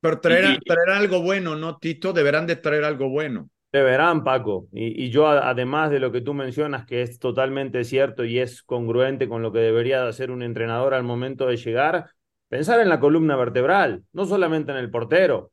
Pero 0.01 0.19
traer, 0.19 0.59
traer 0.65 0.89
algo 0.89 1.21
bueno, 1.21 1.55
¿no, 1.55 1.77
Tito? 1.77 2.13
Deberán 2.13 2.45
de 2.45 2.57
traer 2.57 2.83
algo 2.83 3.09
bueno. 3.09 3.49
Deberán, 3.71 4.23
Paco. 4.23 4.67
Y, 4.71 5.09
yo, 5.11 5.27
además 5.27 5.91
de 5.91 5.99
lo 5.99 6.11
que 6.11 6.21
tú 6.21 6.33
mencionas, 6.33 6.85
que 6.87 7.03
es 7.03 7.19
totalmente 7.19 7.83
cierto 7.83 8.25
y 8.25 8.39
es 8.39 8.63
congruente 8.63 9.29
con 9.29 9.43
lo 9.43 9.51
que 9.51 9.59
debería 9.59 10.01
de 10.01 10.09
hacer 10.09 10.31
un 10.31 10.41
entrenador 10.41 10.95
al 10.95 11.03
momento 11.03 11.45
de 11.45 11.57
llegar, 11.57 12.09
pensar 12.47 12.79
en 12.79 12.89
la 12.89 12.99
columna 12.99 13.35
vertebral, 13.35 14.03
no 14.11 14.25
solamente 14.25 14.71
en 14.71 14.79
el 14.79 14.89
portero. 14.89 15.51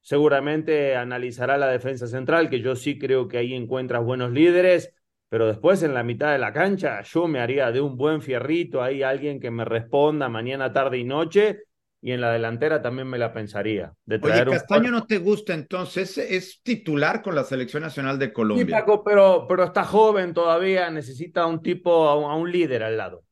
Seguramente 0.00 0.96
analizará 0.96 1.58
la 1.58 1.68
defensa 1.68 2.06
central, 2.06 2.48
que 2.48 2.60
yo 2.60 2.74
sí 2.74 2.98
creo 2.98 3.28
que 3.28 3.38
ahí 3.38 3.54
encuentras 3.54 4.02
buenos 4.02 4.32
líderes, 4.32 4.94
pero 5.28 5.46
después 5.46 5.82
en 5.82 5.94
la 5.94 6.02
mitad 6.02 6.32
de 6.32 6.38
la 6.38 6.52
cancha 6.52 7.02
yo 7.02 7.28
me 7.28 7.40
haría 7.40 7.70
de 7.70 7.80
un 7.82 7.96
buen 7.96 8.22
fierrito 8.22 8.82
ahí 8.82 9.02
alguien 9.02 9.40
que 9.40 9.50
me 9.50 9.64
responda 9.64 10.28
mañana, 10.28 10.72
tarde 10.72 10.98
y 10.98 11.04
noche 11.04 11.64
y 12.04 12.10
en 12.10 12.20
la 12.20 12.32
delantera 12.32 12.82
también 12.82 13.06
me 13.06 13.16
la 13.16 13.32
pensaría. 13.32 13.94
De 14.04 14.18
traer 14.18 14.48
Oye, 14.48 14.58
Castaño 14.58 14.90
no 14.90 15.06
te 15.06 15.18
gusta 15.18 15.54
entonces, 15.54 16.18
es 16.18 16.60
titular 16.64 17.22
con 17.22 17.36
la 17.36 17.44
selección 17.44 17.84
nacional 17.84 18.18
de 18.18 18.32
Colombia. 18.32 18.66
Sí, 18.66 18.72
Paco, 18.72 19.04
pero, 19.04 19.46
pero 19.48 19.62
está 19.62 19.84
joven 19.84 20.34
todavía, 20.34 20.90
necesita 20.90 21.46
un 21.46 21.62
tipo, 21.62 22.08
a 22.08 22.36
un, 22.36 22.50
líder 22.50 22.82
al 22.82 22.96
lado. 22.96 23.22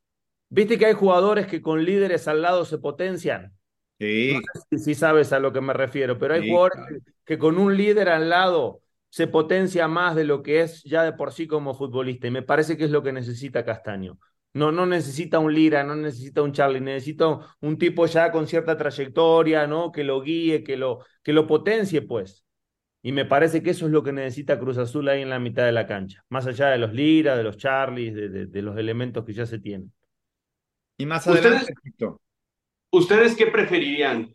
Viste 0.50 0.78
que 0.78 0.86
hay 0.86 0.92
jugadores 0.92 1.48
que 1.48 1.60
con 1.60 1.84
líderes 1.84 2.28
al 2.28 2.42
lado 2.42 2.64
se 2.64 2.78
potencian. 2.78 3.52
Sí. 3.98 4.38
si, 4.78 4.94
sabes 4.94 5.32
a 5.32 5.40
lo 5.40 5.52
que 5.52 5.60
me 5.60 5.72
refiero, 5.72 6.16
pero 6.16 6.34
hay 6.34 6.48
jugadores 6.48 7.02
que, 7.24 7.38
con 7.38 7.58
un 7.58 7.76
líder 7.76 8.08
al 8.08 8.30
lado 8.30 8.82
se 9.08 9.26
potencia 9.26 9.88
más 9.88 10.14
de 10.14 10.22
lo 10.22 10.44
que 10.44 10.60
es 10.60 10.84
ya 10.84 11.02
de 11.02 11.12
por 11.12 11.32
sí 11.32 11.48
como 11.48 11.74
futbolista. 11.74 12.28
Y 12.28 12.30
me 12.30 12.42
parece 12.42 12.76
que 12.76 12.84
es 12.84 12.92
lo 12.92 13.02
que 13.02 13.12
necesita 13.12 13.64
Castaño. 13.64 14.16
No, 14.52 14.72
no 14.72 14.84
necesita 14.84 15.38
un 15.38 15.54
Lira, 15.54 15.84
no 15.84 15.94
necesita 15.94 16.42
un 16.42 16.52
Charlie, 16.52 16.80
necesita 16.80 17.38
un 17.60 17.78
tipo 17.78 18.06
ya 18.06 18.32
con 18.32 18.48
cierta 18.48 18.76
trayectoria, 18.76 19.66
¿no? 19.66 19.92
Que 19.92 20.02
lo 20.02 20.20
guíe, 20.20 20.64
que 20.64 20.76
lo, 20.76 21.04
que 21.22 21.32
lo 21.32 21.46
potencie, 21.46 22.02
pues. 22.02 22.44
Y 23.02 23.12
me 23.12 23.24
parece 23.24 23.62
que 23.62 23.70
eso 23.70 23.86
es 23.86 23.92
lo 23.92 24.02
que 24.02 24.12
necesita 24.12 24.58
Cruz 24.58 24.76
Azul 24.76 25.08
ahí 25.08 25.22
en 25.22 25.30
la 25.30 25.38
mitad 25.38 25.64
de 25.64 25.72
la 25.72 25.86
cancha, 25.86 26.22
más 26.28 26.46
allá 26.46 26.68
de 26.68 26.78
los 26.78 26.92
Lira, 26.92 27.36
de 27.36 27.44
los 27.44 27.56
Charlies, 27.56 28.14
de, 28.14 28.46
de, 28.46 28.62
los 28.62 28.76
elementos 28.76 29.24
que 29.24 29.32
ya 29.32 29.46
se 29.46 29.58
tienen. 29.58 29.92
Y 30.98 31.06
más 31.06 31.26
adelante, 31.26 31.72
¿Ustedes, 31.84 32.16
¿Ustedes 32.90 33.36
qué 33.36 33.46
preferirían? 33.46 34.34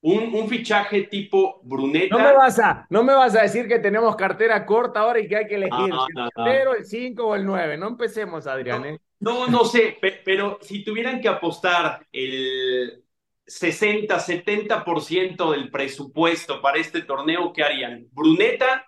Un, 0.00 0.34
un, 0.34 0.48
fichaje 0.48 1.02
tipo 1.08 1.60
Bruneta. 1.64 2.16
No 2.16 2.22
me, 2.22 2.32
vas 2.32 2.58
a, 2.60 2.86
no 2.90 3.02
me 3.02 3.12
vas 3.12 3.34
a 3.34 3.42
decir 3.42 3.66
que 3.66 3.80
tenemos 3.80 4.14
cartera 4.14 4.64
corta 4.64 5.00
ahora 5.00 5.18
y 5.18 5.26
que 5.26 5.36
hay 5.36 5.46
que 5.48 5.56
elegir 5.56 5.92
el 6.36 6.76
el 6.78 6.84
5 6.84 7.26
o 7.26 7.34
el 7.34 7.44
9. 7.44 7.76
No 7.76 7.88
empecemos, 7.88 8.46
Adrián. 8.46 8.82
No, 8.82 8.88
¿eh? 8.88 9.00
No, 9.20 9.48
no 9.48 9.64
sé, 9.64 9.98
pero 10.24 10.58
si 10.60 10.84
tuvieran 10.84 11.20
que 11.20 11.28
apostar 11.28 12.06
el 12.12 13.02
60, 13.46 14.18
70% 14.18 15.52
del 15.52 15.70
presupuesto 15.70 16.60
para 16.60 16.78
este 16.78 17.02
torneo, 17.02 17.52
¿qué 17.52 17.62
harían? 17.62 18.06
¿Bruneta 18.12 18.86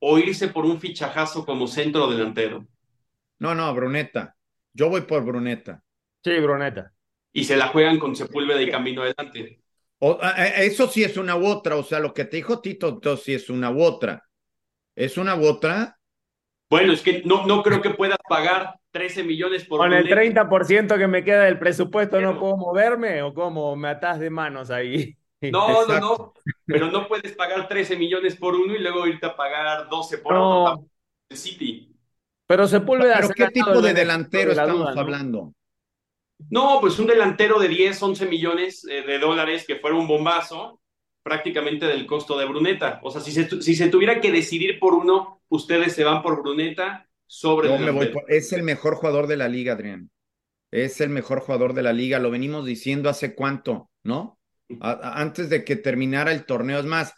o 0.00 0.18
irse 0.18 0.48
por 0.48 0.64
un 0.64 0.80
fichajazo 0.80 1.44
como 1.44 1.66
centro 1.66 2.08
delantero? 2.08 2.66
No, 3.38 3.54
no, 3.54 3.72
Bruneta. 3.74 4.34
Yo 4.72 4.88
voy 4.88 5.02
por 5.02 5.24
Bruneta. 5.24 5.82
Sí, 6.22 6.38
Bruneta. 6.40 6.92
Y 7.32 7.44
se 7.44 7.56
la 7.56 7.68
juegan 7.68 7.98
con 7.98 8.16
Sepúlveda 8.16 8.62
y 8.62 8.70
Camino 8.70 9.02
Adelante. 9.02 9.60
eso 10.56 10.88
sí 10.88 11.04
es 11.04 11.16
una 11.16 11.36
u 11.36 11.46
otra, 11.46 11.76
o 11.76 11.82
sea, 11.82 12.00
lo 12.00 12.14
que 12.14 12.24
te 12.24 12.38
dijo 12.38 12.60
Tito, 12.60 12.88
entonces 12.88 13.24
sí 13.24 13.34
es 13.34 13.50
una 13.50 13.70
u 13.70 13.82
otra. 13.82 14.24
¿Es 14.96 15.18
una 15.18 15.36
u 15.36 15.46
otra? 15.46 15.98
Bueno, 16.70 16.92
es 16.92 17.02
que 17.02 17.22
no, 17.24 17.46
no 17.46 17.62
creo 17.62 17.82
que 17.82 17.90
puedas 17.90 18.18
pagar 18.28 18.74
13 18.94 19.24
millones 19.24 19.64
por 19.64 19.78
Con 19.78 19.92
el 19.92 20.08
30% 20.08 20.96
que 20.96 21.08
me 21.08 21.24
queda 21.24 21.44
del 21.44 21.58
presupuesto, 21.58 22.20
¿no 22.20 22.38
puedo 22.38 22.56
moverme 22.56 23.22
o 23.22 23.34
cómo 23.34 23.74
me 23.74 23.88
atás 23.88 24.20
de 24.20 24.30
manos 24.30 24.70
ahí? 24.70 25.16
No, 25.52 25.86
no, 25.86 26.00
no. 26.00 26.32
Pero 26.64 26.90
no 26.90 27.06
puedes 27.06 27.32
pagar 27.32 27.68
13 27.68 27.98
millones 27.98 28.34
por 28.34 28.54
uno 28.54 28.74
y 28.74 28.78
luego 28.78 29.06
irte 29.06 29.26
a 29.26 29.36
pagar 29.36 29.90
12 29.90 30.18
por 30.18 30.32
otro. 30.34 30.86
El 31.28 31.36
City. 31.36 31.94
Pero 32.46 32.66
Sepúlveda. 32.66 33.16
¿Pero 33.16 33.28
qué 33.28 33.48
tipo 33.48 33.82
de 33.82 33.92
delantero 33.92 34.52
estamos 34.52 34.96
hablando? 34.96 35.52
No, 36.48 36.78
pues 36.80 36.98
un 36.98 37.08
delantero 37.08 37.58
de 37.58 37.68
10, 37.68 38.02
11 38.02 38.24
millones 38.24 38.86
eh, 38.88 39.02
de 39.02 39.18
dólares 39.18 39.66
que 39.66 39.76
fuera 39.76 39.96
un 39.96 40.08
bombazo, 40.08 40.80
prácticamente 41.22 41.84
del 41.84 42.06
costo 42.06 42.38
de 42.38 42.46
Bruneta. 42.46 43.00
O 43.02 43.10
sea, 43.10 43.20
si 43.20 43.30
se, 43.30 43.60
si 43.60 43.74
se 43.74 43.90
tuviera 43.90 44.22
que 44.22 44.32
decidir 44.32 44.78
por 44.78 44.94
uno, 44.94 45.42
ustedes 45.50 45.94
se 45.94 46.04
van 46.04 46.22
por 46.22 46.40
Bruneta 46.40 47.06
sobre 47.26 47.68
Es 48.28 48.52
el 48.52 48.62
mejor 48.62 48.96
jugador 48.96 49.26
de 49.26 49.36
la 49.36 49.48
liga, 49.48 49.72
Adrián. 49.74 50.10
Es 50.70 51.00
el 51.00 51.10
mejor 51.10 51.40
jugador 51.40 51.74
de 51.74 51.82
la 51.82 51.92
liga. 51.92 52.18
Lo 52.18 52.30
venimos 52.30 52.66
diciendo 52.66 53.08
hace 53.08 53.34
cuánto, 53.34 53.90
¿no? 54.02 54.38
antes 54.80 55.50
de 55.50 55.64
que 55.64 55.76
terminara 55.76 56.32
el 56.32 56.46
torneo. 56.46 56.78
Es 56.78 56.86
más, 56.86 57.14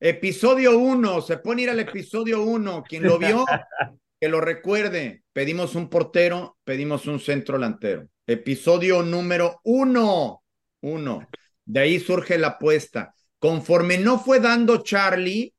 episodio 0.00 0.78
uno, 0.78 1.20
se 1.20 1.38
pone 1.38 1.62
ir 1.62 1.70
al 1.70 1.80
episodio 1.80 2.42
uno. 2.42 2.82
Quien 2.82 3.02
lo 3.02 3.18
vio, 3.18 3.44
que 4.20 4.28
lo 4.28 4.40
recuerde. 4.40 5.24
Pedimos 5.32 5.74
un 5.74 5.88
portero, 5.88 6.58
pedimos 6.64 7.06
un 7.06 7.20
centro 7.20 7.56
delantero. 7.56 8.08
Episodio 8.26 9.02
número 9.02 9.60
uno. 9.64 10.42
Uno. 10.82 11.28
De 11.64 11.80
ahí 11.80 11.98
surge 11.98 12.38
la 12.38 12.48
apuesta. 12.48 13.14
Conforme 13.38 13.98
no 13.98 14.18
fue 14.18 14.40
dando 14.40 14.82
Charlie, 14.82 15.54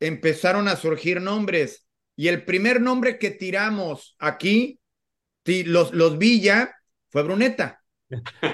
empezaron 0.00 0.68
a 0.68 0.76
surgir 0.76 1.20
nombres. 1.20 1.86
Y 2.16 2.28
el 2.28 2.44
primer 2.44 2.80
nombre 2.80 3.18
que 3.18 3.30
tiramos 3.30 4.16
aquí, 4.18 4.78
los, 5.44 5.92
los 5.92 6.18
Villa, 6.18 6.74
fue 7.10 7.22
Bruneta. 7.22 7.82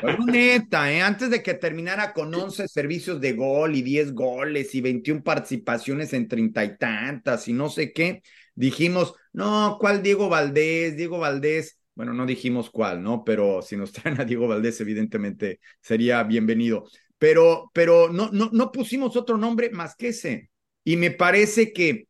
Bruneta, 0.03 0.93
¿eh? 0.93 1.01
antes 1.01 1.31
de 1.31 1.43
que 1.43 1.55
terminara 1.55 2.13
con 2.13 2.33
11 2.35 2.69
servicios 2.69 3.21
de 3.21 3.33
gol 3.33 3.75
y 3.75 3.83
10 3.83 4.15
goles 4.15 4.75
y 4.75 4.81
21 4.81 5.23
participaciones 5.23 6.13
en 6.13 6.29
treinta 6.29 6.65
y 6.65 6.77
tantas 6.77 7.49
y 7.49 7.53
no 7.53 7.69
sé 7.69 7.93
qué, 7.93 8.23
dijimos, 8.55 9.15
no, 9.33 9.77
¿cuál 9.81 10.03
Diego 10.03 10.29
Valdés? 10.29 10.97
Diego 10.97 11.19
Valdés, 11.19 11.79
bueno, 11.95 12.15
no 12.15 12.27
dijimos 12.27 12.71
cuál, 12.71 13.03
¿no? 13.03 13.25
Pero 13.25 13.61
si 13.61 13.77
nos 13.77 13.91
traen 13.93 14.21
a 14.21 14.25
Diego 14.25 14.47
Valdés, 14.47 14.81
evidentemente 14.81 15.59
sería 15.81 16.23
bienvenido. 16.23 16.85
Pero, 17.19 17.73
pero 17.75 18.09
no, 18.13 18.31
no, 18.31 18.51
no 18.53 18.71
pusimos 18.71 19.17
otro 19.17 19.37
nombre 19.37 19.71
más 19.71 19.97
que 19.97 20.09
ese. 20.09 20.51
Y 20.85 20.97
me 20.97 21.11
parece 21.11 21.73
que 21.73 22.07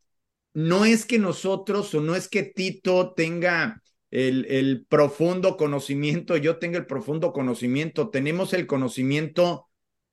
no 0.58 0.84
es 0.84 1.06
que 1.06 1.20
nosotros 1.20 1.94
o 1.94 2.00
no 2.00 2.16
es 2.16 2.26
que 2.26 2.42
Tito 2.42 3.12
tenga 3.14 3.80
el, 4.10 4.44
el, 4.46 4.86
profundo 4.86 5.56
conocimiento, 5.56 6.36
yo 6.36 6.58
tenga 6.58 6.78
el 6.78 6.86
profundo 6.86 7.32
conocimiento, 7.32 8.10
tenemos 8.10 8.52
el 8.52 8.66
conocimiento 8.66 9.68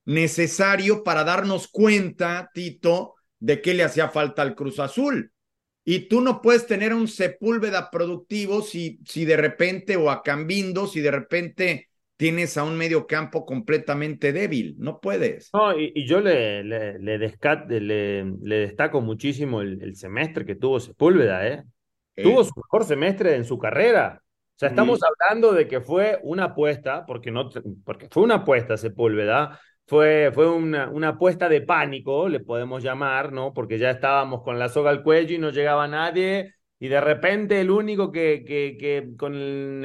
necesario 0.05 1.03
para 1.03 1.23
darnos 1.23 1.67
cuenta, 1.67 2.51
Tito, 2.53 3.15
de 3.39 3.59
qué 3.59 3.73
le 3.73 3.85
hacía 3.85 4.09
falta 4.09 4.43
al 4.43 4.53
Cruz 4.53 4.77
Azul. 4.77 5.31
Y 5.83 6.09
tú 6.09 6.21
no 6.21 6.43
puedes 6.43 6.67
tener 6.67 6.93
un 6.93 7.07
Sepúlveda 7.07 7.89
productivo 7.89 8.61
si, 8.61 8.99
si 9.03 9.25
de 9.25 9.37
repente, 9.37 9.97
o 9.97 10.11
a 10.11 10.21
Cambindo, 10.21 10.85
si 10.85 11.01
de 11.01 11.09
repente 11.09 11.89
tienes 12.17 12.57
a 12.57 12.63
un 12.63 12.77
medio 12.77 13.07
campo 13.07 13.45
completamente 13.45 14.31
débil, 14.31 14.75
no 14.77 14.99
puedes. 14.99 15.49
No, 15.53 15.77
y, 15.77 16.05
yo 16.05 16.21
le, 16.21 16.63
le, 16.63 16.99
le, 16.99 17.17
le, 17.19 18.55
destaco 18.59 19.01
muchísimo 19.01 19.61
el, 19.61 19.95
semestre 19.95 20.45
que 20.45 20.55
tuvo 20.55 20.79
Sepúlveda, 20.79 21.47
¿eh? 21.47 21.63
Tuvo 22.15 22.43
su 22.45 22.53
mejor 22.55 22.85
semestre 22.85 23.35
en 23.35 23.43
su 23.43 23.57
carrera. 23.57 24.21
O 24.21 24.57
sea, 24.57 24.69
estamos 24.69 25.01
hablando 25.03 25.51
de 25.51 25.67
que 25.67 25.81
fue 25.81 26.17
una 26.23 26.45
apuesta, 26.45 27.05
porque, 27.05 27.29
no, 27.29 27.49
porque 27.83 28.07
fue 28.09 28.23
una 28.23 28.35
apuesta 28.35 28.77
Sepúlveda, 28.77 29.59
fue, 29.85 30.31
fue 30.33 30.49
una, 30.49 30.89
una 30.89 31.09
apuesta 31.09 31.49
de 31.49 31.61
pánico, 31.61 32.29
le 32.29 32.39
podemos 32.39 32.81
llamar, 32.81 33.33
¿no? 33.33 33.53
Porque 33.53 33.77
ya 33.77 33.91
estábamos 33.91 34.43
con 34.43 34.57
la 34.57 34.69
soga 34.69 34.91
al 34.91 35.03
cuello 35.03 35.35
y 35.35 35.39
no 35.39 35.49
llegaba 35.49 35.89
nadie, 35.89 36.54
y 36.79 36.87
de 36.87 37.01
repente 37.01 37.61
el 37.61 37.71
único 37.71 38.11
que, 38.11 38.43
que, 38.45 39.13
con, 39.17 39.33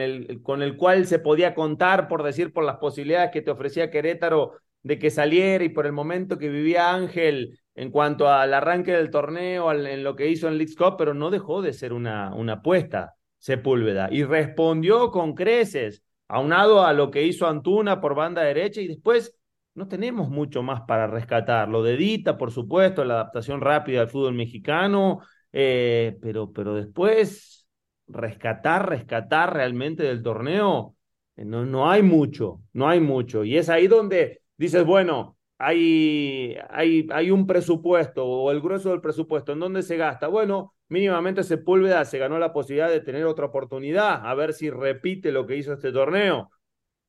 el, 0.00 0.40
con 0.42 0.62
el 0.62 0.76
cual 0.76 1.06
se 1.06 1.18
podía 1.18 1.54
contar, 1.54 2.08
por 2.08 2.22
decir, 2.22 2.52
por 2.52 2.64
las 2.64 2.78
posibilidades 2.78 3.30
que 3.30 3.42
te 3.42 3.50
ofrecía 3.50 3.90
Querétaro 3.90 4.54
de 4.82 4.98
que 4.98 5.10
saliera 5.10 5.62
y 5.64 5.68
por 5.68 5.86
el 5.86 5.92
momento 5.92 6.38
que 6.38 6.48
vivía 6.48 6.92
Ángel 6.92 7.60
en 7.74 7.90
cuanto 7.90 8.28
al 8.28 8.52
arranque 8.52 8.92
del 8.92 9.10
torneo, 9.10 9.72
en 9.72 10.02
lo 10.02 10.16
que 10.16 10.28
hizo 10.28 10.48
en 10.48 10.58
League 10.58 10.74
Cup, 10.76 10.96
pero 10.98 11.14
no 11.14 11.30
dejó 11.30 11.62
de 11.62 11.72
ser 11.72 11.92
una, 11.92 12.34
una 12.34 12.54
apuesta 12.54 13.14
Sepúlveda 13.38 14.08
y 14.10 14.22
respondió 14.22 15.10
con 15.10 15.34
creces, 15.34 16.02
aunado 16.28 16.84
a 16.84 16.92
lo 16.92 17.10
que 17.10 17.24
hizo 17.24 17.46
Antuna 17.46 18.00
por 18.00 18.14
banda 18.14 18.42
derecha 18.42 18.80
y 18.82 18.88
después 18.88 19.34
no 19.74 19.88
tenemos 19.88 20.28
mucho 20.28 20.62
más 20.62 20.82
para 20.82 21.06
rescatar. 21.06 21.68
Lo 21.68 21.82
de 21.82 21.96
Dita, 21.96 22.36
por 22.36 22.50
supuesto, 22.50 23.04
la 23.04 23.14
adaptación 23.14 23.60
rápida 23.60 24.02
al 24.02 24.08
fútbol 24.08 24.34
mexicano, 24.34 25.20
eh, 25.52 26.16
pero, 26.20 26.52
pero 26.52 26.74
después, 26.74 27.66
rescatar, 28.06 28.88
rescatar 28.88 29.54
realmente 29.54 30.02
del 30.02 30.22
torneo, 30.22 30.96
eh, 31.36 31.44
no, 31.44 31.64
no 31.64 31.90
hay 31.90 32.02
mucho, 32.02 32.60
no 32.72 32.88
hay 32.88 33.00
mucho. 33.00 33.44
Y 33.44 33.56
es 33.56 33.68
ahí 33.68 33.86
donde 33.86 34.42
dices, 34.56 34.84
bueno, 34.84 35.36
hay, 35.58 36.56
hay, 36.70 37.06
hay 37.12 37.30
un 37.30 37.46
presupuesto 37.46 38.24
o 38.24 38.50
el 38.50 38.60
grueso 38.60 38.90
del 38.90 39.00
presupuesto, 39.00 39.52
¿en 39.52 39.60
dónde 39.60 39.82
se 39.82 39.96
gasta? 39.96 40.28
Bueno, 40.28 40.74
mínimamente 40.88 41.42
Sepúlveda 41.42 42.04
se 42.04 42.18
ganó 42.18 42.38
la 42.38 42.52
posibilidad 42.52 42.88
de 42.88 43.00
tener 43.00 43.24
otra 43.24 43.46
oportunidad, 43.46 44.26
a 44.26 44.34
ver 44.34 44.52
si 44.54 44.70
repite 44.70 45.32
lo 45.32 45.46
que 45.46 45.56
hizo 45.56 45.72
este 45.74 45.92
torneo. 45.92 46.50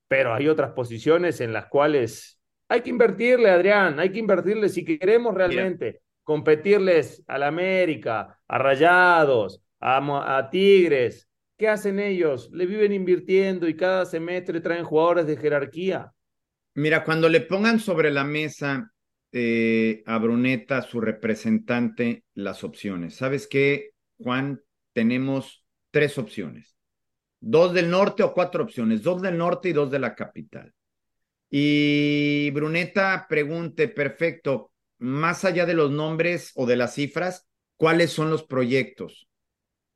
Pero 0.08 0.34
hay 0.34 0.49
otras 0.49 0.71
posiciones 0.71 1.39
en 1.39 1.54
las 1.54 1.67
cuales 1.67 2.41
hay 2.67 2.82
que 2.82 2.89
invertirle, 2.89 3.49
Adrián, 3.49 3.99
hay 3.99 4.12
que 4.12 4.19
invertirle 4.19 4.67
si 4.69 4.84
queremos 4.84 5.34
realmente 5.34 6.01
competirles 6.31 7.21
al 7.27 7.43
América, 7.43 8.39
a 8.47 8.57
Rayados, 8.57 9.61
a, 9.81 10.47
Tigres. 10.49 11.27
¿Qué 11.57 11.67
hacen 11.67 11.99
ellos? 11.99 12.49
Le 12.53 12.65
viven 12.65 12.93
invirtiendo 12.93 13.67
y 13.67 13.75
cada 13.75 14.05
semestre 14.05 14.61
traen 14.61 14.85
jugadores 14.85 15.27
de 15.27 15.35
jerarquía. 15.35 16.13
Mira, 16.75 17.03
cuando 17.03 17.27
le 17.27 17.41
pongan 17.41 17.81
sobre 17.81 18.11
la 18.11 18.23
mesa 18.23 18.93
eh, 19.33 20.03
a 20.05 20.17
Bruneta, 20.19 20.81
su 20.83 21.01
representante, 21.01 22.23
las 22.33 22.63
opciones. 22.63 23.15
¿Sabes 23.15 23.45
qué, 23.45 23.89
Juan? 24.17 24.61
Tenemos 24.93 25.65
tres 25.91 26.17
opciones. 26.17 26.77
Dos 27.41 27.73
del 27.73 27.89
norte 27.89 28.23
o 28.23 28.33
cuatro 28.33 28.63
opciones. 28.63 29.03
Dos 29.03 29.21
del 29.21 29.37
norte 29.37 29.67
y 29.67 29.73
dos 29.73 29.91
de 29.91 29.99
la 29.99 30.15
capital. 30.15 30.73
Y 31.49 32.51
Bruneta 32.51 33.25
pregunte, 33.27 33.89
perfecto, 33.89 34.70
más 35.01 35.45
allá 35.45 35.65
de 35.65 35.73
los 35.73 35.91
nombres 35.91 36.51
o 36.55 36.65
de 36.65 36.75
las 36.75 36.93
cifras, 36.93 37.47
¿cuáles 37.75 38.11
son 38.11 38.29
los 38.29 38.43
proyectos? 38.43 39.27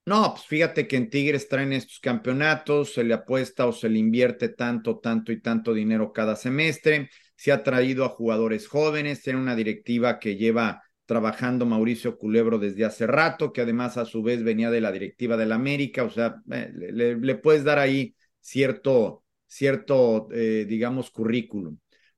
No, 0.06 0.34
pues 0.34 0.46
fíjate 0.48 0.88
que 0.88 0.98
en 0.98 1.10
Tigres 1.10 1.48
traen 1.48 1.74
estos 1.74 2.00
campeonatos, 2.00 2.94
se 2.94 3.04
le 3.04 3.14
apuesta 3.14 3.66
o 3.68 3.72
se 3.72 3.90
le 3.90 4.00
invierte 4.00 4.50
tanto, 4.50 5.00
tanto 5.00 5.32
y 5.32 5.42
tanto 5.42 5.74
dinero 5.74 6.12
cada 6.12 6.36
semestre, 6.36 7.10
se 7.36 7.52
ha 7.52 7.64
traído 7.64 8.06
a 8.06 8.10
jugadores 8.10 8.68
jóvenes, 8.68 9.22
tiene 9.22 9.40
una 9.40 9.56
directiva 9.56 10.20
que 10.20 10.36
lleva 10.36 10.84
trabajando 11.06 11.66
Mauricio 11.66 12.18
Culebro 12.18 12.58
desde 12.58 12.86
hace 12.86 13.08
rato, 13.08 13.54
que 13.54 13.62
además 13.62 13.98
a 13.98 14.06
su 14.06 14.24
vez 14.24 14.44
venía 14.44 14.72
de 14.72 14.82
la 14.82 14.92
directiva 14.92 15.38
de 15.38 15.46
la 15.46 15.56
América, 15.56 16.04
o 16.04 16.10
sea, 16.10 16.42
eh, 16.52 16.72
le, 16.74 17.36
puedes 17.36 17.64
dar 17.64 17.78
ahí 17.80 18.16
cierto, 18.40 19.24
cierto, 19.46 20.28
eh, 20.32 20.66
digamos, 20.68 21.12
currículum. 21.12 21.78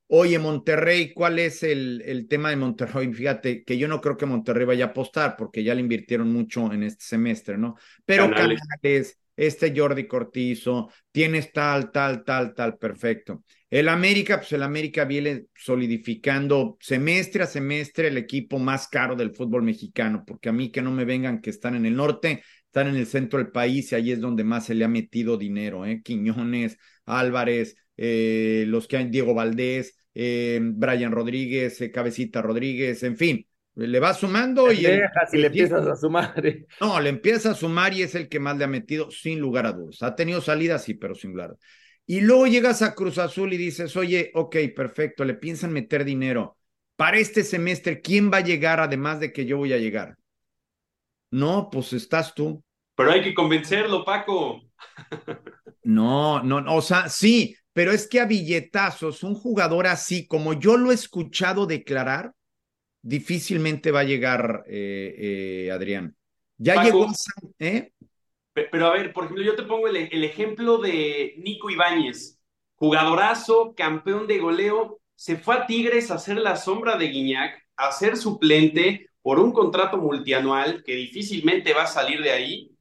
Oye, 0.09 0.39
Monterrey, 0.39 1.13
¿cuál 1.13 1.37
es 1.37 1.63
el, 1.63 2.01
el, 2.05 2.27
tema 2.29 2.49
de 2.49 2.55
Monterrey? 2.55 3.13
Fíjate 3.13 3.63
que 3.65 3.77
yo 3.77 3.89
no 3.89 3.99
creo 3.99 4.15
que 4.15 4.25
Monterrey 4.25 4.65
vaya 4.65 4.85
a 4.85 4.87
apostar 4.89 5.35
porque 5.35 5.63
ya 5.63 5.75
le 5.75 5.81
invirtieron 5.81 6.31
mucho 6.31 6.71
en 6.71 6.83
este 6.83 7.03
semestre, 7.03 7.57
¿no? 7.57 7.75
Pero 8.05 8.29
Canales, 8.29 9.19
este 9.35 9.73
Jordi 9.75 10.07
Cortizo, 10.07 10.89
tienes 11.11 11.51
tal, 11.51 11.91
tal, 11.91 12.23
tal, 12.23 12.55
tal, 12.55 12.77
perfecto. 12.77 13.43
El 13.69 13.89
América, 13.89 14.37
pues 14.37 14.53
el 14.53 14.63
América 14.63 15.03
viene 15.03 15.45
solidificando 15.53 16.77
semestre 16.79 17.43
a 17.43 17.47
semestre 17.47 18.07
el 18.07 18.17
equipo 18.17 18.59
más 18.59 18.87
caro 18.87 19.15
del 19.15 19.35
fútbol 19.35 19.63
mexicano, 19.63 20.23
porque 20.25 20.47
a 20.47 20.53
mí 20.53 20.71
que 20.71 20.81
no 20.81 20.91
me 20.91 21.03
vengan 21.03 21.41
que 21.41 21.49
están 21.49 21.75
en 21.75 21.85
el 21.85 21.95
norte, 21.95 22.43
están 22.65 22.87
en 22.87 22.95
el 22.95 23.07
centro 23.07 23.39
del 23.39 23.51
país 23.51 23.91
y 23.91 23.95
ahí 23.95 24.11
es 24.11 24.21
donde 24.21 24.45
más 24.45 24.65
se 24.65 24.73
le 24.73 24.85
ha 24.85 24.87
metido 24.87 25.37
dinero, 25.37 25.85
¿eh? 25.85 26.01
Quiñones, 26.01 26.77
Álvarez, 27.05 27.75
eh, 27.97 28.65
los 28.67 28.87
que 28.87 28.97
hay, 28.97 29.09
Diego 29.09 29.33
Valdés, 29.33 29.97
eh, 30.13 30.59
Brian 30.61 31.11
Rodríguez, 31.11 31.81
eh, 31.81 31.91
Cabecita 31.91 32.41
Rodríguez, 32.41 33.03
en 33.03 33.17
fin, 33.17 33.47
le 33.75 33.99
va 33.99 34.13
sumando 34.13 34.71
y. 34.71 34.85
si 35.29 35.37
le 35.37 35.47
empiezas 35.47 35.85
a 35.85 35.95
sumar. 35.95 36.33
No, 36.79 36.99
le 36.99 37.09
empieza 37.09 37.51
a 37.51 37.55
sumar 37.55 37.93
y 37.93 38.03
es 38.03 38.15
el 38.15 38.29
que 38.29 38.39
más 38.39 38.57
le 38.57 38.63
ha 38.63 38.67
metido, 38.67 39.11
sin 39.11 39.39
lugar 39.39 39.65
a 39.65 39.73
dudas. 39.73 40.01
Ha 40.01 40.15
tenido 40.15 40.41
salidas, 40.41 40.83
sí, 40.83 40.93
pero 40.93 41.13
sin 41.13 41.31
lugar. 41.31 41.57
Y 42.05 42.21
luego 42.21 42.47
llegas 42.47 42.81
a 42.81 42.95
Cruz 42.95 43.17
Azul 43.17 43.51
y 43.53 43.57
dices, 43.57 43.95
oye, 43.97 44.31
ok, 44.33 44.55
perfecto, 44.75 45.25
le 45.25 45.33
piensan 45.33 45.73
meter 45.73 46.05
dinero. 46.05 46.57
Para 46.95 47.17
este 47.17 47.43
semestre, 47.43 48.01
¿quién 48.01 48.31
va 48.31 48.37
a 48.37 48.43
llegar 48.43 48.79
además 48.79 49.19
de 49.19 49.33
que 49.33 49.45
yo 49.45 49.57
voy 49.57 49.73
a 49.73 49.77
llegar? 49.77 50.15
No, 51.29 51.69
pues 51.69 51.93
estás 51.93 52.33
tú. 52.33 52.63
Pero 52.97 53.11
hay 53.11 53.21
que 53.21 53.35
convencerlo, 53.35 54.03
Paco. 54.03 54.63
No, 55.83 56.41
no, 56.41 56.75
o 56.75 56.81
sea, 56.81 57.09
sí, 57.09 57.55
pero 57.71 57.91
es 57.91 58.07
que 58.07 58.19
a 58.19 58.25
billetazos, 58.25 59.21
un 59.23 59.35
jugador 59.35 59.85
así, 59.85 60.27
como 60.27 60.53
yo 60.53 60.77
lo 60.77 60.91
he 60.91 60.95
escuchado 60.95 61.67
declarar, 61.67 62.33
difícilmente 63.03 63.91
va 63.91 63.99
a 63.99 64.03
llegar 64.03 64.63
eh, 64.67 65.15
eh, 65.67 65.71
Adrián. 65.71 66.15
Ya 66.57 66.83
llegó. 66.83 67.07
¿eh? 67.59 67.91
Pero 68.53 68.87
a 68.87 68.93
ver, 68.93 69.13
por 69.13 69.25
ejemplo, 69.25 69.45
yo 69.45 69.55
te 69.55 69.63
pongo 69.63 69.87
el, 69.87 69.95
el 69.95 70.23
ejemplo 70.23 70.79
de 70.79 71.35
Nico 71.37 71.69
Ibáñez, 71.69 72.39
jugadorazo, 72.75 73.75
campeón 73.77 74.25
de 74.25 74.39
goleo, 74.39 74.99
se 75.13 75.37
fue 75.37 75.55
a 75.55 75.67
Tigres 75.67 76.09
a 76.09 76.15
hacer 76.15 76.37
la 76.37 76.55
sombra 76.55 76.97
de 76.97 77.09
Guiñac, 77.09 77.63
a 77.75 77.91
ser 77.91 78.17
suplente 78.17 79.11
por 79.21 79.39
un 79.39 79.51
contrato 79.51 79.97
multianual 79.97 80.83
que 80.83 80.95
difícilmente 80.95 81.73
va 81.73 81.83
a 81.83 81.87
salir 81.87 82.23
de 82.23 82.31
ahí 82.31 82.76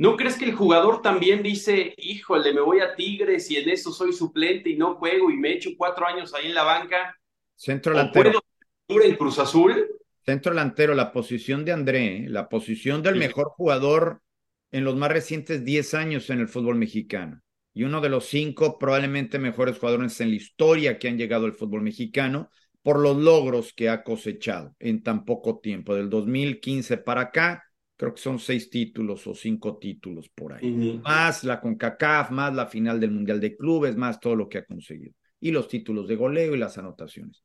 ¿No 0.00 0.16
crees 0.16 0.38
que 0.38 0.46
el 0.46 0.54
jugador 0.54 1.02
también 1.02 1.42
dice, 1.42 1.94
híjole, 1.98 2.54
me 2.54 2.62
voy 2.62 2.80
a 2.80 2.94
Tigres 2.94 3.50
y 3.50 3.58
en 3.58 3.68
eso 3.68 3.92
soy 3.92 4.14
suplente 4.14 4.70
y 4.70 4.76
no 4.76 4.94
juego 4.94 5.30
y 5.30 5.36
me 5.36 5.52
echo 5.52 5.72
cuatro 5.76 6.06
años 6.06 6.32
ahí 6.32 6.46
en 6.46 6.54
la 6.54 6.62
banca? 6.62 7.14
Centro 7.54 7.92
delantero. 7.92 8.40
¿Puedo 8.86 9.04
en 9.04 9.16
Cruz 9.16 9.38
Azul? 9.38 9.86
Centro 10.24 10.52
delantero, 10.52 10.94
la 10.94 11.12
posición 11.12 11.66
de 11.66 11.72
André, 11.72 12.24
la 12.30 12.48
posición 12.48 13.02
del 13.02 13.16
mejor 13.16 13.50
jugador 13.50 14.22
en 14.70 14.84
los 14.84 14.96
más 14.96 15.12
recientes 15.12 15.66
diez 15.66 15.92
años 15.92 16.30
en 16.30 16.40
el 16.40 16.48
fútbol 16.48 16.76
mexicano. 16.76 17.42
Y 17.74 17.82
uno 17.82 18.00
de 18.00 18.08
los 18.08 18.24
cinco 18.24 18.78
probablemente 18.78 19.38
mejores 19.38 19.78
jugadores 19.78 20.18
en 20.22 20.30
la 20.30 20.36
historia 20.36 20.98
que 20.98 21.08
han 21.08 21.18
llegado 21.18 21.44
al 21.44 21.52
fútbol 21.52 21.82
mexicano 21.82 22.48
por 22.82 23.00
los 23.00 23.18
logros 23.18 23.74
que 23.74 23.90
ha 23.90 24.02
cosechado 24.02 24.74
en 24.78 25.02
tan 25.02 25.26
poco 25.26 25.58
tiempo. 25.58 25.94
Del 25.94 26.08
2015 26.08 26.96
para 26.96 27.20
acá, 27.20 27.64
creo 28.00 28.14
que 28.14 28.22
son 28.22 28.38
seis 28.38 28.70
títulos 28.70 29.26
o 29.26 29.34
cinco 29.34 29.76
títulos 29.76 30.30
por 30.30 30.54
ahí, 30.54 30.98
más 31.04 31.44
la 31.44 31.60
CONCACAF, 31.60 32.30
más 32.30 32.54
la 32.54 32.66
final 32.66 32.98
del 32.98 33.10
Mundial 33.10 33.38
de 33.38 33.54
Clubes, 33.54 33.94
más 33.94 34.18
todo 34.18 34.34
lo 34.34 34.48
que 34.48 34.56
ha 34.56 34.64
conseguido, 34.64 35.12
y 35.38 35.50
los 35.50 35.68
títulos 35.68 36.08
de 36.08 36.16
goleo 36.16 36.54
y 36.54 36.58
las 36.58 36.78
anotaciones. 36.78 37.44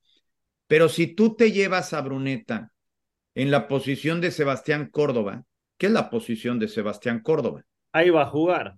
Pero 0.65 0.87
si 0.87 1.07
tú 1.07 1.35
te 1.35 1.51
llevas 1.51 1.91
a 1.91 1.99
Bruneta 1.99 2.71
en 3.35 3.51
la 3.51 3.67
posición 3.67 4.21
de 4.21 4.31
Sebastián 4.31 4.87
Córdoba, 4.89 5.43
¿qué 5.77 5.87
es 5.87 5.91
la 5.91 6.09
posición 6.09 6.57
de 6.57 6.69
Sebastián 6.69 7.19
Córdoba? 7.19 7.65
Ahí 7.91 8.09
va 8.09 8.21
a 8.21 8.27
jugar. 8.27 8.77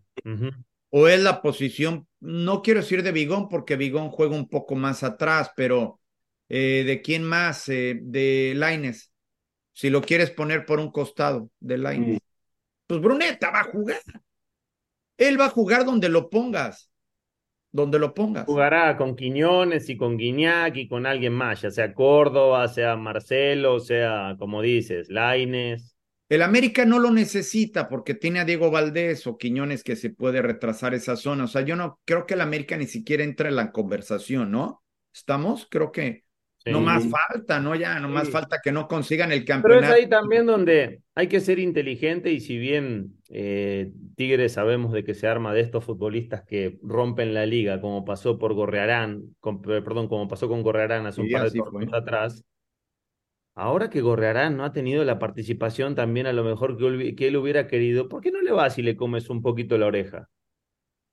O 0.90 1.08
es 1.08 1.22
la 1.22 1.44
posición, 1.44 2.08
no 2.20 2.64
quiero 2.64 2.80
decir 2.80 3.04
de 3.04 3.12
Bigón, 3.12 3.50
porque 3.50 3.76
Bigón 3.76 4.10
juega 4.10 4.36
un 4.36 4.50
poco 4.50 4.76
más 4.76 5.04
atrás, 5.04 5.52
pero 5.56 6.00
eh, 6.50 6.84
¿de 6.88 7.04
quién 7.04 7.24
más? 7.24 7.70
Eh, 7.70 8.00
de 8.02 8.54
Laines 8.56 9.12
si 9.78 9.92
lo 9.92 10.02
quieres 10.02 10.32
poner 10.32 10.66
por 10.66 10.80
un 10.80 10.90
costado 10.90 11.52
del 11.60 11.84
line. 11.84 12.18
Pues 12.88 13.00
Bruneta 13.00 13.52
va 13.52 13.60
a 13.60 13.64
jugar. 13.66 14.00
Él 15.18 15.40
va 15.40 15.46
a 15.46 15.50
jugar 15.52 15.86
donde 15.86 16.10
lo 16.10 16.32
pongas. 16.32 16.90
Donde 17.72 18.00
lo 18.00 18.16
pongas. 18.16 18.46
Jugará 18.48 18.98
con 18.98 19.16
Quiñones 19.16 19.88
y 19.90 19.96
con 19.96 20.18
Guiñac 20.18 20.76
y 20.78 20.88
con 20.88 21.06
alguien 21.06 21.34
más, 21.34 21.62
ya 21.62 21.70
sea 21.70 21.94
Córdoba, 21.94 22.68
sea 22.70 22.96
Marcelo, 22.96 23.80
sea, 23.80 24.36
como 24.40 24.64
dices, 24.64 25.10
Laines. 25.10 25.96
El 26.28 26.42
América 26.42 26.84
no 26.84 26.98
lo 26.98 27.12
necesita 27.12 27.88
porque 27.88 28.16
tiene 28.16 28.40
a 28.40 28.46
Diego 28.46 28.72
Valdés 28.72 29.28
o 29.28 29.38
Quiñones 29.38 29.84
que 29.84 29.96
se 29.96 30.10
puede 30.10 30.42
retrasar 30.42 30.96
esa 30.96 31.16
zona. 31.16 31.44
O 31.44 31.48
sea, 31.48 31.62
yo 31.62 31.76
no 31.76 32.00
creo 32.04 32.26
que 32.26 32.34
el 32.34 32.42
América 32.42 32.78
ni 32.78 32.88
siquiera 32.88 33.24
entre 33.24 33.50
en 33.50 33.56
la 33.56 33.72
conversación, 33.72 34.50
¿no? 34.50 34.82
¿Estamos? 35.14 35.68
Creo 35.70 35.92
que 35.92 36.26
no 36.72 36.82
más 36.82 37.06
falta, 37.08 37.60
¿no? 37.60 37.76
Ya, 37.76 38.00
no 38.00 38.10
más 38.10 38.30
falta 38.30 38.60
que 38.64 38.72
no 38.72 38.88
consigan 38.88 39.32
el 39.32 39.46
campeonato. 39.46 39.82
Pero 39.82 39.94
es 39.94 40.00
ahí 40.02 40.10
también 40.10 40.46
donde 40.46 41.02
hay 41.16 41.28
que 41.28 41.40
ser 41.40 41.60
inteligente 41.60 42.32
y 42.32 42.40
si 42.40 42.58
bien 42.58 43.18
eh, 43.30 43.92
Tigres 44.16 44.54
sabemos 44.54 44.94
de 44.94 45.04
que 45.04 45.14
se 45.14 45.28
arma 45.28 45.54
de 45.54 45.62
estos 45.62 45.84
futbolistas 45.84 46.44
que 46.44 46.80
rompen 46.82 47.34
la 47.34 47.46
liga, 47.46 47.82
como 47.82 48.06
pasó 48.06 48.38
por 48.38 48.54
Gorrearán, 48.54 49.36
perdón, 49.64 50.08
como 50.08 50.28
pasó 50.28 50.48
con 50.48 50.64
Gorrearán 50.64 51.06
hace 51.06 51.22
un 51.22 51.30
par 51.30 51.50
de 51.50 51.60
años 51.60 51.94
atrás, 51.94 52.46
ahora 53.56 53.90
que 53.90 54.02
Gorrearán 54.02 54.58
no 54.58 54.64
ha 54.64 54.74
tenido 54.74 55.04
la 55.04 55.20
participación 55.20 55.96
también 55.96 56.28
a 56.28 56.34
lo 56.34 56.44
mejor 56.44 56.78
que, 56.78 57.16
que 57.16 57.28
él 57.28 57.38
hubiera 57.38 57.68
querido, 57.68 58.08
¿por 58.08 58.22
qué 58.22 58.32
no 58.32 58.42
le 58.42 58.52
vas 58.52 58.78
y 58.78 58.84
le 58.84 58.96
comes 58.96 59.30
un 59.30 59.42
poquito 59.42 59.78
la 59.78 59.88
oreja? 59.88 60.30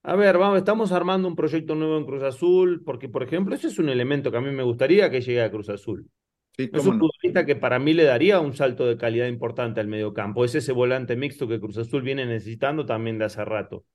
A 0.06 0.16
ver, 0.16 0.36
vamos, 0.36 0.58
estamos 0.58 0.92
armando 0.92 1.26
un 1.26 1.34
proyecto 1.34 1.74
nuevo 1.74 1.96
en 1.96 2.04
Cruz 2.04 2.22
Azul, 2.22 2.82
porque, 2.84 3.08
por 3.08 3.22
ejemplo, 3.22 3.54
ese 3.54 3.68
es 3.68 3.78
un 3.78 3.88
elemento 3.88 4.30
que 4.30 4.36
a 4.36 4.42
mí 4.42 4.50
me 4.50 4.62
gustaría 4.62 5.10
que 5.10 5.22
llegue 5.22 5.40
a 5.40 5.50
Cruz 5.50 5.70
Azul. 5.70 6.10
es 6.58 6.86
un 6.86 6.98
futbolista 6.98 7.46
que 7.46 7.56
para 7.56 7.78
mí 7.78 7.94
le 7.94 8.04
daría 8.04 8.38
un 8.38 8.52
salto 8.52 8.84
de 8.84 8.98
calidad 8.98 9.28
importante 9.28 9.80
al 9.80 9.88
mediocampo. 9.88 10.44
Es 10.44 10.54
ese 10.54 10.72
volante 10.72 11.16
mixto 11.16 11.48
que 11.48 11.58
Cruz 11.58 11.78
Azul 11.78 12.02
viene 12.02 12.26
necesitando 12.26 12.84
también 12.84 13.16
de 13.18 13.24
hace 13.24 13.46
rato. 13.46 13.86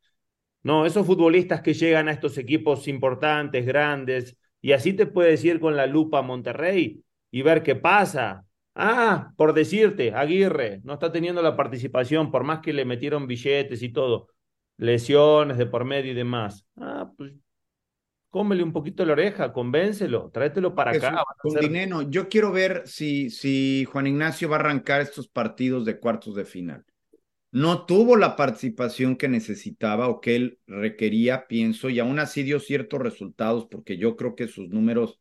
No, 0.63 0.87
esos 0.87 1.05
futbolistas 1.05 1.61
que 1.61 1.75
llegan 1.75 2.07
a 2.07 2.11
estos 2.11 2.39
equipos 2.39 2.87
importantes, 2.87 3.63
grandes, 3.67 4.35
y 4.61 4.71
así 4.71 4.93
te 4.93 5.05
puedes 5.05 5.45
ir 5.45 5.59
con 5.59 5.75
la 5.75 5.85
lupa 5.85 6.19
a 6.19 6.23
Monterrey 6.23 7.03
y 7.29 7.41
ver 7.43 7.61
qué 7.61 7.75
pasa. 7.75 8.47
Ah, 8.73 9.31
por 9.37 9.53
decirte, 9.53 10.11
Aguirre 10.11 10.81
no 10.83 10.93
está 10.93 11.11
teniendo 11.11 11.43
la 11.43 11.55
participación, 11.55 12.31
por 12.31 12.43
más 12.43 12.61
que 12.61 12.73
le 12.73 12.83
metieron 12.83 13.27
billetes 13.27 13.83
y 13.83 13.89
todo 13.89 14.29
lesiones 14.79 15.57
de 15.57 15.65
por 15.65 15.85
medio 15.85 16.11
y 16.11 16.15
demás. 16.15 16.65
Ah, 16.77 17.11
pues 17.15 17.33
cómele 18.29 18.63
un 18.63 18.71
poquito 18.71 19.05
la 19.05 19.13
oreja, 19.13 19.51
convéncelo, 19.51 20.31
tráetelo 20.31 20.73
para 20.73 20.91
acá. 20.91 21.23
Con 21.39 21.59
dinero, 21.59 22.03
yo 22.03 22.29
quiero 22.29 22.51
ver 22.51 22.83
si, 22.85 23.29
si 23.29 23.85
Juan 23.85 24.07
Ignacio 24.07 24.49
va 24.49 24.57
a 24.57 24.59
arrancar 24.59 25.01
estos 25.01 25.27
partidos 25.27 25.85
de 25.85 25.99
cuartos 25.99 26.35
de 26.35 26.45
final. 26.45 26.85
No 27.51 27.85
tuvo 27.85 28.15
la 28.15 28.35
participación 28.35 29.15
que 29.15 29.27
necesitaba 29.27 30.07
o 30.07 30.21
que 30.21 30.35
él 30.35 30.59
requería, 30.67 31.47
pienso, 31.47 31.89
y 31.89 31.99
aún 31.99 32.19
así 32.19 32.43
dio 32.43 32.59
ciertos 32.59 33.01
resultados 33.01 33.67
porque 33.69 33.97
yo 33.97 34.15
creo 34.15 34.35
que 34.35 34.47
sus 34.47 34.69
números 34.69 35.19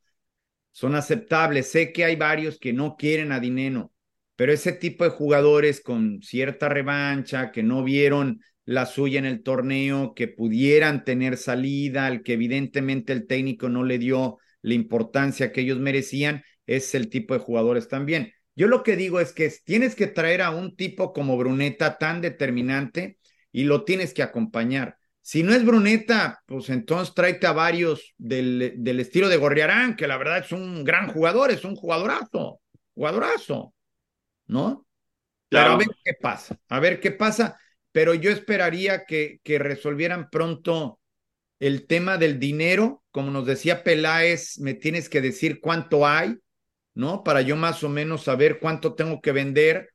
son 0.71 0.95
aceptables. 0.95 1.71
Sé 1.71 1.93
que 1.93 2.05
hay 2.05 2.17
varios 2.17 2.59
que 2.59 2.75
no 2.75 2.97
quieren 2.97 3.33
a 3.33 3.41
Dineno, 3.41 3.93
pero 4.37 4.53
ese 4.53 4.73
tipo 4.73 5.05
de 5.05 5.11
jugadores 5.11 5.81
con 5.81 6.21
cierta 6.23 6.69
revancha, 6.69 7.51
que 7.51 7.63
no 7.63 7.83
vieron 7.83 8.41
la 8.69 8.85
suya 8.85 9.19
en 9.19 9.25
el 9.25 9.43
torneo, 9.43 10.13
que 10.15 10.29
pudieran 10.29 11.03
tener 11.03 11.39
salida, 11.39 12.05
al 12.05 12.23
que 12.23 12.35
evidentemente 12.35 13.15
el 13.15 13.27
técnico 13.27 13.71
no 13.71 13.83
le 13.83 13.99
dio 13.99 14.37
la 14.61 14.75
importancia 14.75 15.53
que 15.53 15.63
ellos 15.63 15.79
merecían, 15.79 16.45
es 16.67 16.95
el 16.95 17.09
tipo 17.09 17.33
de 17.33 17.41
jugadores 17.41 17.89
también. 17.89 18.35
Yo 18.55 18.69
lo 18.69 18.83
que 18.83 18.95
digo 18.95 19.21
es 19.21 19.33
que 19.33 19.51
tienes 19.65 19.95
que 19.95 20.07
traer 20.07 20.43
a 20.43 20.51
un 20.51 20.77
tipo 20.77 21.15
como 21.15 21.39
Bruneta 21.39 21.97
tan 21.97 22.21
determinante 22.21 23.17
y 23.53 23.65
lo 23.65 23.85
tienes 23.85 24.13
que 24.13 24.23
acompañar. 24.23 24.99
Si 25.23 25.43
no 25.43 25.55
es 25.55 25.65
Bruneta, 25.65 26.43
pues 26.45 26.69
entonces 26.69 27.15
tráete 27.15 27.47
a 27.47 27.53
varios 27.53 28.13
del, 28.19 28.75
del 28.77 29.01
estilo 29.01 29.31
de 29.31 29.39
Gorriarán, 29.39 29.97
que 29.97 30.07
la 30.07 30.19
verdad 30.19 30.41
es 30.41 30.53
un 30.53 30.85
gran 30.85 31.09
jugador, 31.09 31.51
es 31.51 31.65
un 31.65 31.75
jugadorazo, 31.75 32.61
jugadorazo, 32.93 33.73
¿no? 34.47 34.85
Claro. 35.49 35.73
a 35.73 35.77
ver 35.79 35.89
qué 36.05 36.13
pasa, 36.21 36.61
a 36.69 36.81
ver 36.81 37.01
qué 37.01 37.13
pasa 37.13 37.59
pero 37.99 38.15
yo 38.15 38.31
esperaría 38.31 39.07
que, 39.07 39.41
que 39.43 39.59
resolvieran 39.59 40.31
pronto 40.31 41.01
el 41.59 41.89
tema 41.89 42.17
del 42.17 42.39
dinero. 42.39 43.03
Como 43.11 43.33
nos 43.33 43.45
decía 43.45 43.83
Peláez, 43.83 44.61
me 44.61 44.75
tienes 44.75 45.09
que 45.09 45.21
decir 45.21 45.61
cuánto 45.61 46.07
hay, 46.07 46.37
¿no? 46.95 47.25
Para 47.25 47.43
yo 47.43 47.57
más 47.57 47.83
o 47.83 47.89
menos 47.89 48.23
saber 48.23 48.61
cuánto 48.61 48.95
tengo 48.95 49.21
que 49.21 49.33
vender 49.33 49.91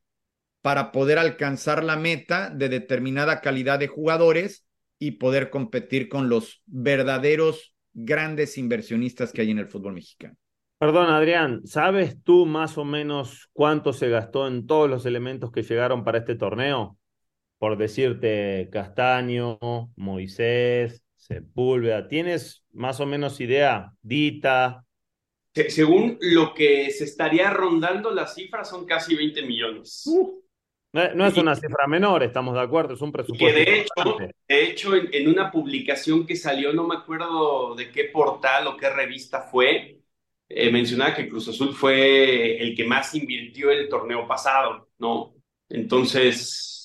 para 0.61 0.91
poder 0.91 1.17
alcanzar 1.17 1.81
la 1.81 1.95
meta 1.95 2.49
de 2.49 2.67
determinada 2.67 3.39
calidad 3.39 3.79
de 3.79 3.87
jugadores 3.87 4.65
y 4.99 5.11
poder 5.11 5.49
competir 5.49 6.09
con 6.09 6.27
los 6.27 6.61
verdaderos 6.65 7.73
grandes 7.93 8.57
inversionistas 8.57 9.31
que 9.31 9.43
hay 9.43 9.51
en 9.51 9.59
el 9.59 9.69
fútbol 9.69 9.93
mexicano. 9.93 10.35
Perdón, 10.77 11.09
Adrián, 11.09 11.61
¿sabes 11.65 12.21
tú 12.21 12.45
más 12.45 12.77
o 12.77 12.83
menos 12.83 13.49
cuánto 13.53 13.93
se 13.93 14.09
gastó 14.09 14.45
en 14.45 14.67
todos 14.67 14.89
los 14.89 15.05
elementos 15.05 15.53
que 15.53 15.63
llegaron 15.63 16.03
para 16.03 16.17
este 16.17 16.35
torneo? 16.35 16.97
Por 17.63 17.77
decirte, 17.77 18.67
Castaño, 18.69 19.57
Moisés, 19.95 21.01
Sepúlveda, 21.15 22.09
¿tienes 22.09 22.65
más 22.73 22.99
o 22.99 23.05
menos 23.05 23.39
idea? 23.39 23.93
Dita. 24.01 24.83
según 25.69 26.17
lo 26.19 26.53
que 26.53 26.91
se 26.91 27.05
estaría 27.05 27.49
rondando, 27.51 28.11
las 28.11 28.35
cifras 28.35 28.69
son 28.69 28.85
casi 28.85 29.15
20 29.15 29.43
millones. 29.43 30.03
No, 30.91 31.25
es 31.25 31.37
una 31.37 31.55
cifra 31.55 31.87
menor, 31.87 32.23
estamos 32.23 32.53
de 32.53 32.59
acuerdo, 32.59 32.95
es 32.95 33.01
un 33.01 33.13
presupuesto. 33.13 33.45
Que 33.45 33.53
de 33.53 33.79
hecho, 33.79 34.17
de 34.45 34.65
hecho 34.65 34.95
en, 34.97 35.29
una 35.29 35.49
publicación 35.49 36.25
que 36.25 36.35
salió, 36.35 36.73
no 36.73 36.85
me 36.85 36.95
acuerdo 36.95 37.75
de 37.75 37.89
qué 37.91 38.09
portal 38.11 38.67
o 38.67 38.75
qué 38.75 38.89
revista 38.89 39.39
fue, 39.39 40.01
eh, 40.49 40.69
mencionaba 40.69 41.15
que 41.15 41.29
Cruz 41.29 41.47
Azul 41.47 41.73
fue 41.73 42.57
el 42.61 42.75
que 42.75 42.83
más 42.83 43.15
invirtió 43.15 43.71
el 43.71 43.87
torneo 43.87 44.27
pasado, 44.27 44.89
¿no? 44.97 45.33
Entonces, 45.69 46.82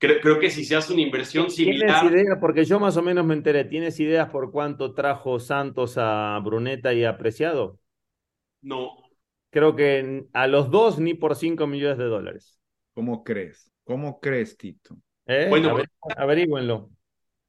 creo, 0.00 0.20
creo 0.20 0.38
que 0.40 0.50
si 0.50 0.64
se 0.64 0.74
hace 0.74 0.92
una 0.92 1.02
inversión 1.02 1.48
similar. 1.50 2.00
¿Tienes 2.00 2.24
idea? 2.24 2.40
Porque 2.40 2.64
yo 2.64 2.80
más 2.80 2.96
o 2.96 3.02
menos 3.02 3.24
me 3.24 3.34
enteré. 3.34 3.64
¿Tienes 3.64 4.00
ideas 4.00 4.28
por 4.30 4.50
cuánto 4.50 4.94
trajo 4.94 5.38
Santos 5.38 5.94
a 5.96 6.40
Bruneta 6.42 6.92
y 6.92 7.04
a 7.04 7.16
Preciado? 7.16 7.78
No. 8.62 8.96
Creo 9.50 9.76
que 9.76 10.26
a 10.32 10.46
los 10.48 10.70
dos 10.70 10.98
ni 10.98 11.14
por 11.14 11.36
cinco 11.36 11.68
millones 11.68 11.98
de 11.98 12.04
dólares. 12.04 12.58
¿Cómo 12.94 13.22
crees? 13.22 13.70
¿Cómo 13.84 14.18
crees, 14.18 14.56
Tito? 14.56 14.96
¿Eh? 15.26 15.46
Bueno, 15.48 15.76
averígüenlo. 16.16 16.90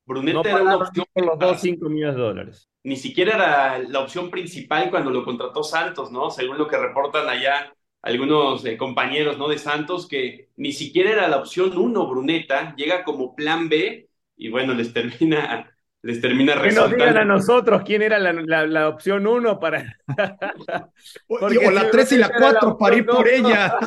Bruneta 0.06 0.50
era 0.50 0.62
una 0.62 0.78
opción 0.78 1.06
por 1.12 1.26
los 1.26 1.40
dos, 1.40 1.62
cinco 1.62 1.90
millones 1.90 2.16
de 2.16 2.22
dólares 2.22 2.72
ni 2.84 2.96
siquiera 2.96 3.36
era 3.36 3.78
la 3.78 4.00
opción 4.00 4.30
principal 4.30 4.90
cuando 4.90 5.12
lo 5.12 5.24
contrató 5.24 5.64
Santos, 5.64 6.12
¿no? 6.12 6.32
Según 6.32 6.58
lo 6.58 6.68
que 6.68 6.78
reportan 6.78 7.28
allá 7.28 7.74
algunos 8.02 8.66
eh, 8.66 8.78
compañeros, 8.78 9.38
¿no? 9.38 9.48
De 9.48 9.58
Santos, 9.58 10.08
que 10.08 10.50
ni 10.58 10.72
siquiera 10.72 11.12
era 11.12 11.28
la 11.28 11.38
opción 11.38 11.78
uno, 11.78 12.08
Bruneta, 12.08 12.76
llega 12.76 13.04
como 13.04 13.36
plan 13.36 13.70
B 13.70 14.10
y 14.38 14.50
bueno, 14.50 14.74
les 14.74 14.92
termina, 14.94 15.72
les 16.02 16.20
termina 16.20 16.56
resultando. 16.56 16.98
Que 16.98 16.98
nos 16.98 17.10
digan 17.10 17.18
a 17.18 17.26
nosotros 17.26 17.84
quién 17.86 18.02
era 18.02 18.18
la, 18.18 18.66
la, 18.66 18.90
opción 18.90 19.28
uno 19.28 19.60
para... 19.60 19.98
o 21.28 21.50
la 21.50 21.92
tres 21.92 22.12
y 22.14 22.18
la 22.18 22.30
cuatro 22.30 22.78
para 22.78 22.96
ir 22.96 23.06
por 23.06 23.28
ella. 23.28 23.78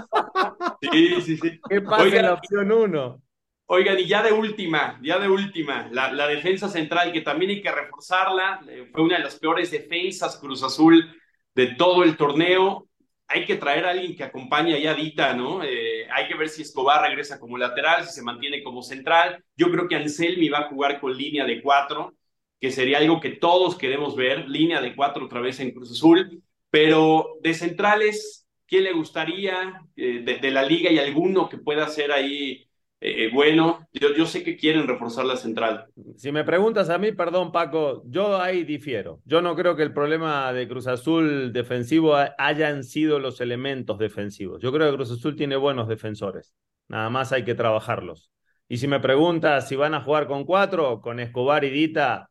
sí, 0.80 1.20
sí, 1.22 1.36
sí. 1.36 1.60
¿Qué 1.68 1.80
pasa 1.80 2.06
en 2.06 2.22
la 2.22 2.34
opción 2.34 2.70
uno? 2.70 3.20
Oigan, 3.66 3.98
y 3.98 4.06
ya 4.06 4.22
de 4.22 4.30
última, 4.30 5.00
ya 5.02 5.18
de 5.18 5.28
última, 5.28 5.88
la, 5.90 6.28
defensa 6.28 6.68
central, 6.68 7.12
que 7.12 7.22
también 7.22 7.50
hay 7.50 7.62
que 7.62 7.72
reforzarla, 7.72 8.60
eh, 8.68 8.90
fue 8.92 9.02
una 9.02 9.16
de 9.16 9.24
las 9.24 9.38
peores 9.38 9.70
defensas 9.70 10.36
Cruz 10.36 10.62
Azul 10.62 11.10
de 11.54 11.68
todo 11.74 12.04
el 12.04 12.16
torneo. 12.16 12.86
Hay 13.26 13.46
que 13.46 13.56
traer 13.56 13.84
a 13.86 13.90
alguien 13.90 14.14
que 14.16 14.24
acompañe 14.24 14.86
a 14.86 14.94
Dita, 14.94 15.34
¿no? 15.34 15.64
Eh, 15.64 16.06
hay 16.10 16.28
que 16.28 16.34
ver 16.34 16.48
si 16.48 16.62
Escobar 16.62 17.02
regresa 17.02 17.40
como 17.40 17.58
lateral, 17.58 18.04
si 18.04 18.12
se 18.12 18.22
mantiene 18.22 18.62
como 18.62 18.82
central. 18.82 19.42
Yo 19.56 19.70
creo 19.70 19.88
que 19.88 19.96
Anselmi 19.96 20.48
va 20.48 20.58
a 20.60 20.68
jugar 20.68 21.00
con 21.00 21.16
línea 21.16 21.44
de 21.44 21.62
cuatro, 21.62 22.14
que 22.60 22.70
sería 22.70 22.98
algo 22.98 23.20
que 23.20 23.30
todos 23.30 23.76
queremos 23.76 24.14
ver, 24.14 24.48
línea 24.48 24.80
de 24.80 24.94
cuatro 24.94 25.24
otra 25.24 25.40
vez 25.40 25.58
en 25.60 25.72
Cruz 25.72 25.90
Azul. 25.92 26.42
Pero 26.70 27.38
de 27.40 27.54
centrales, 27.54 28.46
¿quién 28.66 28.84
le 28.84 28.92
gustaría 28.92 29.80
eh, 29.96 30.20
de, 30.24 30.36
de 30.38 30.50
la 30.50 30.62
liga 30.62 30.90
y 30.90 30.98
alguno 30.98 31.48
que 31.48 31.58
pueda 31.58 31.88
ser 31.88 32.12
ahí? 32.12 32.68
Eh, 33.06 33.28
bueno, 33.30 33.86
yo, 33.92 34.14
yo, 34.14 34.24
sé 34.24 34.42
que 34.42 34.56
quieren 34.56 34.88
reforzar 34.88 35.26
la 35.26 35.36
central. 35.36 35.84
Si 36.16 36.32
me 36.32 36.42
preguntas 36.42 36.88
a 36.88 36.96
mí, 36.96 37.12
perdón 37.12 37.52
Paco, 37.52 38.02
yo 38.06 38.40
ahí 38.40 38.64
difiero. 38.64 39.20
Yo 39.26 39.42
no 39.42 39.54
creo 39.54 39.76
que 39.76 39.82
el 39.82 39.92
problema 39.92 40.50
de 40.54 40.66
Cruz 40.66 40.86
Azul 40.86 41.52
defensivo 41.52 42.16
hayan 42.38 42.82
sido 42.82 43.18
los 43.18 43.42
elementos 43.42 43.98
defensivos. 43.98 44.62
Yo 44.62 44.72
creo 44.72 44.88
que 44.88 44.96
Cruz 44.96 45.10
Azul 45.10 45.36
tiene 45.36 45.56
buenos 45.56 45.86
defensores. 45.86 46.54
Nada 46.88 47.10
más 47.10 47.30
hay 47.32 47.44
que 47.44 47.54
trabajarlos. 47.54 48.30
Y 48.68 48.78
si 48.78 48.88
me 48.88 49.00
preguntas 49.00 49.68
si 49.68 49.76
van 49.76 49.92
a 49.92 50.00
jugar 50.00 50.26
con 50.26 50.46
cuatro, 50.46 51.02
con 51.02 51.20
Escobar 51.20 51.62
y 51.64 51.68
Dita, 51.68 52.30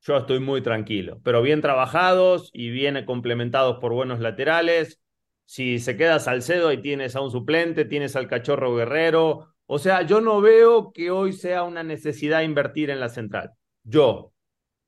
yo 0.00 0.16
estoy 0.16 0.40
muy 0.40 0.62
tranquilo. 0.62 1.20
Pero 1.22 1.42
bien 1.42 1.60
trabajados 1.60 2.48
y 2.54 2.70
bien 2.70 3.04
complementados 3.04 3.76
por 3.78 3.92
buenos 3.92 4.20
laterales. 4.20 5.02
Si 5.44 5.78
se 5.80 5.98
queda 5.98 6.18
Salcedo, 6.18 6.72
y 6.72 6.80
tienes 6.80 7.14
a 7.14 7.20
un 7.20 7.30
suplente, 7.30 7.84
tienes 7.84 8.16
al 8.16 8.26
cachorro 8.26 8.74
Guerrero 8.74 9.48
o 9.70 9.78
sea, 9.78 10.00
yo 10.00 10.22
no 10.22 10.40
veo 10.40 10.92
que 10.92 11.10
hoy 11.10 11.34
sea 11.34 11.62
una 11.62 11.82
necesidad 11.82 12.40
invertir 12.40 12.88
en 12.88 13.00
la 13.00 13.10
central. 13.10 13.50
Yo, 13.84 14.32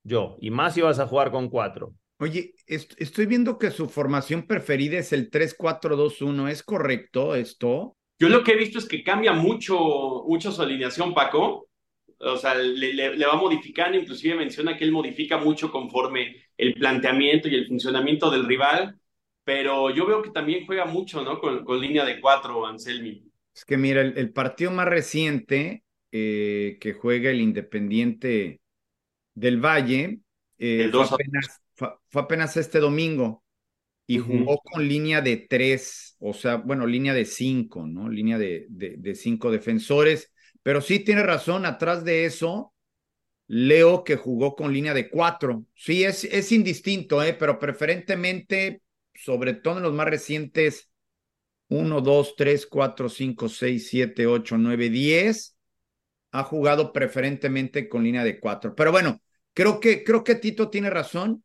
yo. 0.03 0.39
Y 0.41 0.51
más 0.51 0.73
si 0.73 0.81
vas 0.81 0.99
a 0.99 1.07
jugar 1.07 1.31
con 1.31 1.51
cuatro. 1.51 1.93
Oye, 2.19 2.55
estoy 2.67 3.27
viendo 3.27 3.59
que 3.59 3.71
su 3.71 3.91
formación 3.91 4.47
preferida 4.47 4.99
es 4.99 5.13
el 5.13 5.31
3-4-2-1. 5.31 6.49
¿Es 6.49 6.63
correcto 6.63 7.35
esto? 7.35 7.99
Yo 8.19 8.31
lo 8.31 8.43
que 8.43 8.53
he 8.53 8.57
visto 8.57 8.79
es 8.79 8.87
que 8.87 9.05
cambia 9.05 9.35
mucho, 9.35 10.25
mucho 10.27 10.51
su 10.51 10.63
alineación, 10.63 11.13
Paco. 11.13 11.69
O 12.19 12.37
sea, 12.39 12.55
le, 12.55 13.27
va 13.27 13.37
modificando, 13.37 13.99
inclusive 13.99 14.35
menciona 14.35 14.79
que 14.79 14.85
él 14.85 14.93
modifica 14.93 15.37
mucho 15.37 15.71
conforme 15.71 16.37
el 16.57 16.73
planteamiento 16.73 17.49
y 17.49 17.55
el 17.55 17.69
funcionamiento 17.69 18.31
del 18.31 18.47
rival, 18.47 18.99
pero 19.45 19.91
yo 19.91 20.07
veo 20.07 20.23
que 20.23 20.31
también 20.31 20.65
juega 20.65 20.87
mucho, 20.87 21.23
¿no? 21.23 21.39
Con, 21.39 21.65
con 21.67 21.81
línea 21.81 22.07
de 22.07 22.19
cuatro, 22.19 22.65
Anselmi. 22.65 23.30
Es 23.55 23.65
que 23.65 23.77
mira, 23.77 24.01
el, 24.01 24.33
partido 24.33 24.71
más 24.71 24.89
reciente 24.89 25.85
eh, 26.13 26.79
que 26.81 26.93
juega 26.93 27.31
el 27.31 27.41
Independiente 27.41 28.61
del 29.35 29.61
Valle 29.61 30.21
eh, 30.59 30.91
fue, 31.75 32.23
apenas, 32.23 32.57
este 32.57 32.79
domingo 32.79 33.43
y 34.07 34.19
jugó 34.19 34.59
con 34.59 34.87
línea 34.89 35.21
de 35.21 35.37
tres, 35.49 36.17
o 36.19 36.35
sea, 36.35 36.57
bueno, 36.57 36.85
línea 36.85 37.15
de 37.15 37.25
cinco, 37.25 37.87
¿no? 37.87 38.09
Línea 38.09 38.39
de, 38.39 38.67
de, 38.69 39.15
cinco 39.15 39.53
defensores. 39.53 40.33
Pero 40.65 40.81
sí 40.81 40.99
tiene 40.99 41.23
razón, 41.23 41.65
atrás 41.65 42.05
de 42.05 42.25
eso, 42.25 42.75
Leo 43.47 44.05
que 44.05 44.17
jugó 44.17 44.57
con 44.57 44.73
línea 44.73 44.95
de 44.95 45.09
cuatro. 45.11 45.65
Sí, 45.75 46.05
es, 46.05 46.25
es 46.25 46.51
indistinto, 46.53 47.23
¿eh? 47.23 47.35
pero 47.35 47.59
preferentemente, 47.59 48.83
sobre 49.15 49.55
todo 49.55 49.79
en 49.79 49.85
los 49.85 49.95
más 49.95 50.09
recientes 50.09 50.90
1, 51.71 52.01
2, 52.01 52.35
3, 52.37 52.67
4, 52.67 53.09
5, 53.09 53.49
6, 53.49 53.89
7, 53.89 54.27
8, 54.27 54.59
9, 54.59 54.91
10. 54.91 55.57
Ha 56.33 56.43
jugado 56.43 56.93
preferentemente 56.93 57.89
con 57.89 58.03
línea 58.03 58.25
de 58.25 58.39
4. 58.41 58.75
Pero 58.75 58.93
bueno, 58.93 59.23
creo 59.55 59.81
que, 59.81 60.05
creo 60.05 60.25
que 60.25 60.35
Tito 60.35 60.69
tiene 60.69 60.91
razón. 60.91 61.45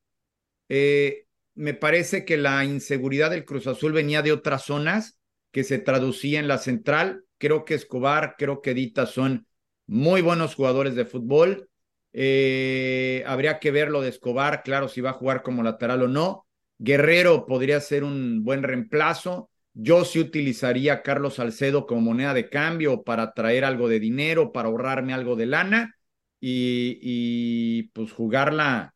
Eh, 0.67 1.27
me 1.53 1.75
parece 1.75 2.25
que 2.25 2.38
la 2.38 2.65
inseguridad 2.65 3.29
del 3.29 3.45
Cruz 3.45 3.67
Azul 3.67 3.93
venía 3.93 4.23
de 4.23 4.31
otras 4.31 4.63
zonas 4.63 5.19
que 5.51 5.63
se 5.63 5.77
traducía 5.77 6.39
en 6.39 6.47
la 6.47 6.57
central. 6.57 7.23
Creo 7.38 7.63
que 7.63 7.75
Escobar, 7.75 8.35
creo 8.38 8.61
que 8.61 8.73
Dita 8.73 9.05
son 9.05 9.47
muy 9.85 10.21
buenos 10.21 10.55
jugadores 10.55 10.95
de 10.95 11.05
fútbol. 11.05 11.69
Eh, 12.13 13.23
habría 13.27 13.59
que 13.59 13.69
ver 13.69 13.91
lo 13.91 14.01
de 14.01 14.09
Escobar, 14.09 14.63
claro, 14.63 14.88
si 14.88 15.01
va 15.01 15.11
a 15.11 15.13
jugar 15.13 15.43
como 15.43 15.61
lateral 15.61 16.01
o 16.01 16.07
no. 16.07 16.47
Guerrero 16.79 17.45
podría 17.45 17.79
ser 17.79 18.03
un 18.03 18.43
buen 18.43 18.63
reemplazo. 18.63 19.51
Yo 19.75 20.05
sí 20.05 20.19
utilizaría 20.19 21.03
Carlos 21.03 21.35
Salcedo 21.35 21.85
como 21.88 22.01
moneda 22.01 22.33
de 22.33 22.49
cambio 22.49 23.03
para 23.03 23.33
traer 23.33 23.65
algo 23.65 23.89
de 23.89 23.99
dinero, 23.99 24.53
para 24.53 24.69
ahorrarme 24.69 25.13
algo 25.13 25.35
de 25.35 25.45
lana 25.47 25.95
y, 26.39 26.99
y 27.01 27.83
pues 27.93 28.11
jugarla 28.13 28.95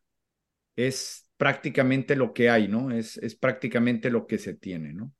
es 0.76 1.28
prácticamente 1.38 2.16
lo 2.16 2.34
que 2.34 2.50
hay, 2.50 2.68
¿no? 2.68 2.90
Es, 2.92 3.18
es 3.18 3.36
prácticamente 3.36 4.10
lo 4.10 4.26
que 4.26 4.38
se 4.38 4.54
tiene, 4.54 4.94
¿no? 4.94 5.12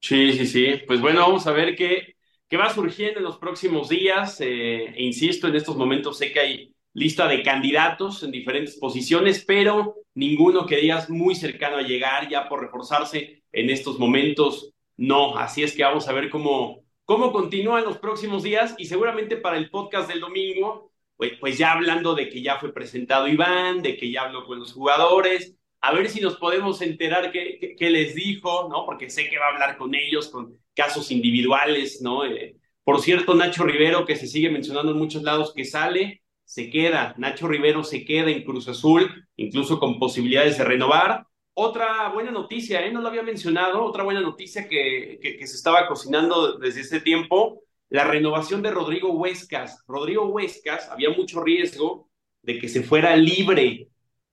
Sí, 0.00 0.32
sí, 0.32 0.46
sí. 0.46 0.82
Pues 0.86 1.00
bueno, 1.00 1.20
vamos 1.20 1.46
a 1.46 1.52
ver 1.52 1.76
qué, 1.76 2.16
qué 2.48 2.56
va 2.56 2.72
surgiendo 2.72 3.18
en 3.18 3.24
los 3.24 3.38
próximos 3.38 3.88
días. 3.88 4.40
Eh, 4.40 4.86
e 4.96 5.02
insisto, 5.02 5.46
en 5.48 5.56
estos 5.56 5.76
momentos 5.76 6.18
sé 6.18 6.32
que 6.32 6.40
hay 6.40 6.74
lista 6.92 7.28
de 7.28 7.42
candidatos 7.42 8.22
en 8.22 8.30
diferentes 8.30 8.76
posiciones, 8.76 9.44
pero 9.46 9.96
ninguno 10.14 10.66
que 10.66 10.76
digas 10.76 11.08
muy 11.08 11.34
cercano 11.34 11.76
a 11.76 11.82
llegar 11.82 12.28
ya 12.28 12.48
por 12.48 12.60
reforzarse 12.60 13.42
en 13.52 13.70
estos 13.70 13.98
momentos 13.98 14.72
no. 14.96 15.36
Así 15.36 15.62
es 15.62 15.74
que 15.74 15.84
vamos 15.84 16.08
a 16.08 16.12
ver 16.12 16.30
cómo, 16.30 16.84
cómo 17.04 17.32
continúan 17.32 17.84
los 17.84 17.98
próximos 17.98 18.42
días 18.42 18.74
y 18.78 18.86
seguramente 18.86 19.36
para 19.36 19.56
el 19.56 19.70
podcast 19.70 20.08
del 20.08 20.20
domingo, 20.20 20.92
pues, 21.16 21.32
pues 21.38 21.58
ya 21.58 21.72
hablando 21.72 22.14
de 22.14 22.28
que 22.28 22.42
ya 22.42 22.58
fue 22.58 22.72
presentado 22.72 23.28
Iván, 23.28 23.82
de 23.82 23.96
que 23.96 24.10
ya 24.10 24.22
habló 24.22 24.46
con 24.46 24.58
los 24.58 24.72
jugadores, 24.72 25.56
a 25.80 25.92
ver 25.92 26.08
si 26.08 26.20
nos 26.20 26.36
podemos 26.36 26.82
enterar 26.82 27.32
qué, 27.32 27.74
qué, 27.78 27.90
les 27.90 28.14
dijo, 28.14 28.68
¿no? 28.68 28.84
Porque 28.84 29.08
sé 29.08 29.28
que 29.30 29.38
va 29.38 29.46
a 29.46 29.52
hablar 29.52 29.78
con 29.78 29.94
ellos, 29.94 30.28
con 30.28 30.58
casos 30.74 31.10
individuales, 31.10 32.02
¿no? 32.02 32.24
Eh, 32.26 32.56
por 32.84 33.00
cierto, 33.00 33.34
Nacho 33.34 33.64
Rivero, 33.64 34.04
que 34.04 34.16
se 34.16 34.26
sigue 34.26 34.50
mencionando 34.50 34.92
en 34.92 34.98
muchos 34.98 35.22
lados 35.22 35.54
que 35.54 35.64
sale, 35.64 36.22
se 36.50 36.68
queda. 36.68 37.14
Nacho 37.16 37.46
Rivero 37.46 37.84
se 37.84 38.04
queda 38.04 38.28
en 38.28 38.42
Cruz 38.42 38.66
Azul, 38.66 39.08
incluso 39.36 39.78
con 39.78 40.00
posibilidades 40.00 40.58
de 40.58 40.64
renovar 40.64 41.24
otra 41.54 42.08
buena 42.08 42.32
noticia, 42.32 42.84
¿eh? 42.84 42.90
no 42.90 43.00
lo 43.00 43.08
había 43.08 43.22
mencionado, 43.22 43.84
otra 43.84 44.02
buena 44.02 44.20
noticia 44.20 44.68
que, 44.68 45.20
que, 45.20 45.46
se 45.46 45.54
estaba 45.56 45.86
cocinando 45.86 46.58
desde 46.58 46.80
ese 46.80 47.00
tiempo, 47.00 47.62
la 47.88 48.04
renovación 48.04 48.62
de 48.62 48.72
Rodrigo 48.72 49.12
Huescas. 49.12 49.84
Rodrigo 49.86 50.26
Huescas, 50.26 50.88
había 50.88 51.10
mucho 51.10 51.40
riesgo 51.40 52.08
de 52.42 52.58
que 52.58 52.68
se 52.68 52.82
fuera 52.82 53.14
libre 53.14 53.88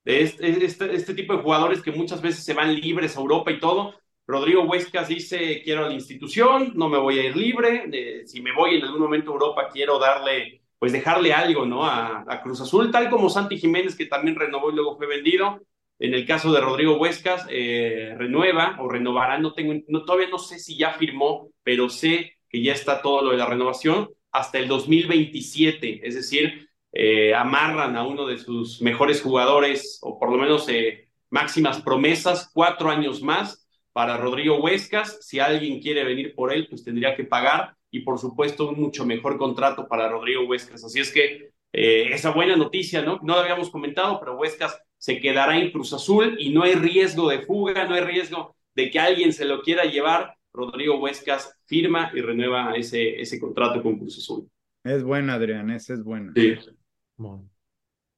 de 0.05 0.21
este, 0.21 0.65
este, 0.65 0.95
este, 0.95 1.13
tipo 1.13 1.35
de 1.35 1.43
jugadores 1.43 1.81
que 1.83 1.91
muchas 1.91 2.21
veces 2.21 2.43
se 2.43 2.53
van 2.55 2.73
libres 2.73 3.15
a 3.15 3.19
Europa 3.19 3.51
y 3.51 3.59
todo. 3.59 3.93
Rodrigo 4.25 4.63
Huescas 4.63 5.07
dice, 5.07 5.61
quiero 5.63 5.85
a 5.85 5.89
la 5.89 5.93
institución, 5.93 6.71
no 6.73 6.89
me 6.89 6.97
voy 6.97 7.19
a 7.19 7.25
ir 7.25 7.35
libre, 7.35 8.25
si 8.25 8.41
me 8.41 8.53
voy 8.53 8.77
en 8.77 8.85
algún 8.85 9.01
momento 9.01 9.29
a 9.29 9.33
Europa 9.33 9.69
quiero 9.71 9.99
darle, 9.99 10.61
pues 10.79 10.91
dejarle 10.91 11.33
algo, 11.33 11.65
¿no? 11.65 11.85
A, 11.85 12.23
a 12.27 12.41
Cruz 12.41 12.61
Azul, 12.61 12.91
tal 12.91 13.09
como 13.09 13.29
Santi 13.29 13.57
Jiménez, 13.57 13.95
que 13.95 14.05
también 14.05 14.35
renovó 14.35 14.71
y 14.71 14.75
luego 14.75 14.97
fue 14.97 15.07
vendido 15.07 15.61
en 15.99 16.13
el 16.13 16.25
caso 16.25 16.51
de 16.51 16.61
Rodrigo 16.61 16.97
Huescas, 16.97 17.47
eh, 17.49 18.13
renueva 18.17 18.77
o 18.79 18.87
renovará, 18.87 19.39
no 19.39 19.53
tengo, 19.53 19.73
no, 19.87 20.05
todavía 20.05 20.29
no 20.29 20.37
sé 20.37 20.59
si 20.59 20.77
ya 20.77 20.93
firmó, 20.93 21.49
pero 21.63 21.89
sé 21.89 22.33
que 22.49 22.61
ya 22.61 22.73
está 22.73 23.01
todo 23.01 23.23
lo 23.23 23.31
de 23.31 23.37
la 23.37 23.47
renovación 23.47 24.09
hasta 24.31 24.59
el 24.59 24.67
2027, 24.67 26.07
es 26.07 26.15
decir, 26.15 26.69
eh, 26.91 27.33
amarran 27.33 27.95
a 27.97 28.05
uno 28.05 28.27
de 28.27 28.37
sus 28.37 28.81
mejores 28.81 29.21
jugadores, 29.21 29.99
o 30.03 30.19
por 30.19 30.31
lo 30.31 30.37
menos 30.37 30.69
eh, 30.69 31.09
máximas 31.31 31.81
promesas, 31.81 32.51
cuatro 32.53 32.89
años 32.89 33.21
más 33.23 33.67
para 33.91 34.17
Rodrigo 34.17 34.59
Huescas. 34.59 35.25
Si 35.25 35.39
alguien 35.39 35.81
quiere 35.81 36.03
venir 36.03 36.35
por 36.35 36.53
él, 36.53 36.67
pues 36.69 36.83
tendría 36.83 37.15
que 37.15 37.23
pagar 37.23 37.75
y 37.91 38.01
por 38.01 38.19
supuesto 38.19 38.69
un 38.69 38.79
mucho 38.79 39.05
mejor 39.05 39.37
contrato 39.37 39.87
para 39.87 40.09
Rodrigo 40.09 40.45
Huescas. 40.45 40.83
Así 40.83 40.99
es 40.99 41.11
que 41.11 41.51
esa 41.71 42.31
buena 42.31 42.55
noticia, 42.55 43.01
¿no? 43.01 43.19
No 43.21 43.35
lo 43.35 43.41
habíamos 43.41 43.69
comentado, 43.69 44.19
pero 44.19 44.37
Huescas 44.37 44.81
se 44.97 45.19
quedará 45.19 45.57
en 45.57 45.71
Cruz 45.71 45.93
Azul 45.93 46.35
y 46.39 46.49
no 46.49 46.63
hay 46.63 46.73
riesgo 46.73 47.29
de 47.29 47.41
fuga, 47.41 47.85
no 47.85 47.93
hay 47.93 48.01
riesgo 48.01 48.55
de 48.73 48.89
que 48.89 48.99
alguien 48.99 49.31
se 49.31 49.45
lo 49.45 49.61
quiera 49.61 49.83
llevar. 49.85 50.35
Rodrigo 50.53 50.99
Huescas 50.99 51.59
firma 51.67 52.11
y 52.15 52.21
renueva 52.21 52.73
ese, 52.75 53.21
ese 53.21 53.39
contrato 53.39 53.83
con 53.83 53.99
Cruz 53.99 54.17
Azul. 54.17 54.49
Es 54.83 55.03
buena, 55.03 55.35
Adrián, 55.35 55.69
esa 55.69 55.93
es 55.93 56.03
buena. 56.03 56.33
Sí. 56.35 56.55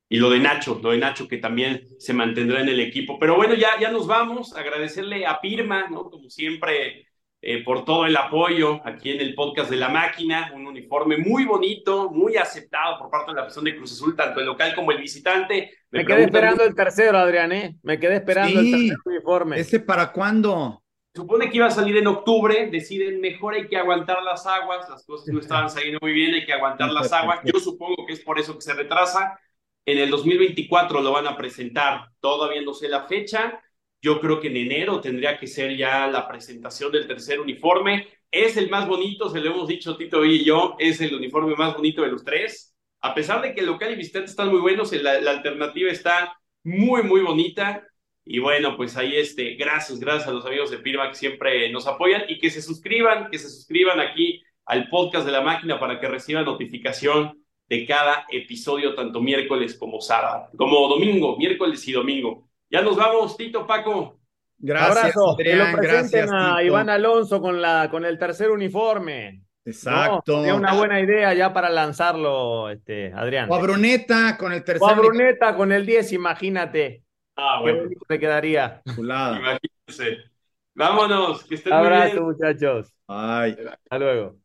Y 0.07 0.17
lo 0.17 0.29
de 0.29 0.39
Nacho, 0.39 0.79
lo 0.81 0.91
de 0.91 0.99
Nacho 0.99 1.27
que 1.27 1.37
también 1.37 1.87
se 1.97 2.13
mantendrá 2.13 2.61
en 2.61 2.69
el 2.69 2.79
equipo. 2.79 3.19
Pero 3.19 3.35
bueno, 3.35 3.55
ya, 3.55 3.79
ya 3.79 3.91
nos 3.91 4.07
vamos. 4.07 4.55
Agradecerle 4.55 5.25
a 5.25 5.41
Pirma, 5.41 5.89
¿no? 5.89 6.09
Como 6.09 6.29
siempre, 6.29 7.08
eh, 7.41 7.63
por 7.63 7.85
todo 7.85 8.05
el 8.05 8.17
apoyo 8.17 8.81
aquí 8.83 9.11
en 9.11 9.21
el 9.21 9.33
podcast 9.33 9.69
de 9.69 9.77
La 9.77 9.87
Máquina. 9.87 10.51
Un 10.53 10.67
uniforme 10.67 11.17
muy 11.17 11.45
bonito, 11.45 12.09
muy 12.09 12.35
aceptado 12.35 12.97
por 12.99 13.09
parte 13.09 13.31
de 13.31 13.35
la 13.35 13.43
afición 13.43 13.65
de 13.65 13.77
Cruz 13.77 13.93
Azul, 13.93 14.15
tanto 14.15 14.41
el 14.41 14.45
local 14.45 14.75
como 14.75 14.91
el 14.91 14.97
visitante. 14.97 15.71
Me, 15.89 16.05
quedé 16.05 16.23
esperando 16.23 16.63
el 16.63 16.75
tercero, 16.75 17.17
Adrián, 17.17 17.51
¿eh? 17.53 17.75
Me 17.81 17.97
quedé 17.97 18.15
esperando 18.15 18.59
el 18.59 18.71
tercer 18.71 18.97
uniforme. 19.05 19.59
¿Ese 19.59 19.79
para 19.79 20.11
cuándo? 20.11 20.83
Supone 21.15 21.49
que 21.49 21.57
iba 21.57 21.65
a 21.65 21.71
salir 21.71 21.97
en 21.97 22.07
octubre, 22.07 22.69
deciden 22.71 23.19
mejor 23.19 23.55
hay 23.55 23.67
que 23.67 23.77
aguantar 23.77 24.21
las 24.21 24.45
aguas, 24.45 24.87
las 24.89 25.05
cosas 25.05 25.33
no 25.33 25.39
estaban 25.39 25.69
saliendo 25.69 25.99
muy 26.01 26.11
bien, 26.11 26.33
hay 26.33 26.45
que 26.45 26.53
aguantar 26.53 26.91
las 26.91 27.11
aguas. 27.13 27.39
Yo 27.45 27.59
supongo 27.59 28.05
que 28.05 28.13
es 28.13 28.19
por 28.19 28.37
eso 28.37 28.55
que 28.55 28.61
se 28.61 28.73
retrasa. 28.73 29.39
En 29.85 29.97
el 29.97 30.09
2024 30.09 31.01
lo 31.01 31.11
van 31.11 31.25
a 31.25 31.37
presentar, 31.37 32.09
todavía 32.19 32.61
no 32.61 32.73
sé 32.73 32.89
la 32.89 33.07
fecha, 33.07 33.59
yo 34.01 34.19
creo 34.19 34.39
que 34.39 34.47
en 34.47 34.57
enero 34.57 35.01
tendría 35.01 35.37
que 35.39 35.47
ser 35.47 35.75
ya 35.75 36.07
la 36.07 36.27
presentación 36.27 36.91
del 36.91 37.07
tercer 37.07 37.39
uniforme. 37.39 38.07
Es 38.31 38.57
el 38.57 38.69
más 38.69 38.87
bonito, 38.87 39.29
se 39.29 39.39
lo 39.39 39.51
hemos 39.51 39.67
dicho 39.67 39.97
Tito 39.97 40.23
y 40.23 40.43
yo, 40.43 40.75
es 40.79 41.01
el 41.01 41.13
uniforme 41.15 41.55
más 41.55 41.75
bonito 41.75 42.01
de 42.01 42.09
los 42.09 42.23
tres. 42.23 42.75
A 43.01 43.13
pesar 43.13 43.41
de 43.41 43.53
que 43.53 43.61
el 43.61 43.67
local 43.67 43.91
y 43.91 43.95
visitante 43.95 44.29
están 44.29 44.49
muy 44.49 44.59
buenos, 44.59 44.91
la, 44.93 45.19
la 45.19 45.31
alternativa 45.31 45.91
está 45.91 46.37
muy, 46.63 47.03
muy 47.03 47.21
bonita. 47.21 47.85
Y 48.25 48.39
bueno, 48.39 48.77
pues 48.77 48.95
ahí 48.95 49.15
este, 49.15 49.55
gracias, 49.55 49.99
gracias 49.99 50.27
a 50.27 50.31
los 50.31 50.45
amigos 50.45 50.69
de 50.69 50.77
Firma 50.77 51.09
que 51.09 51.15
siempre 51.15 51.71
nos 51.71 51.87
apoyan 51.87 52.23
y 52.27 52.37
que 52.37 52.51
se 52.51 52.61
suscriban, 52.61 53.29
que 53.31 53.39
se 53.39 53.49
suscriban 53.49 53.99
aquí 53.99 54.41
al 54.65 54.87
podcast 54.89 55.25
de 55.25 55.31
la 55.31 55.41
máquina 55.41 55.79
para 55.79 55.99
que 55.99 56.07
reciban 56.07 56.45
notificación 56.45 57.43
de 57.67 57.85
cada 57.85 58.25
episodio, 58.29 58.93
tanto 58.95 59.21
miércoles 59.21 59.75
como 59.75 60.01
sábado, 60.01 60.49
como 60.57 60.87
domingo, 60.87 61.37
miércoles 61.37 61.87
y 61.87 61.91
domingo. 61.91 62.48
Ya 62.69 62.81
nos 62.81 62.95
vamos, 62.95 63.35
Tito, 63.35 63.65
Paco. 63.65 64.19
Gracias, 64.57 64.97
Abrazo. 64.97 65.35
que 65.37 65.55
lo 65.55 65.71
presenten 65.71 66.33
a 66.33 66.61
Iván 66.61 66.89
Alonso 66.89 67.41
con, 67.41 67.61
la, 67.61 67.89
con 67.89 68.05
el 68.05 68.19
tercer 68.19 68.51
uniforme. 68.51 69.43
Exacto. 69.65 70.45
Es 70.45 70.53
una 70.53 70.73
buena 70.73 70.99
idea 70.99 71.33
ya 71.33 71.53
para 71.53 71.69
lanzarlo, 71.69 72.69
este, 72.69 73.13
Adrián. 73.13 73.49
O 73.49 73.55
a 73.55 73.59
Bruneta 73.59 74.37
con 74.37 74.51
el 74.51 74.63
tercer. 74.63 74.83
O 74.83 74.87
a 74.89 74.93
Bruneta 74.93 75.55
con 75.55 75.71
el 75.71 75.85
10, 75.85 76.13
imagínate. 76.13 77.03
Ah, 77.35 77.59
bueno. 77.61 77.89
Qué 78.07 78.19
quedaría. 78.19 78.81
Imagínense. 78.85 80.29
Vámonos, 80.73 81.43
que 81.43 81.55
estén 81.55 81.73
Abrazo, 81.73 82.21
muy 82.23 82.35
bien. 82.35 82.53
muchachos. 82.53 82.93
Bye. 83.07 83.57
Hasta 83.69 83.99
luego. 83.99 84.35